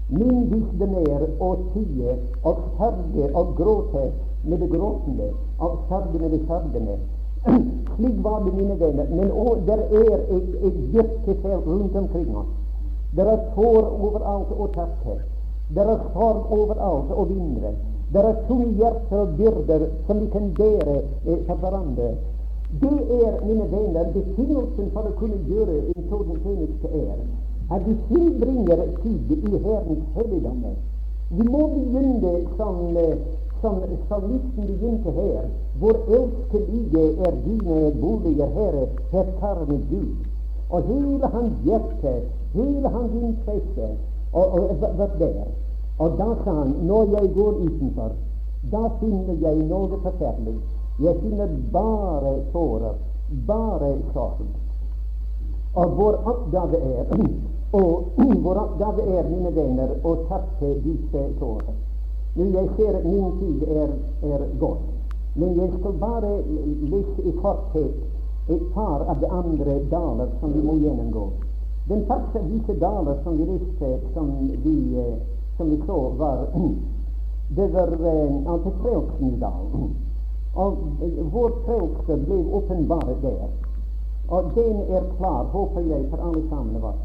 Min 0.09 0.51
visdom 0.51 0.95
er 1.03 1.23
å 1.43 1.51
tie 1.73 2.17
og 2.47 2.59
sørge 2.79 3.31
og 3.35 3.55
gråte 3.59 4.05
med 4.45 4.59
det 4.62 4.71
gråtende, 4.71 5.31
og 5.59 5.79
sørge 5.89 6.19
med 6.21 6.31
det 6.31 6.43
sørgende. 6.47 6.99
Slik 7.47 8.16
var 8.24 8.44
det, 8.44 8.53
mine 8.53 8.76
venner. 8.80 9.07
Men 9.11 9.32
å, 9.32 9.57
der 9.66 9.82
er 9.88 10.18
et, 10.36 10.49
et 10.68 10.78
virkefelt 10.92 11.66
rundt 11.66 11.97
omkring 11.97 12.36
oss. 12.36 12.53
Der 13.16 13.30
er 13.32 13.44
tår 13.55 13.82
overalt 13.86 14.53
og 14.53 14.72
takke. 14.74 15.18
Der 15.74 15.92
er 15.94 16.03
sorg 16.12 16.53
overalt 16.53 17.11
og 17.11 17.28
vindre. 17.30 17.72
Der 18.12 18.28
er 18.30 18.42
tunge 18.49 18.72
hjerter 18.78 19.22
og 19.22 19.36
byrder 19.38 19.86
som 20.07 20.20
vi 20.20 20.26
kan 20.34 20.53
bære 20.59 20.97
eh, 20.99 21.38
for 21.47 21.55
hverandre. 21.62 22.11
Det 22.82 22.99
er, 23.22 23.40
mine 23.47 23.66
venner, 23.70 24.12
betingelsen 24.14 24.92
for 24.92 25.09
å 25.09 25.14
kunne 25.18 25.38
gjøre 25.49 25.80
en 25.94 26.07
sånn 26.11 26.38
tjeneste 26.42 26.90
er 26.92 27.18
at 27.70 27.82
vi 27.86 27.97
tilbringer 28.11 28.82
tid 29.03 29.32
i 29.36 29.59
Herrens 29.64 30.05
helligdom. 30.14 30.62
Vi 31.30 31.47
må 31.51 31.62
begynne 31.72 32.34
som, 32.59 32.76
eh, 33.63 33.63
som 33.63 33.81
salmisten 34.09 34.67
begynte 34.67 35.11
her. 35.11 35.45
Hvor 35.79 35.97
elskelige 36.09 37.05
er 37.27 37.35
dine 37.45 37.93
boliger, 38.01 38.47
Herre, 38.47 38.87
her 39.13 39.27
tar 39.41 39.65
med 39.69 39.81
Gud. 39.91 40.17
Og 40.71 40.83
hele 40.83 41.27
hans 41.27 41.53
hjerte, 41.65 42.15
hele 42.53 42.89
hans 42.89 43.13
interesse, 43.23 43.97
og, 44.33 44.53
og, 44.53 44.77
var 44.99 45.11
der. 45.19 45.45
Og 45.99 46.11
da 46.19 46.29
sa 46.45 46.51
han, 46.51 46.75
når 46.83 47.05
jeg 47.21 47.35
går 47.35 47.53
utenfor, 47.53 48.11
da 48.73 48.89
finner 49.01 49.37
jeg 49.41 49.57
noe 49.69 49.99
forferdelig. 50.03 50.57
Jeg 51.01 51.17
finner 51.23 51.49
bare 51.73 52.35
tårer, 52.53 52.95
bare 53.47 53.95
sorg. 54.13 54.47
Og 55.75 55.97
vår 55.97 56.15
oppgave 56.25 56.77
er 56.77 57.05
og 57.81 58.05
vår 58.45 58.63
oppgave 58.65 59.03
er, 59.19 59.29
mine 59.31 59.55
venner, 59.57 59.93
å 60.05 60.17
tappe 60.29 60.75
disse 60.85 61.29
tårer. 61.41 61.86
Nå, 62.37 62.45
jeg 62.45 62.68
ser 62.76 62.97
at 62.99 63.05
min 63.05 63.30
tid 63.41 63.62
er, 63.68 63.93
er 64.32 64.43
gått, 64.61 64.84
men 65.34 65.57
jeg 65.57 65.72
skal 65.78 65.93
bare 66.01 66.32
lese 66.91 67.22
i 67.24 67.32
korthet 67.41 68.53
et 68.53 68.66
par 68.74 69.07
av 69.11 69.20
de 69.20 69.26
andre 69.26 69.78
daler 69.91 70.28
som 70.41 70.53
vi 70.53 70.62
må 70.62 70.76
gjennomgå. 70.78 71.26
Den 71.89 72.05
første 72.07 72.39
av 72.39 72.51
disse 72.51 72.74
daler 72.80 73.18
som 73.24 73.39
vi 73.39 73.47
leste, 73.49 73.91
som 74.14 74.30
vi, 74.64 74.76
eh, 74.99 75.16
som 75.57 75.70
vi 75.70 75.80
så, 75.87 75.99
var 76.18 76.47
det 77.57 77.68
var 77.72 77.93
uh, 78.01 78.53
altså 78.53 78.70
Preoksens. 78.82 79.43
Og 80.55 80.78
uh, 81.03 81.32
vår 81.32 81.51
preokse 81.64 82.16
ble 82.26 82.39
åpenbart 82.59 83.22
der. 83.22 83.49
Og 84.28 84.51
den 84.55 84.80
er 84.91 85.05
klar, 85.18 85.45
håper 85.45 85.80
jeg, 85.80 86.07
for 86.11 86.18
alle 86.28 86.43
sammen 86.49 86.76
av 86.76 86.84
oss. 86.84 87.05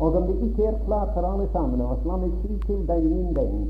Og 0.00 0.16
om 0.16 0.26
det 0.26 0.36
ikke 0.48 0.64
er 0.64 0.78
klart 0.86 1.14
for 1.14 1.26
alle 1.26 1.46
sammen 1.52 1.80
av 1.80 1.92
oss, 1.92 2.06
la 2.06 2.16
meg 2.16 2.32
si 2.42 2.56
til 2.66 2.82
deg, 2.88 3.04
min 3.04 3.34
venn, 3.36 3.68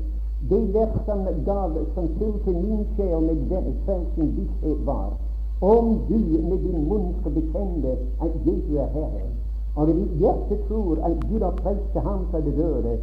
det 0.49 0.73
verk 0.73 0.95
som 1.05 1.27
gav, 1.45 1.77
som 1.95 2.07
fylte 2.17 2.51
min 2.51 2.85
sjel 2.95 3.21
med 3.21 3.43
den 3.49 3.75
frelsens 3.85 4.33
visshet, 4.37 4.85
var 4.85 5.13
om 5.61 5.99
du 6.09 6.17
med 6.49 6.57
din 6.57 6.87
munn 6.89 7.13
skal 7.19 7.31
bekjenne 7.31 7.91
at 8.21 8.31
Jesus 8.45 8.77
er 8.81 8.87
Herre, 8.95 9.27
og 9.75 9.89
i 9.89 9.93
ditt 9.93 10.15
hjerte 10.23 10.57
tror 10.67 10.97
at 11.05 11.19
Gud 11.29 11.41
har 11.45 11.59
frelst 11.61 11.99
ham 12.07 12.25
fra 12.31 12.41
det 12.41 12.55
døde, 12.57 12.97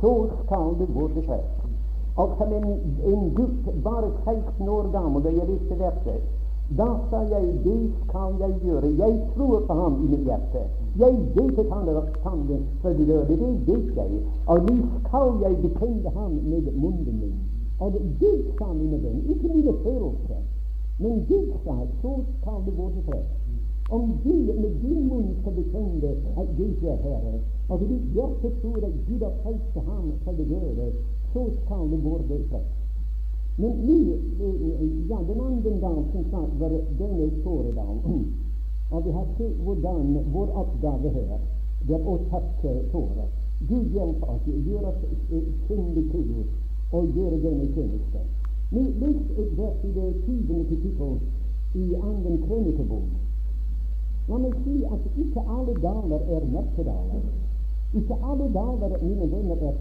så 0.00 0.12
skal 0.42 0.74
du 0.80 0.84
gå 0.98 1.08
til 1.14 1.24
frelsen. 1.26 1.72
Og 2.16 2.34
som 2.38 2.52
en, 2.52 2.68
en 3.12 3.30
gutt 3.34 3.70
bare 3.84 4.10
16 4.24 4.68
år 4.68 4.90
gammel 4.92 5.24
da 5.24 5.32
jeg 5.32 5.48
visste 5.48 5.78
verset, 5.78 6.20
da 6.78 6.88
sa 7.10 7.22
jeg 7.32 7.46
det 7.64 7.80
skal 8.02 8.36
jeg 8.42 8.52
gjøre. 8.64 8.88
Jeg 9.02 9.12
tror 9.34 9.64
på 9.66 9.74
ham 9.80 9.94
i 10.04 10.10
mitt 10.12 10.24
hjerte. 10.28 10.62
Jeg 10.98 11.12
vet 11.36 11.58
at 11.58 11.72
han 11.72 11.88
er 11.88 11.98
oppstanden 12.02 12.62
fra 12.82 12.92
de 12.92 13.06
døde. 13.06 13.36
Det 13.42 13.52
vet 13.66 13.96
jeg. 13.96 14.10
Og 14.46 14.58
nå 14.68 14.76
skal 15.06 15.28
jeg 15.44 15.56
bekjenne 15.64 16.10
ham 16.18 16.32
med 16.50 16.72
munnen 16.82 17.18
min. 17.20 17.36
Og 17.82 17.92
det 18.20 18.36
sa 18.58 18.72
mine 18.72 18.98
venner, 19.02 19.22
ikke 19.32 19.48
mine 19.54 19.72
følelser, 19.82 20.42
men 20.98 21.24
Gud 21.28 21.48
sa 21.64 21.74
så 22.02 22.12
skal 22.40 22.58
det 22.66 22.74
gå 22.76 22.90
til 22.94 23.02
fred. 23.08 23.24
Om 23.90 24.02
du 24.24 24.34
med 24.62 24.74
din 24.82 25.08
munn 25.08 25.34
skal 25.40 25.52
bekjenne 25.52 26.12
at 26.40 26.48
Jesus 26.58 26.84
er 26.92 27.00
Herre, 27.06 27.40
og 27.68 27.80
ditt 27.80 28.06
hjerte 28.14 28.52
tror 28.60 28.86
at 28.86 28.94
Gud 29.08 29.24
har 29.26 29.34
frelst 29.42 29.74
ham 29.88 30.12
fra 30.24 30.32
de 30.38 30.44
døde, 30.52 30.86
så 31.32 31.42
skal 31.64 31.90
det 31.90 32.00
gå 32.06 32.14
til 32.28 32.44
fred. 32.50 32.81
Men 33.56 33.72
nu, 33.86 33.98
ja, 35.08 35.18
den 35.28 35.40
andre 35.40 35.70
dagen 35.80 36.04
som 36.12 36.24
sagt 36.30 36.60
var 36.60 36.72
denne 36.98 37.30
Tåredalen. 37.44 38.34
Og 38.90 39.04
vi 39.04 39.10
har 39.10 39.26
sett 39.36 39.58
hvordan 39.64 40.18
vår 40.32 40.48
oppgave 40.62 41.10
her 41.16 41.38
det 41.88 41.96
er 41.96 42.08
å 42.08 42.16
takke 42.30 42.72
tårer. 42.92 43.28
Gud 43.68 43.94
hjelpe 43.94 44.28
oss, 44.30 44.46
gjør 44.66 44.88
oss 44.90 45.00
kyndig 45.66 46.04
til 46.12 46.28
og 46.92 47.16
gjøre 47.16 47.40
denne 47.42 47.68
tjenesten. 47.74 48.28
Men 48.72 48.88
les 49.00 49.38
et 49.42 49.56
vers 49.58 49.84
i 49.84 49.92
det 49.96 50.08
tyvende 50.24 50.64
kapittel 50.70 51.18
i 51.74 51.86
Anden 51.96 52.38
krønikebok. 52.46 53.08
La 54.28 54.38
meg 54.38 54.54
si 54.64 54.76
at 54.86 55.08
ikke 55.24 55.44
alle 55.56 55.74
daler 55.82 56.28
er 56.36 56.46
mørkedaler. 56.54 57.24
Ikke 58.00 58.18
alle 58.30 58.48
daler, 58.54 58.98
mine 59.02 59.30
venner, 59.32 59.64
er 59.68 59.74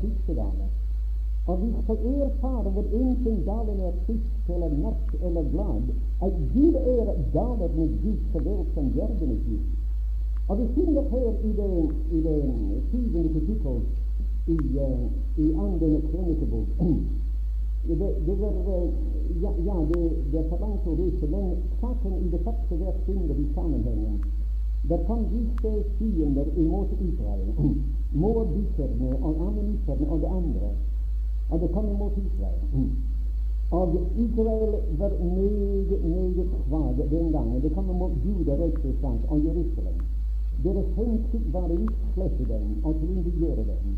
fiskedaler. 1.45 1.47
Og 1.47 1.61
vi 1.61 1.83
skal 1.83 1.97
erfare 2.21 2.69
hvor 2.69 2.85
enten 2.93 3.45
dalen 3.45 3.79
er 3.79 3.91
trist 4.05 4.49
eller 4.49 4.69
mørk 4.69 5.15
eller 5.23 5.43
glad, 5.51 5.83
at 6.21 6.33
Gud 6.53 6.73
er 6.73 7.05
daler 7.33 7.69
med 7.75 7.89
Gud 8.03 8.17
så 8.31 8.39
vel 8.43 8.65
som 8.73 8.91
bjergene 8.91 9.37
Gud. 9.45 9.59
Og 10.49 10.57
vi 10.59 10.67
finner 10.75 11.01
her 11.01 11.31
i 11.43 11.51
det, 11.59 11.93
i 12.11 12.21
det 12.21 12.39
syvende 12.89 13.29
kapittel 13.33 13.81
i, 14.47 14.57
uh, 14.77 15.11
i 15.37 15.53
Anden 15.53 16.01
krønikebok 16.11 16.67
det, 17.87 17.97
det, 18.25 18.35
var, 18.41 18.53
uh, 18.67 18.89
ja, 19.41 19.51
ja, 19.65 19.75
det, 19.93 20.11
det 20.31 20.39
er 20.39 20.49
for 20.49 20.59
langt 20.61 20.87
å 20.87 20.95
lese, 20.95 21.27
men 21.27 21.55
saken 21.81 22.13
i 22.19 22.29
det 22.29 22.41
første 22.45 22.77
vers 22.77 22.99
finner 23.05 23.33
vi 23.33 23.45
sammenhengen. 23.55 24.21
Der 24.89 25.03
kom 25.07 25.25
disse 25.29 25.71
fiender 25.97 26.45
imot 26.57 26.89
Israel, 27.01 27.49
moabiterne 28.13 29.09
og 29.21 29.47
ammonitterne 29.47 30.09
og 30.09 30.21
det 30.21 30.29
andre. 30.29 30.71
Og 31.51 31.59
det 31.59 31.69
kom 31.75 31.85
imot 31.89 32.15
Israel. 32.17 32.61
Og 33.71 33.85
Israel 34.25 34.71
var 34.99 35.11
meget, 35.39 35.91
meget 36.15 36.47
svak 36.67 36.97
den 37.11 37.31
gangen. 37.31 37.61
Det 37.61 37.71
kom 37.73 37.89
imot 37.89 38.11
Juda, 38.25 38.53
Røykesland 38.61 39.19
og 39.27 39.37
Jerusalem. 39.45 39.97
Deres 40.63 40.89
hensikt 40.95 41.53
var 41.53 41.67
å 41.73 41.77
utslette 41.85 42.43
dem 42.49 42.65
og 42.83 42.95
tilintetgjøre 42.99 43.63
dem. 43.69 43.95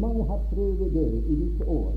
Mange 0.00 0.24
har 0.30 0.40
prøvd 0.52 0.90
det 0.94 1.10
i 1.32 1.34
disse 1.42 1.68
år. 1.68 1.92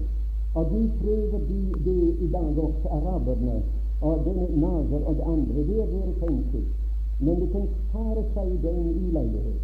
Og 0.55 0.65
de 0.71 0.81
prøver 1.01 1.39
de, 1.49 1.61
de 1.85 1.95
i 2.25 2.27
dag 2.31 2.57
også, 2.67 2.87
araberne 2.97 3.61
og 4.01 4.25
denne 4.25 4.47
Nazer 4.63 5.01
og 5.07 5.15
det 5.15 5.25
andre. 5.33 5.55
Det 5.69 5.79
er 5.83 5.87
deres 5.93 6.19
hensikt. 6.21 6.73
Men 7.19 7.39
de 7.41 7.47
kan 7.53 7.67
spare 7.79 8.23
seg 8.33 8.51
den 8.63 8.91
uleilighet. 9.05 9.61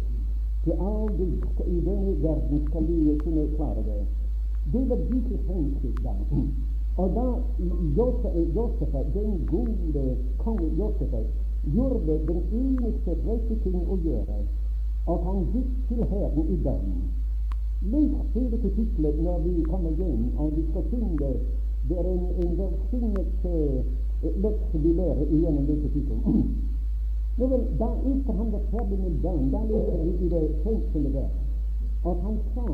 Til 0.64 0.72
aldri 0.72 1.28
i 1.66 1.78
denne 1.86 2.16
verden 2.22 2.66
skal 2.68 2.86
de 2.88 3.18
kunne 3.24 3.46
klare 3.56 3.84
det. 3.90 4.02
Det 4.72 4.88
var 4.88 4.96
hensikt 5.48 6.02
da. 6.04 6.14
Og 6.96 7.08
da 7.16 7.26
Josefet, 8.54 9.06
den 9.14 9.46
gode 9.46 10.16
konge 10.38 10.68
Josefet, 10.78 11.26
gjorde 11.74 12.18
den 12.28 12.42
eneste 12.52 13.16
rette 13.26 13.56
ting 13.64 13.80
å 13.88 13.96
gjøre, 14.04 14.38
og 15.06 15.26
han 15.26 15.44
gikk 15.54 15.72
til 15.88 16.04
hæren 16.10 16.48
i 16.54 16.56
bønn. 16.66 16.94
Les 17.92 18.34
hele 18.34 18.58
kapitlet 18.62 19.22
når 19.22 19.38
vi 19.46 19.62
kommer 19.70 19.90
hjem, 19.98 20.26
og 20.38 20.56
vi 20.56 20.66
skal 20.70 20.84
finne 20.90 21.32
det 21.88 21.98
er 21.98 22.06
en, 22.06 22.26
en 22.42 22.58
velsignet 22.58 23.30
lekse 24.22 24.78
vi 24.82 24.92
lærer 24.92 25.26
gjennom 25.30 25.66
det 25.66 25.78
kapittelet. 25.82 26.44
Nå 27.38 27.46
vel, 27.48 27.64
da 27.80 27.88
etter 28.10 28.36
han 28.38 28.52
var 28.52 28.66
ferdig 28.70 28.98
med 29.00 29.16
bønn, 29.24 29.48
da 29.54 29.62
leser 29.70 30.04
vi 30.04 30.12
i 30.26 30.28
det 30.34 30.42
femtende 30.66 31.14
vers 31.16 31.40
at 32.02 32.22
han 32.26 32.38
sa 32.54 32.66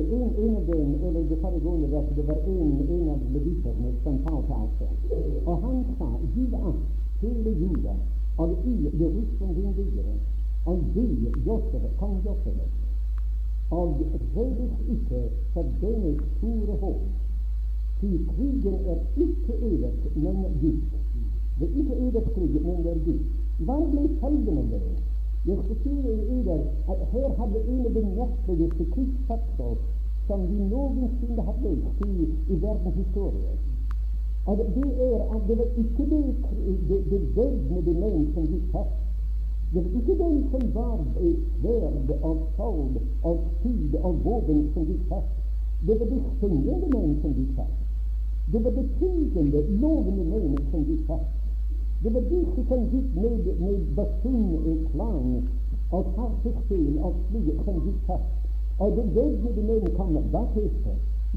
en, 0.00 0.28
en 0.44 0.66
dem, 0.66 0.88
eller 1.04 1.22
det 1.28 1.38
foregående 1.40 1.88
verset, 1.90 2.16
det 2.16 2.26
var 2.28 2.38
en, 2.46 2.70
en 2.96 3.08
av 3.08 3.20
leviterne 3.32 3.92
som 4.02 4.18
talte 4.26 4.54
altså. 4.62 4.86
Og 5.46 5.62
han 5.64 5.84
sa, 5.98 6.08
giv 6.34 6.54
akt, 6.54 6.86
hele 7.20 7.52
jorda, 7.62 7.94
og 8.38 8.56
i 8.64 8.74
Jerusalem 9.00 9.54
din 9.54 9.74
byggere, 9.78 10.14
og 10.66 10.78
de, 10.94 11.06
Josef, 11.46 11.84
kong 11.98 12.16
Josef, 12.24 12.58
og 13.70 14.00
redes 14.36 14.72
ikke 14.94 15.20
for 15.52 15.64
denne 15.80 16.14
store 16.36 16.76
håp. 16.80 17.02
Til 18.00 18.28
krigen 18.28 18.74
er 18.92 18.98
ikke 19.16 19.54
øvet, 19.62 20.16
men 20.16 20.36
Gud. 20.60 20.80
Det 21.58 21.68
er 21.68 21.78
ikke 21.78 21.94
øvet 21.94 22.24
krig, 22.34 22.62
men 22.66 22.84
det 22.84 22.92
er 22.92 23.04
Gud. 23.04 23.20
Hva 23.58 23.76
ble 23.90 24.08
følgen 24.20 24.58
av 25.44 25.56
det? 25.56 25.56
Jeg 25.56 25.64
skal 25.64 25.76
at 26.92 27.00
her 27.12 27.28
hadde 27.38 27.60
en 27.68 27.86
av 27.86 27.92
de 27.94 28.02
merkeligste 28.16 28.84
krigsfaktor 28.94 29.76
som 30.26 30.40
vi 30.48 30.58
noensinne 30.72 31.42
har 31.48 31.56
løst 31.62 32.04
i, 32.06 32.28
i 32.52 32.54
verdens 32.62 32.96
historie. 32.96 33.52
det 34.76 34.88
er 35.08 35.20
at 35.34 35.42
det 35.48 35.58
var 35.58 35.68
ikke 35.82 36.04
det, 36.12 36.24
det, 36.88 36.98
det 37.10 37.20
væpnede 37.36 37.94
menn 38.00 38.26
som 38.34 38.48
gikk 38.48 38.66
først. 38.72 39.00
Det 39.74 39.84
var 39.84 39.92
ikke 40.00 40.18
den 40.22 40.36
som 40.50 40.66
var 40.74 40.98
sverd 41.60 42.10
av 42.30 42.42
sal, 42.56 42.98
av 43.24 43.38
tid, 43.62 43.96
av 44.00 44.20
våpen 44.24 44.68
som 44.74 44.88
gikk 44.88 45.06
først. 45.12 45.40
Det 45.86 46.00
var 46.00 46.12
de 46.12 46.20
syngende 46.40 46.90
menn 46.96 47.16
som 47.22 47.36
gikk 47.38 47.56
først. 47.60 47.80
Det 48.52 48.64
var 48.64 48.76
betydende, 48.80 49.64
lovende 49.80 50.24
menn 50.32 50.60
som 50.70 50.84
gikk 50.88 51.08
først. 51.08 51.43
Det 52.04 52.14
var 52.14 52.20
disse 52.20 52.62
som 52.68 52.82
gikk 52.92 53.14
med, 53.16 53.46
med 53.64 53.84
basunklang 53.96 55.28
og 55.90 56.08
harpespill 56.16 56.98
og 57.00 57.14
slik 57.28 57.62
som 57.64 57.78
gikk 57.86 58.00
først. 58.08 58.34
Og 58.78 58.96
det 58.96 59.04
væpnede 59.14 59.62
menn 59.68 59.86
kom 59.96 60.18
bakerst. 60.32 60.88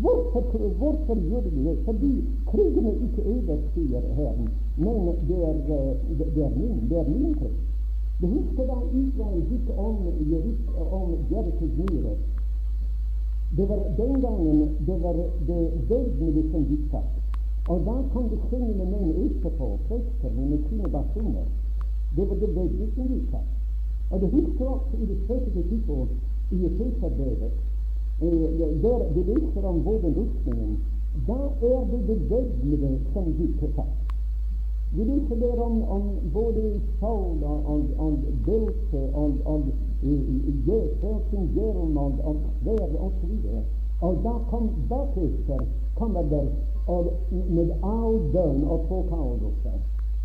Hvorfor, 0.01 0.41
hvorfor 0.80 1.15
gjør 1.30 1.41
de 1.41 1.63
det? 1.68 1.78
Fordi 1.86 2.11
krigen 2.49 2.86
er 2.86 2.97
ikke 3.05 3.24
overstyr 3.36 4.09
Herren, 4.18 4.49
men 4.78 5.07
det 5.30 5.39
er, 5.49 5.55
det 6.36 6.43
er 6.43 6.51
min, 6.57 6.89
det 6.89 6.97
er 6.99 7.07
min 7.13 7.34
krig. 7.39 7.55
Du 8.22 8.28
husker 8.28 8.68
da 8.68 8.78
Israel 8.99 9.41
gikk 9.49 9.70
om, 9.78 9.95
om 10.99 11.15
Jerikos 11.32 11.74
murer. 11.78 12.18
Det 13.57 13.70
var 13.70 13.80
den 13.97 14.22
gangen 14.22 14.59
det 14.88 15.01
var 15.03 15.15
det 15.47 15.63
væpnede 15.89 16.51
som 16.51 16.68
gikk 16.70 16.91
først. 16.91 17.26
Og 17.68 17.78
da 17.86 17.95
kan 18.11 18.30
det 18.32 18.39
med 18.80 18.88
menn 18.91 19.13
etterpå, 19.26 19.68
prestene 19.88 20.49
med 20.51 20.59
sine 20.70 20.89
basuner. 20.95 21.47
Det 22.15 22.30
var 22.30 22.36
det 22.41 22.51
veldig 22.55 22.88
som 22.95 23.07
gikk 23.13 23.32
først. 23.32 23.55
Og 24.11 24.22
det 24.22 24.30
husker 24.36 24.65
også 24.76 24.95
i 25.01 25.05
det 25.05 25.18
tredje 25.28 25.49
kapittel 25.55 26.07
i 26.51 26.65
Efeserbrevet 26.65 27.51
der 28.20 28.99
det 29.15 29.28
viser 29.28 29.63
om 29.63 29.86
våpenrustningen, 29.86 30.80
da 31.28 31.39
er 31.61 31.82
det 31.91 32.07
det 32.07 32.30
væpnede 32.30 32.99
som 33.13 33.26
gikk 33.38 33.59
fast. 33.76 34.07
Vi 34.95 35.03
leser 35.03 35.36
der 35.36 35.61
om, 35.61 35.84
om 35.84 36.03
både 36.34 36.80
Saul 36.99 37.43
og, 37.43 37.65
og, 37.65 37.82
og 37.97 38.20
belte 38.45 39.01
og, 39.13 39.34
og 39.45 39.63
frelsen 41.01 41.49
hjelm 41.53 41.97
og, 41.97 42.13
og 42.24 42.36
sverd 42.61 42.95
osv. 43.05 43.34
Og 44.01 44.18
da 44.24 44.34
kom 44.49 44.70
baketter 44.89 45.65
kommer 45.95 46.22
der 46.22 46.47
og 46.88 47.13
med 47.31 47.71
all 47.83 48.19
bønn 48.33 48.63
og 48.63 48.85
påkallelse. 48.89 49.73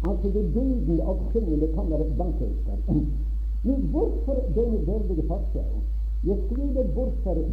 Altså 0.08 0.30
det 0.34 0.44
bilden 0.54 1.00
av 1.00 1.18
syngende 1.32 1.68
kommer 1.76 2.04
baketter. 2.18 2.78
Men 3.66 3.82
hvorfor 3.94 4.38
denne 4.56 4.78
veldige 4.86 5.26
forskjellen? 5.26 5.82
Jeg 6.26 6.36
skriver 6.46 6.84
hvorfor 6.94 7.34
det 7.34 7.44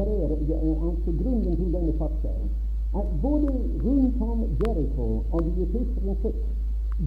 er 0.00 0.84
altså 0.88 1.10
grunnen 1.22 1.56
til 1.56 1.72
denne 1.72 1.92
forskjellen. 2.00 2.50
At 2.96 3.06
både 3.22 3.52
rundt 3.84 4.22
om 4.22 4.44
Jericho 4.60 5.06
og 5.32 5.40
i 5.46 5.62
efeserne 5.62 6.16
sitt, 6.22 6.44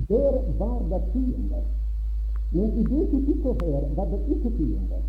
der 0.10 0.34
var 0.60 0.78
det 0.92 1.02
fiender. 1.14 1.66
Men 2.52 2.68
i 2.80 2.84
det 2.84 3.04
kapittelet 3.14 3.62
her 3.62 3.96
var 3.96 4.06
det 4.14 4.22
ikke 4.34 4.52
fiender. 4.58 5.02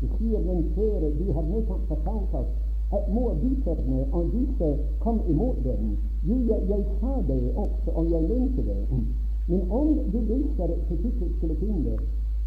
Det 0.00 0.10
sier 0.18 0.40
den 0.48 0.64
kjære, 0.74 1.10
de 1.18 1.32
har 1.32 1.44
nettopp 1.52 1.88
fortalt 1.88 2.34
oss 2.40 2.63
at 2.92 3.04
moabiterne 3.14 4.06
og 4.12 4.24
disse 4.32 4.78
kom 5.00 5.20
imot 5.28 5.56
dem. 5.64 5.96
Jo, 6.28 6.36
jeg, 6.48 6.60
jeg 6.68 6.84
sa 7.00 7.12
det 7.32 7.52
også, 7.56 7.90
og 7.94 8.10
jeg 8.10 8.22
mente 8.22 8.62
det. 8.70 8.82
Men 9.48 9.70
om 9.70 9.98
du 10.12 10.18
leser 10.20 10.68
kapittelet, 10.88 11.36
skulle 11.36 11.56
finne 11.56 11.96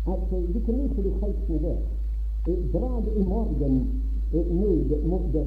at 0.07 0.19
vi 0.53 0.59
kan 0.59 0.75
lese 0.75 1.03
det 1.03 1.13
16. 1.19 1.63
vers 1.63 1.87
dra 2.47 3.01
det 3.05 3.21
i 3.21 3.23
morgen 3.23 4.01
ned 4.31 5.03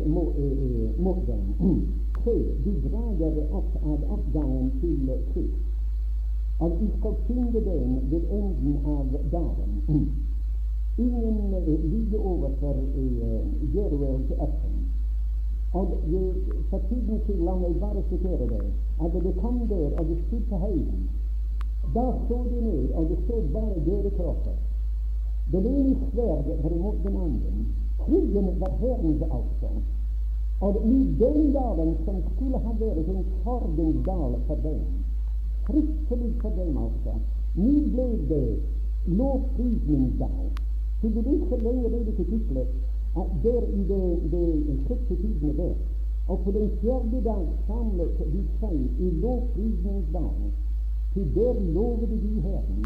mot, 0.07 0.34
mot 0.99 1.26
den. 1.26 1.43
Se, 2.24 2.34
de 2.64 2.88
drager 2.88 3.53
opp 3.53 3.76
av 3.82 4.05
oppgangen 4.12 4.70
til 4.80 5.11
Krist. 5.32 5.61
Og 6.61 6.76
vi 6.80 6.88
skal 6.99 7.14
finne 7.26 7.61
den 7.64 7.95
ved 8.11 8.22
enden 8.30 8.76
av 8.84 9.07
dagen. 9.32 9.80
Ingen 11.01 11.55
ligger 11.92 12.20
overfor 12.30 12.74
til 14.28 14.36
Effen. 14.46 14.76
Og 15.72 15.86
for 16.70 16.80
tiden 16.88 17.20
til 17.26 17.38
la 17.46 17.55
meg 17.55 17.74
bare 17.80 18.03
sitere 18.11 18.46
det, 18.53 18.64
at 19.05 19.12
det 19.24 19.34
kom 19.42 19.61
der, 19.68 19.90
og 19.98 20.05
det 20.09 20.18
stod 20.26 20.42
på 20.51 20.57
høyden. 20.57 21.03
Da 21.94 22.07
så 22.28 22.38
de 22.51 22.59
ned, 22.66 22.90
og 22.90 23.09
det 23.11 23.18
stod 23.24 23.42
bare 23.55 23.84
døde 23.86 24.11
kropper. 24.16 24.57
Det 25.53 25.66
ene 25.66 25.96
sverdet 26.12 26.57
var 26.62 26.70
imot 26.70 26.98
den 27.07 27.16
andre. 27.26 27.53
Krigen 27.98 28.61
var 28.61 28.72
Herrens 28.80 29.22
altså. 29.22 29.70
Og 30.61 30.74
i 30.84 30.98
den 31.22 31.53
dalen 31.53 31.96
som 32.05 32.16
skulle 32.30 32.59
ha 32.59 32.72
vært 32.80 33.09
en 33.09 33.24
sorgens 33.44 34.07
dal 34.07 34.34
for 34.46 34.59
dem, 34.66 34.80
fryktelig 35.66 36.32
for 36.42 36.51
dem 36.59 36.76
altså, 36.84 37.14
nå 37.55 37.76
ble 37.94 38.09
det 38.32 38.48
lovprisningsdal. 39.07 40.51
Til 41.01 41.14
det 41.14 41.24
viser 41.26 41.62
lenger 41.66 41.88
nede 41.90 42.11
i 42.11 42.16
kapitlet 42.20 42.68
at 43.20 43.28
der 43.44 43.62
i 43.78 43.82
det, 43.90 44.32
det 44.32 44.76
sjette 44.86 45.14
tidene 45.22 45.53
der, 45.57 45.74
og 46.28 46.38
på 46.44 46.51
den 46.51 46.70
fjerde 46.80 47.20
dag 47.24 47.46
samlet 47.66 48.18
de 48.32 48.42
seg 48.61 48.76
i 49.07 49.11
lovprisningsdalen, 49.22 50.51
til 51.12 51.30
der 51.34 51.55
lovet 51.74 52.11
de 52.11 52.34
Herren 52.40 52.84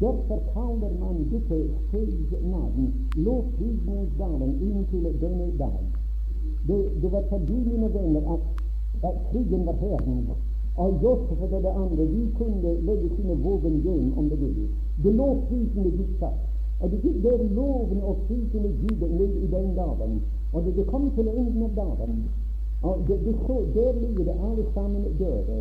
Derfor 0.00 0.40
kaller 0.54 0.92
man 1.00 1.16
dette 1.30 1.58
stedsnavn 1.88 2.94
lovprisningsdagen 3.16 4.52
inntil 4.68 5.04
denne 5.20 5.48
dag. 5.58 5.80
Det, 6.66 7.02
det 7.02 7.12
var 7.12 7.22
fordi, 7.28 7.52
mine 7.52 7.94
venner, 7.94 8.22
at, 8.34 8.40
at 9.08 9.14
krigen 9.30 9.66
var 9.66 9.72
herren. 9.72 10.28
Og 10.76 11.02
Josef 11.02 11.42
og 11.42 11.62
det 11.62 11.74
andre 11.82 12.04
de 12.14 12.30
kunne 12.38 12.80
legge 12.86 13.10
sine 13.16 13.36
våpen 13.42 13.80
hjem 13.80 14.18
om 14.18 14.30
det 14.30 14.40
ville. 14.40 14.68
Det 15.04 15.14
lovprisende 15.14 15.90
gikk 15.90 16.16
fast. 16.20 16.51
Og 16.82 16.90
det 16.90 16.98
gikk 17.02 17.18
der 17.24 17.42
loven 17.56 18.00
og 18.02 18.16
prisende 18.26 18.70
Gud 18.80 19.02
ned 19.18 19.34
i 19.44 19.46
den 19.54 19.74
dagen. 19.74 20.22
Og 20.52 20.64
det, 20.64 20.76
det 20.76 20.86
kom 20.86 21.10
til 21.14 21.28
enden 21.28 21.62
av 21.62 21.74
dagen. 21.76 22.24
Og 22.82 23.04
det, 23.08 23.16
det 23.24 23.34
så, 23.46 23.56
der 23.74 23.92
ligger 24.02 24.24
det 24.24 24.36
alle 24.46 24.64
sammen 24.74 25.02
døde. 25.18 25.58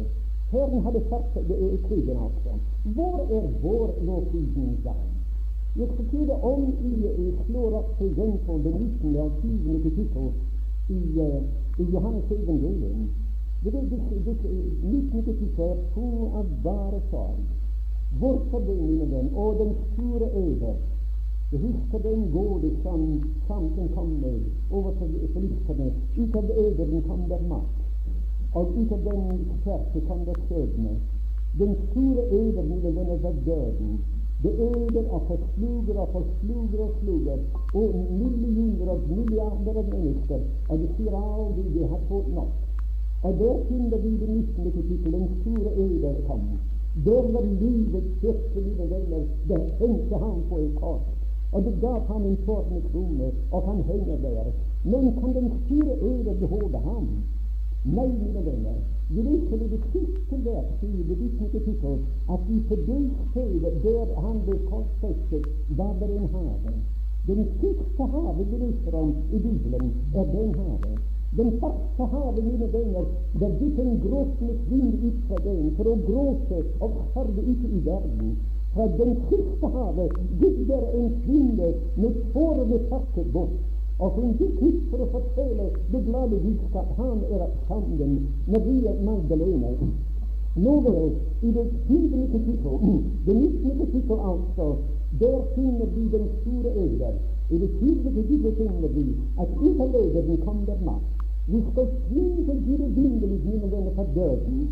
Herren 0.51 0.81
hadde 0.85 1.01
sagt 1.09 1.33
det 1.49 1.57
er 1.65 1.77
krigen 1.87 2.17
altså. 2.27 2.51
Hvor 2.95 3.17
er 3.37 3.45
vår 3.63 3.89
lovprisningsdag? 4.07 5.03
Jeg 5.79 5.87
skal 5.93 6.05
si 6.11 6.17
det 6.29 6.37
om 6.51 6.63
i, 6.89 6.93
i 7.23 7.25
slår 7.45 7.75
opp 7.79 7.91
til 7.97 8.09
gjenfold 8.15 8.63
det 8.63 8.73
19. 8.75 9.15
og 9.15 9.31
20. 9.41 9.83
kapittel 9.83 10.25
i, 10.89 11.01
uh, 11.27 11.41
i 11.79 11.83
Johannes 11.93 12.31
evangelium. 12.31 13.09
Det 13.63 13.75
er 13.75 13.81
det, 13.81 13.99
det 14.25 14.35
19. 14.83 15.23
kapittel 15.23 15.63
er 15.63 16.37
av 16.39 16.45
bare 16.63 17.01
sorg. 17.11 17.45
Hvorfor 18.19 18.59
det, 18.59 18.75
mine 18.81 19.11
venn? 19.11 19.29
Og 19.35 19.59
den 19.59 19.75
store 19.93 20.27
øde. 20.45 20.73
Jeg 21.51 21.59
husker 21.59 21.97
den 22.09 22.31
gårde 22.31 22.69
som 22.83 23.23
sanken 23.47 23.87
kom 23.95 24.07
med 24.23 24.39
overfor 24.71 25.07
filistene. 25.33 25.87
Ut 26.21 26.35
av 26.35 26.51
øderen 26.65 27.01
kom 27.07 27.25
der 27.29 27.41
mat. 27.49 27.73
Og 28.55 28.71
ut 28.79 28.91
av 28.95 29.01
den 29.07 29.25
kjærte 29.65 30.01
kom 30.07 30.21
der 30.29 30.39
skjebne. 30.45 30.93
Den 31.59 31.75
store 31.89 32.23
øver, 32.39 32.63
mine 32.63 32.95
venner, 32.95 33.17
var 33.25 33.35
døden. 33.45 33.99
Det 34.43 34.53
øder 34.69 35.05
og 35.15 35.21
forsluger 35.27 35.99
og 35.99 36.07
forsluger 36.15 36.79
og 36.85 36.91
sluger. 37.01 37.37
Og 37.73 37.99
millioner 38.21 38.95
og 38.95 38.99
milliarder 39.09 39.83
av 39.83 39.93
mennesker. 39.93 40.49
Og 40.69 40.79
de 40.79 40.89
sier 40.95 41.17
aldri 41.19 41.65
de 41.75 41.87
har 41.93 42.03
fått 42.07 42.33
nok. 42.39 42.53
Og 43.23 43.39
der 43.43 43.63
finner 43.67 43.97
vi 43.97 44.17
det 44.21 44.29
19. 44.29 44.71
kapittel. 44.71 45.13
Den 45.19 45.27
store 45.41 45.71
øder 45.87 46.15
kom. 46.27 46.47
Der 47.05 47.31
var 47.33 47.45
livet 47.63 48.03
kjøpt, 48.21 48.55
mine 48.55 48.93
venner. 48.93 49.25
Der 49.49 49.65
hengte 49.79 50.15
han 50.23 50.45
på 50.49 50.57
et 50.57 50.75
kors. 50.79 51.10
Og 51.51 51.63
det 51.65 51.73
gav 51.81 51.99
ham 52.07 52.25
en 52.25 52.37
tårnekrone, 52.45 53.27
og 53.51 53.61
han 53.69 53.83
henger 53.89 54.17
der. 54.25 54.51
Men 54.83 55.03
kan 55.19 55.31
den 55.35 55.51
store 55.65 55.93
øver 56.09 56.33
beholde 56.43 56.79
ham? 56.87 57.07
Nei, 57.85 58.07
mine 58.07 58.41
venner, 58.45 58.77
vi 59.09 59.21
leser 59.25 59.61
i 59.65 59.67
det 59.73 59.79
siste 59.91 60.35
verset 60.45 60.83
i 60.83 61.03
19. 61.13 61.49
kapittel 61.53 61.95
at 62.33 62.41
vi 62.49 62.59
på 62.69 62.75
det 62.75 63.03
stedet 63.31 63.73
der 63.83 64.21
han 64.25 64.37
ble 64.45 64.57
korsfestet, 64.69 65.47
var 65.77 65.95
det 65.99 66.09
en 66.17 66.29
hage. 66.35 66.73
Den 67.27 67.41
siste 67.59 68.03
havet 68.13 68.51
vi 68.51 68.57
leser 68.65 68.93
om 69.01 69.15
i 69.33 69.39
Bibelen, 69.47 69.91
er 70.15 70.25
den 70.35 70.55
havet. 70.59 70.99
Den 71.37 71.51
første 71.59 72.03
haven, 72.13 72.45
mine 72.51 72.73
venner, 72.73 73.03
der 73.39 73.51
gikk 73.59 73.79
en 73.79 73.99
gråtende 74.05 74.55
kvinne 74.67 74.97
ut 75.07 75.19
fra 75.27 75.43
den 75.49 75.75
for 75.77 75.91
å 75.91 75.99
gråte 76.07 76.63
og 76.85 76.97
sørge 77.13 77.41
ute 77.51 77.67
i 77.77 77.85
verden. 77.85 78.33
Fra 78.73 78.87
den 78.97 79.17
siste 79.29 79.67
havet 79.67 80.11
der 80.67 80.83
en 80.99 81.09
kvinne 81.23 81.73
med 81.95 82.11
tårene 82.33 82.77
tørket 82.89 83.33
bort. 83.33 83.57
Og 83.99 84.09
hun 84.15 84.31
gikk 84.39 84.61
ut 84.61 84.79
for 84.89 85.03
å 85.03 85.09
fortelle 85.15 85.65
det 85.91 85.99
glade 86.05 86.39
budskap. 86.45 86.93
Han 86.97 87.19
er 87.35 87.43
sammen 87.67 88.13
Maria 88.47 88.93
Magdalene. 89.05 89.73
Nå 90.55 90.73
vel, 90.85 91.11
i 91.47 91.51
det 91.55 91.65
syvende 91.87 92.27
kapittel, 92.31 92.95
det 93.25 93.35
nittende 93.35 93.75
kapittel 93.83 94.23
altså, 94.31 94.65
der 95.19 95.37
finner 95.55 95.91
vi 95.95 96.07
den 96.15 96.25
store 96.39 96.73
øder. 96.85 97.13
I 97.51 97.59
det 97.61 97.69
syvende 97.77 98.15
kapittel 98.17 98.55
finner 98.57 98.95
vi 98.95 99.05
at 99.39 99.53
ut 99.61 99.83
av 99.85 99.95
øderen 100.01 100.41
kom 100.45 100.63
der 100.67 100.81
mat. 100.87 101.05
Vi 101.47 101.61
skal 101.71 101.87
svinge 102.07 102.55
Gud 102.65 102.81
evinnelig, 102.87 103.39
mine 103.45 103.71
venner, 103.71 103.91
for 103.95 104.07
døden. 104.15 104.67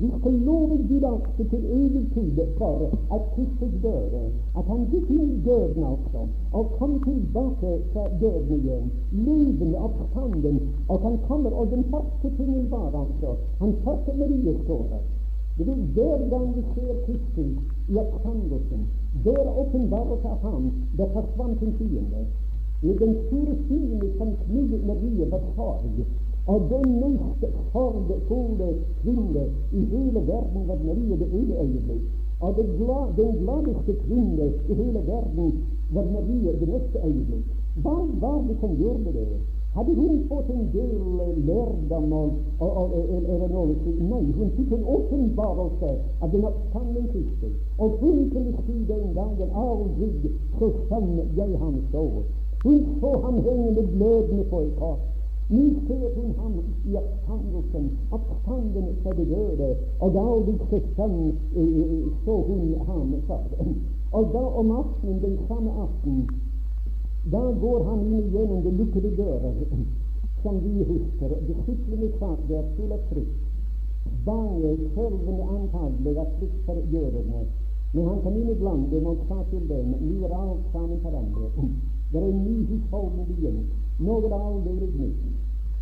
Vi 0.00 0.08
skal 0.18 0.32
love 0.32 0.76
Gud 0.88 1.04
altså 1.12 1.42
til 1.50 1.62
evig 1.78 2.04
tid 2.14 2.36
for 2.58 2.76
at 3.14 3.22
Kristus 3.34 3.74
døde, 3.82 4.22
at 4.58 4.64
han 4.70 4.84
gikk 4.90 5.08
inn 5.10 5.30
i 5.36 5.40
døden 5.46 5.84
altså, 5.92 6.20
og 6.52 6.64
kom 6.78 6.92
tilbake 7.06 7.72
fra 7.92 8.04
døden 8.20 8.52
igjen, 8.58 8.92
levende 9.26 9.88
sanden, 10.12 10.60
og 10.88 11.00
han 11.06 11.18
kommer, 11.28 11.50
og 11.50 11.70
den 11.70 11.84
første 11.90 12.30
tingen 12.36 12.70
var 12.70 12.86
altså 13.02 13.30
Han 13.60 13.74
første 13.84 14.12
her. 14.12 15.02
Det 15.58 15.66
vil 15.66 15.82
Hver 15.94 16.18
gang 16.30 16.56
vi 16.56 16.62
ser 16.74 16.94
Kristus 17.06 17.58
i 17.90 17.96
oppstandelsen, 17.96 18.80
der 19.24 19.58
åpenbarer 19.62 20.18
seg 20.22 20.36
ham, 20.46 20.72
der 20.98 21.06
forsvant 21.16 21.62
en 21.62 21.74
fiende. 21.78 22.22
I 22.82 22.92
den 23.02 23.14
store 23.26 23.54
fiende 23.68 24.08
som 24.18 24.28
knyttet 24.44 24.86
Marie 24.86 25.30
var 25.30 25.42
sorg, 25.56 25.82
og 26.52 26.58
den 26.72 26.86
mest 27.00 27.42
sorgfulle 27.72 28.68
kvinne 29.02 29.44
i 29.72 29.80
hele 29.92 30.20
verden 30.32 30.62
var 30.68 30.78
Maria 30.86 31.16
det 31.22 31.28
ene 31.40 31.54
øyeblikk. 31.64 32.04
Og 32.40 32.54
den, 32.56 32.68
glad, 32.78 33.06
den 33.16 33.32
gladeste 33.42 33.92
kvinne 34.04 34.46
i 34.70 34.74
hele 34.80 35.00
verden 35.12 35.48
var 35.94 36.04
Maria 36.14 36.52
det 36.60 36.68
neste 36.68 36.98
øyeblikk. 37.08 37.46
Hva 37.82 37.96
var 38.22 38.38
det 38.48 38.56
som 38.60 38.72
gjorde 38.76 39.12
det? 39.18 39.28
Hadde 39.76 39.94
hun 39.94 40.24
fått 40.28 40.48
en 40.50 40.64
del 40.72 40.92
lærdom 41.48 42.12
eller 42.60 43.48
noe? 43.52 43.74
Nei, 44.12 44.24
hun 44.38 44.50
fikk 44.56 44.72
en 44.72 44.88
åpenbarelse 44.94 45.90
av 46.22 46.32
den 46.32 46.48
oppstanden 46.50 47.06
Kristus. 47.12 47.54
Og 47.78 48.00
hun 48.00 48.30
kunne 48.32 48.64
si 48.64 48.78
den 48.88 49.06
gangen 49.18 49.50
aldri 49.64 50.32
så 50.58 50.72
sann 50.88 51.12
jeg 51.36 51.52
ham 51.60 51.76
så. 51.92 52.08
Hun 52.64 52.82
så 53.00 53.12
ham 53.26 53.38
hengende 53.44 53.86
glødende 53.92 54.44
på 54.50 54.60
et 54.60 54.74
kors. 54.80 55.04
Ser 55.48 56.10
hun 56.16 56.34
ham 56.36 56.54
i 56.84 56.96
oppstandelsen, 56.96 57.84
oppstanden 58.10 58.88
fra 59.02 59.12
de 59.16 59.24
døde, 59.24 59.68
og 60.00 60.16
aldri 60.22 60.56
så 60.70 60.80
sønn, 60.96 61.32
så 62.24 62.34
hun 62.48 62.74
ham 62.86 63.14
før. 63.26 63.70
Og 64.12 64.28
da 64.34 64.42
om 64.60 64.70
aftenen, 64.70 65.22
den 65.22 65.38
samme 65.48 65.70
aften, 65.84 66.28
da 67.32 67.40
går 67.62 67.84
han 67.88 68.04
inn 68.04 68.26
igjennom 68.26 68.60
de 68.62 68.74
lukkede 68.80 69.14
dører, 69.16 69.56
som 70.42 70.60
vi 70.64 70.84
husker. 70.90 71.34
Disiplene 71.48 72.12
satt 72.18 72.44
der 72.48 72.68
full 72.76 72.92
av 72.92 73.08
frykt. 73.08 73.40
Bange, 74.28 74.76
skjelvende 74.92 75.48
antagelig 75.56 76.16
av 76.26 76.30
frykt 76.36 76.62
for 76.68 76.84
jødene. 76.92 77.42
Men 77.96 78.04
han 78.04 78.22
kom 78.22 78.36
inn 78.36 78.52
iblant 78.52 78.90
dem 78.92 79.06
og 79.08 79.24
sa 79.28 79.42
til 79.50 79.64
dem 79.72 79.96
nå 79.96 80.16
er 80.28 80.38
alt 80.44 80.72
sammen 80.72 81.00
forandret. 81.04 81.60
Det 82.12 82.20
er 82.20 82.32
en 82.32 82.42
ny 82.44 82.56
husholdning 82.68 83.28
begynt. 83.32 83.87
Nytt. 84.00 85.16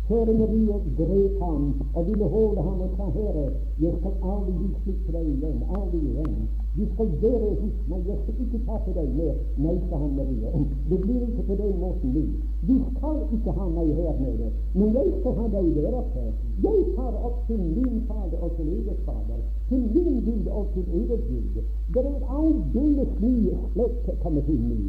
Kjære 0.07 0.33
Marie 0.39 0.75
grep 0.97 1.41
ham 1.41 1.63
og 1.95 2.07
ville 2.07 2.27
holde 2.33 2.61
ham 2.67 2.81
og 2.81 2.89
sa, 2.97 3.05
Herre, 3.15 3.45
jeg 3.81 3.93
skal 3.99 4.13
aldri 4.31 4.53
gi 4.59 4.69
slipp 4.81 4.99
til 5.05 5.13
deg 5.15 5.25
igjen, 5.31 5.57
aldri 5.77 5.99
igjen. 6.09 6.37
Du 6.77 6.83
skal 6.91 7.09
være 7.23 7.49
hos 7.61 7.75
meg, 7.89 8.07
jeg 8.09 8.17
skal 8.21 8.35
ikke 8.43 8.61
ta 8.67 8.77
til 8.85 8.95
deg 8.97 9.09
mer. 9.17 9.35
Nei, 9.65 9.75
sa 9.89 9.99
han 10.03 10.13
Maria. 10.19 10.53
Det 10.89 10.99
blir 11.03 11.25
ikke 11.27 11.43
på 11.49 11.57
den 11.61 11.75
måten 11.81 12.15
nå. 12.15 12.23
Du 12.69 12.75
skal 12.93 13.19
ikke 13.37 13.57
ha 13.57 13.67
meg 13.75 13.91
her 13.99 14.15
nede, 14.23 14.47
men 14.79 14.95
jeg 14.97 15.11
skal 15.19 15.37
ha 15.41 15.45
deg 15.57 15.67
der 15.75 15.99
oppe. 16.01 16.23
Jeg 16.67 16.79
tar 16.95 17.19
opp 17.29 17.37
til 17.49 17.61
min 17.75 17.99
Fader 18.07 18.39
og 18.47 18.55
til 18.55 18.71
eget 18.77 19.03
Fader, 19.09 19.43
til 19.69 19.83
min 19.93 20.23
Gud 20.29 20.47
og 20.61 20.65
til 20.73 20.87
eget 21.01 21.27
Gud. 21.29 21.61
Det 21.93 22.07
er 22.13 22.33
aldeles 22.39 23.13
ny 23.27 23.35
slekt 23.75 24.09
kommet 24.23 24.55
inn 24.55 24.71
i. 24.79 24.81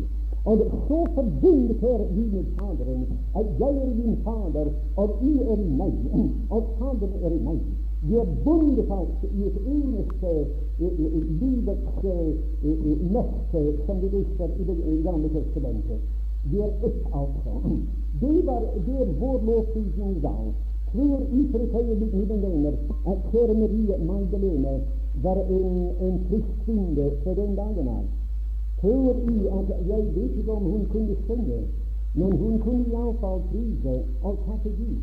Og 0.48 0.58
så 0.88 0.98
forbundet 1.14 1.76
her 1.80 2.00
vi 2.14 2.22
med 2.34 2.44
Faderen 2.56 3.02
at 3.38 3.46
jeg 3.60 3.74
er 3.84 3.92
din 4.00 4.16
Fader, 4.24 4.68
og 4.96 5.08
I 5.30 5.32
er 5.52 5.60
meg, 5.80 5.94
og 6.50 6.62
Faderen 6.78 7.16
er 7.28 7.34
meg. 7.48 7.58
Vi 8.06 8.14
er 8.22 8.28
bundet 8.44 8.86
fast 8.88 9.20
i 9.38 9.40
et 9.48 9.58
eneste 9.74 10.30
livets 11.40 11.90
løfte, 13.14 13.62
som 13.86 13.96
vi 14.02 14.08
visste 14.16 14.44
i 14.60 14.64
Det 14.68 15.04
gamle 15.04 15.28
testamentet. 15.28 16.00
Vi 16.50 16.58
er 16.58 16.72
ett, 16.86 17.02
altså. 17.20 17.52
Det, 18.20 18.46
var, 18.46 18.62
det 18.86 19.08
vår 19.20 19.38
lovprisning 19.48 20.16
i 21.38 21.42
for 21.50 21.58
et 21.58 21.74
øyeblikk, 21.80 22.14
at 23.10 23.18
kjære 23.30 23.54
Marie 23.54 23.98
Magdalene 24.10 24.80
var 25.22 25.38
en, 25.56 25.76
en 26.06 26.16
fra 27.22 27.34
den 27.34 27.56
dagen 27.56 27.88
av. 27.88 28.04
Tror 28.80 29.14
i 29.34 29.36
at 29.58 29.68
jeg 29.90 30.02
vet 30.14 30.36
ikke 30.38 30.52
om 30.52 30.62
hun 30.72 30.84
kunne 30.92 31.16
synge, 31.26 31.60
men 32.14 32.32
hun 32.42 32.58
kunne 32.64 32.84
iallfall 32.92 33.40
prise 33.50 33.94
og 34.22 34.34
takke 34.46 34.70
Gud. 34.78 35.00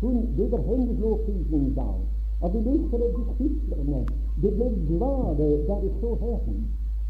Hun, 0.00 0.16
det 0.36 0.52
var 0.52 0.62
hennes 0.68 0.98
lovprisning 0.98 1.66
i 1.70 1.74
dag. 1.74 1.98
Og 2.40 2.48
vi 2.52 2.58
leser 2.58 2.98
at 3.06 3.16
disiplene 3.18 4.00
de 4.42 4.50
ble 4.56 4.68
glade 4.88 5.48
da 5.68 5.74
de 5.82 5.90
så 6.00 6.14
Herren. 6.20 6.60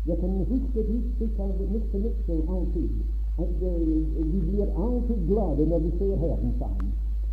Jeg 0.07 0.19
kan 0.19 0.31
huske 0.53 0.81
et 0.81 0.91
uttrykk 0.97 1.39
av 1.45 1.51
Mr. 1.75 1.99
Nixon 2.05 2.43
alltid. 2.55 2.91
At 3.39 3.63
uh, 3.63 4.33
vi 4.33 4.41
blir 4.49 4.67
alltid 4.87 5.21
glade 5.29 5.67
når 5.67 5.79
vi 5.79 5.91
ser 5.99 6.17
Herren, 6.17 6.53
sa 6.59 6.65
han. 6.65 6.89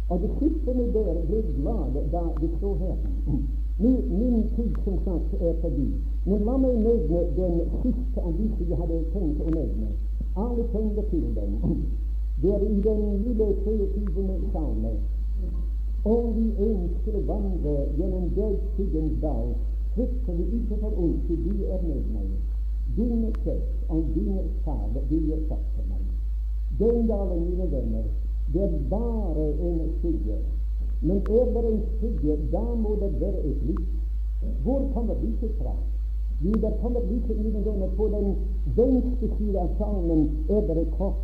Og 0.10 0.22
disiplene 0.26 0.86
der 0.94 1.22
ble 1.30 1.42
glade 1.58 2.04
da 2.14 2.24
de 2.42 2.50
så 2.60 2.74
Herren. 2.84 3.16
Min, 3.80 3.98
min 4.20 4.44
tid 4.56 4.74
som 4.84 5.00
sagt 5.06 5.42
er 5.42 5.54
forbi. 5.62 5.88
Men 6.28 6.44
la 6.44 6.58
meg 6.60 6.74
nevne 6.84 7.20
den 7.38 7.60
siste 7.82 8.20
av 8.20 8.34
disse 8.36 8.66
jeg 8.68 8.78
hadde 8.82 8.98
tenkt 9.14 9.46
å 9.46 9.52
nevne. 9.54 9.94
Alle 10.36 10.66
kjenner 10.74 11.06
til 11.12 11.24
den. 11.38 11.54
Det 12.42 12.52
er 12.52 12.66
i 12.68 12.82
den 12.84 13.00
lille 13.22 13.48
23. 13.64 14.26
salme. 14.52 14.92
Om 16.04 16.28
vi 16.36 16.50
en 16.68 16.84
skulle 16.98 17.24
vandre 17.32 17.78
gjennom 17.96 18.28
dødsskyggens 18.36 19.16
dal, 19.24 19.56
frykter 19.96 20.36
vi 20.42 20.50
ikke 20.60 20.82
for 20.84 21.00
ondt, 21.06 21.24
til 21.30 21.42
du 21.48 21.66
er 21.72 21.82
med 21.88 22.14
meg. 22.18 22.30
Din 23.00 23.26
kjeft 23.46 23.90
og 23.90 24.14
din 24.20 24.38
sal 24.68 25.02
vil 25.10 25.26
jeg 25.32 25.42
satse 25.48 25.90
meg. 25.90 26.06
Den 26.80 27.08
dalen, 27.08 27.50
mine 27.50 27.72
venner, 27.72 28.08
det 28.54 28.68
er 28.68 28.80
bare 28.92 29.52
en 29.72 29.84
skygge. 30.02 30.44
Men 31.02 31.24
er 31.24 31.52
det 31.56 31.68
en 31.72 31.84
skygge, 31.98 32.42
da 32.52 32.66
må 32.84 32.98
det 33.00 33.14
være 33.22 33.46
et 33.48 33.70
lys. 33.72 33.94
Hvor 34.64 34.92
kommer 34.94 35.16
lyset 35.24 35.56
fra? 35.62 35.80
Lyset 36.42 37.38
mine 37.44 37.66
venner 37.66 37.90
på 37.98 38.08
den 38.08 38.36
venstre 38.76 39.28
side 39.38 39.60
av 39.60 39.70
salmen 39.78 40.46
er 40.50 40.62
det 40.68 40.78
et 40.82 40.92
kors. 40.98 41.24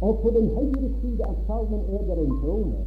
Og 0.00 0.18
på 0.22 0.30
den 0.34 0.48
høyre 0.56 0.88
side 1.00 1.24
av 1.24 1.36
salmen 1.46 1.84
er 1.94 2.02
det 2.08 2.18
en 2.24 2.34
krone. 2.42 2.80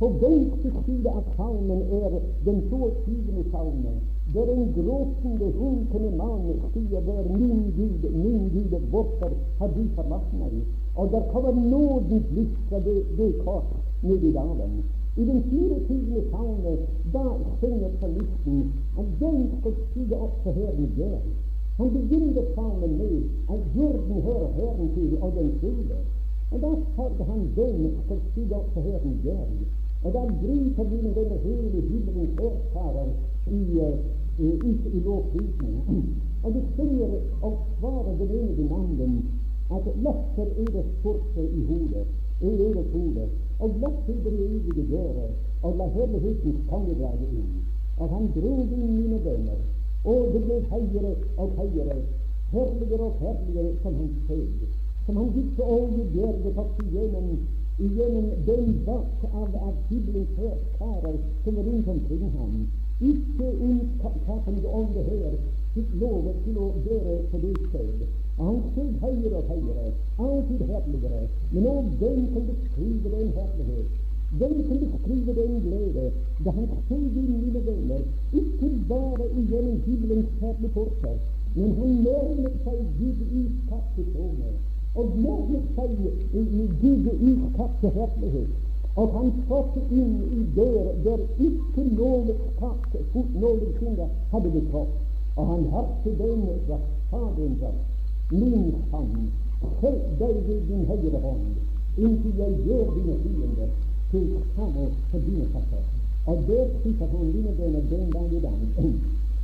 På 0.00 0.08
venstre 0.20 0.70
side 0.84 1.08
av 1.08 1.24
salmen 1.36 1.80
er 2.02 2.20
den 2.44 2.60
22. 2.68 3.44
salmen, 3.52 4.00
Der 4.34 4.52
en 4.52 4.68
gråtende, 4.76 5.48
hunkende 5.58 6.10
mann 6.16 6.44
sier 6.74 7.00
der, 7.00 7.24
min 7.38 7.72
Gud, 7.76 8.04
min 8.14 8.48
Gud, 8.52 8.78
hvorfor 8.90 9.32
har 9.58 9.68
du 9.74 9.82
forlatt 9.96 10.32
meg? 10.38 10.60
Og 10.96 11.10
der 11.12 11.22
kommer 11.32 11.52
nådens 11.52 12.30
lys 12.36 12.54
fra 12.68 12.78
det, 12.78 13.02
det 13.18 13.34
kors 13.44 13.64
ned 14.02 14.22
i 14.22 14.32
dalen. 14.32 14.82
I 15.16 15.24
den 15.24 15.42
24. 15.50 16.22
salme 16.30 16.72
da 17.12 17.24
synger 17.58 17.90
salmisten 18.00 18.72
at 18.98 19.06
den 19.20 19.50
skal 19.60 19.74
stige 19.90 20.16
opp 20.16 20.42
til 20.42 20.52
Herren 20.52 20.92
der. 20.96 21.18
Han 21.78 21.90
begynner 21.90 22.44
salmen 22.54 22.98
med 22.98 23.16
at 23.54 23.60
jorden 23.76 24.22
hører 24.22 24.52
Herren 24.58 24.88
til, 24.94 25.18
og 25.22 25.32
den 25.36 25.48
skjuler. 25.58 26.02
Og 26.52 26.58
da 26.62 26.70
sa 26.96 27.24
han 27.30 27.42
den 27.56 27.90
skal 28.04 28.20
stige 28.30 28.54
opp 28.56 28.72
til 28.74 28.82
Herren 28.82 29.20
der. 29.24 29.46
Og 30.04 30.12
da 30.14 30.20
griper 30.42 30.84
med 30.84 31.14
venner 31.14 31.38
hele 31.46 31.80
himmelens 31.90 32.34
hærskarer 32.40 33.08
i, 33.46 33.60
i, 34.38 34.46
ut 34.68 34.84
i 34.94 34.98
lovprisningen. 35.06 36.04
Og 36.44 36.54
de 36.54 36.62
synger 36.74 37.08
og 37.42 37.58
svarer 37.78 38.14
den 38.18 38.30
ene 38.30 38.56
den 38.56 39.30
at 39.76 39.84
løfter 40.04 40.46
deres 40.72 40.86
porter 41.02 41.46
i 41.58 41.64
hodet, 41.68 42.06
i 42.40 42.46
deres 42.46 42.86
hode, 42.92 43.28
og 43.60 43.70
løfter 43.82 44.30
i 44.30 44.46
evige 44.46 44.84
dører, 44.90 45.30
og 45.62 45.76
la 45.78 45.86
herlighetens 45.96 46.60
konge 46.70 46.94
drage 47.00 47.28
inn. 47.40 47.52
Og 48.00 48.08
han 48.14 48.28
drog 48.36 48.60
inn 48.64 48.86
mine 48.96 49.18
bønner, 49.24 49.60
og 50.04 50.28
det 50.32 50.42
ble 50.46 50.58
høyere 50.70 51.14
og 51.36 51.48
høyere, 51.58 51.96
herligere 52.52 53.08
og 53.08 53.18
herligere 53.20 53.72
som 53.82 53.98
han 54.00 54.12
steg, 54.24 54.68
som 55.06 55.16
han 55.20 55.32
gikk 55.36 55.50
så 55.58 55.66
oljeberget 55.76 56.60
opp 56.64 56.80
igjennom, 56.86 57.28
igjennom 57.84 58.30
den 58.46 58.72
vakt 58.86 59.26
av, 59.32 59.50
av 59.68 59.74
himmelens 59.90 60.32
karer 60.78 61.20
som 61.44 61.58
var 61.58 61.68
rundt 61.68 61.92
omkring 61.94 62.24
ham. 62.38 62.56
Ikke 63.00 63.46
ondskapen 63.66 64.58
om 64.80 64.90
det 64.94 65.04
her 65.12 65.36
fikk 65.74 65.94
lov 66.00 66.32
til 66.44 66.58
å 66.60 66.72
gjøre 66.88 67.20
på 67.30 67.44
det 67.44 67.54
stedet. 67.68 68.08
Steg 68.36 68.92
høyere 69.02 69.36
og 69.40 69.48
høyere, 69.50 69.86
alltid 70.26 70.62
herligere. 70.70 71.22
Men 71.52 71.66
òg 71.72 71.90
den 72.02 72.20
kan 72.32 72.46
beskrive 72.50 73.12
den 73.16 73.32
herlighet. 73.38 73.90
Den 74.42 74.56
kan 74.68 74.80
beskrive 74.84 75.34
den 75.40 75.60
glede 75.66 76.06
da 76.44 76.54
han 76.56 76.68
steg 76.84 77.18
inn, 77.22 77.32
mine 77.42 77.62
venner, 77.66 78.02
ikke 78.42 78.70
bare 78.88 79.26
igjennom 79.42 79.82
himmelens 79.86 80.32
herlige 80.40 80.72
porter, 80.78 81.18
men 81.56 81.76
han 81.80 81.94
nærmet 82.06 82.58
seg 82.64 82.80
Gud 83.00 83.20
iskapte 83.42 84.06
trone, 84.14 84.56
og 84.94 85.14
nærmet 85.26 85.70
seg 85.76 85.96
Gud 86.82 87.14
iskapte 87.32 87.94
herlighet. 87.98 88.58
og 88.96 89.12
han 89.14 89.30
trådte 89.46 89.80
inn 89.90 90.16
i 90.38 90.40
der 90.56 90.88
der 91.04 91.20
ikke 91.46 91.84
noe 91.98 92.34
skapt 92.56 92.96
fingre 93.14 94.08
hadde 94.32 94.50
blitt 94.50 94.70
trådt. 94.72 94.96
Og 95.36 95.46
han 95.46 95.64
hørte 95.74 96.10
den 96.18 96.42
fra 96.66 96.78
Faderen 97.10 97.56
sa, 97.60 97.70
min 98.30 98.74
sang. 98.90 99.32
Hold 99.80 100.00
deg 100.18 100.36
ved 100.48 100.60
din 100.68 100.84
høyre 100.88 101.20
hånd, 101.24 101.46
inntil 101.98 102.36
jeg 102.38 102.52
gjør 102.64 102.92
dine 102.96 103.16
fiender 103.22 103.72
til 104.10 104.28
samme 104.56 104.86
for 105.10 105.18
dine 105.28 105.46
fatter. 105.54 105.82
Og 106.26 106.44
der 106.48 106.66
sitter 106.82 107.06
han, 107.06 107.32
mine 107.34 107.52
venner, 107.58 107.82
den 107.90 108.10
dag 108.10 108.32
i 108.32 108.40
dag. 108.46 108.60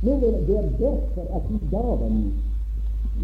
Nå 0.03 0.11
er 0.11 0.19
det 0.21 0.73
derfor 0.79 1.23
at 1.37 1.51
i 1.51 1.59
dagen 1.71 2.33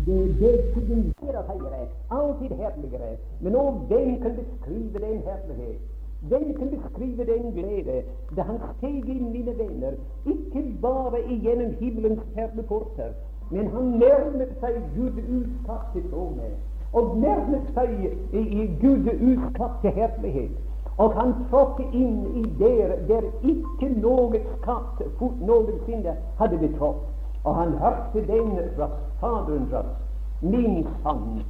det 0.05 0.35
dødsskyggen 0.39 1.01
blir 1.19 1.41
høyere, 1.49 1.87
alltid 2.09 2.55
herligere. 2.61 3.11
Men 3.41 3.55
om 3.55 3.73
hvem 3.73 4.21
kan 4.21 4.37
beskrive 4.39 4.99
den 5.05 5.19
herlighet? 5.27 5.81
Hvem 6.29 6.53
kan 6.57 6.69
beskrive 6.69 7.25
den 7.25 7.51
glede 7.51 8.01
da 8.35 8.41
han 8.41 8.59
steg 8.77 9.09
inn, 9.09 9.31
mine 9.31 9.53
venner, 9.57 9.93
ikke 10.25 10.63
bare 10.81 11.19
gjennom 11.29 11.73
himmelens 11.79 12.23
perleporter, 12.35 13.11
men 13.49 13.67
han 13.67 13.83
nærmet 13.83 14.53
seg 14.59 14.77
Gud 14.95 15.17
utkastet 15.23 16.13
òg 16.13 16.35
med. 16.35 16.53
og 16.93 17.17
nærmet 17.17 17.61
seg 17.73 17.89
i, 18.33 18.65
Gud 18.81 19.07
utskapte 19.13 19.89
herlighet. 19.89 20.51
Og 20.97 21.13
han 21.17 21.33
trådte 21.49 21.83
inn 21.93 22.25
i 22.37 22.43
der 22.59 22.93
der 23.07 23.25
ikke 23.41 23.89
noe 23.97 24.41
skatt 24.59 25.01
fot 25.17 25.41
noensinne 25.41 26.13
hadde 26.37 26.57
betrådt. 26.61 27.01
Og 27.43 27.55
han 27.55 27.73
hørte 27.81 28.21
den 28.27 28.51
røst, 28.77 28.99
Faderen 29.19 29.67
røst. 29.73 29.97
Min 30.41 30.87
sann, 31.01 31.41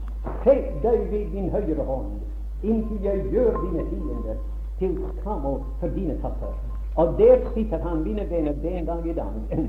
sett 0.43 0.71
deg 0.83 1.07
ved 1.11 1.31
din 1.33 1.49
høyre 1.49 1.83
hånd, 1.83 2.19
inntil 2.63 3.03
jeg 3.03 3.25
gjør 3.31 3.57
dine 3.65 3.85
fiender 3.89 4.37
til 4.79 4.99
skam 5.19 5.41
for 5.79 5.87
dine 5.95 6.15
tatter. 6.21 6.53
Og 6.95 7.17
der 7.17 7.41
sitter 7.53 7.81
han, 7.83 8.03
mine 8.03 8.29
venner, 8.29 8.53
den 8.63 8.85
dag 8.85 9.05
i 9.05 9.13
dag. 9.13 9.67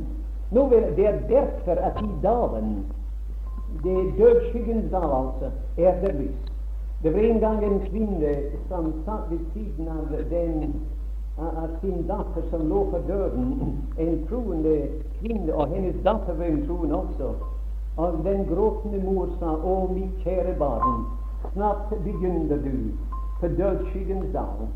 Nå 0.55 0.67
vil 0.69 0.97
Det 0.97 1.07
er 1.07 1.19
derfor 1.29 1.81
at 1.81 2.03
i 2.03 2.11
dalen, 2.23 2.87
det 3.83 3.93
er 3.93 4.13
dødsskyggens 4.19 4.91
dal 4.91 5.11
altså, 5.21 5.51
er 5.79 6.01
det 6.01 6.15
lys. 6.15 6.51
Det 7.03 7.13
var 7.15 7.21
en 7.21 7.41
gang 7.41 7.65
en 7.65 7.81
kvinne 7.81 8.35
som 8.69 8.93
satt 9.05 9.31
ved 9.31 9.39
siden 9.53 9.89
av 9.89 10.13
den 10.31 10.75
av 11.39 11.69
sin 11.81 12.07
datter 12.07 12.43
som 12.51 12.69
lå 12.69 12.85
for 12.91 13.03
døden. 13.09 13.79
En 13.99 14.27
troende 14.29 14.89
kvinne, 15.19 15.55
og 15.55 15.69
hennes 15.69 15.97
datter 16.05 16.35
var 16.39 16.45
en 16.45 16.67
troende 16.67 16.95
også. 16.95 17.33
Og 17.97 18.21
den 18.25 18.47
gråtende 18.47 19.03
mor 19.05 19.27
sa, 19.39 19.47
'Å, 19.47 19.93
mitt 19.95 20.15
kjære 20.25 20.55
barn, 20.59 21.05
snart 21.53 21.91
begynner 22.05 22.57
du 22.57 22.77
på 23.41 23.49
dødsskyggens 23.49 24.33
dal. 24.33 24.69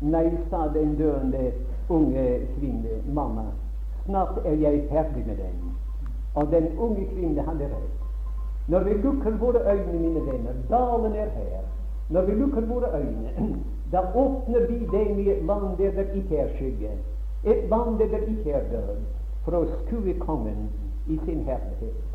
Nei, 0.00 0.30
sa 0.50 0.68
den 0.74 0.96
døende 0.96 1.52
unge 1.88 2.40
kvinne, 2.58 3.02
'Mamma, 3.06 3.44
snart 4.06 4.38
er 4.44 4.52
jeg 4.52 4.86
ferdig 4.90 5.26
med 5.26 5.36
den.' 5.36 5.74
Og 6.34 6.50
den 6.50 6.78
unge 6.78 7.06
kvinne 7.14 7.42
hadde 7.42 7.64
rett. 7.64 8.00
Når 8.68 8.80
vi 8.84 8.92
lukker 8.92 9.30
våre 9.30 9.60
øyne, 9.72 10.00
mine 10.00 10.20
venner, 10.26 10.54
dalen 10.70 11.12
er 11.12 11.28
her. 11.36 11.60
Når 12.10 12.22
vi 12.22 12.32
lukker 12.32 12.60
våre 12.60 12.88
øyne, 13.00 13.30
da 13.92 14.00
åpner 14.14 14.66
vi 14.66 14.78
dem 14.92 15.18
i 15.18 15.28
et 15.30 15.44
land 15.44 15.76
der 15.78 16.12
ikke 16.14 16.36
er 16.36 16.48
skygge, 16.54 16.90
et 17.44 17.68
land 17.70 17.98
der 17.98 18.18
ikke 18.18 18.50
er 18.50 18.70
død, 18.70 18.96
for 19.44 19.52
å 19.52 19.66
skue 19.66 20.14
Kongen 20.18 20.68
i 21.06 21.18
sin 21.24 21.44
herlighet. 21.44 22.13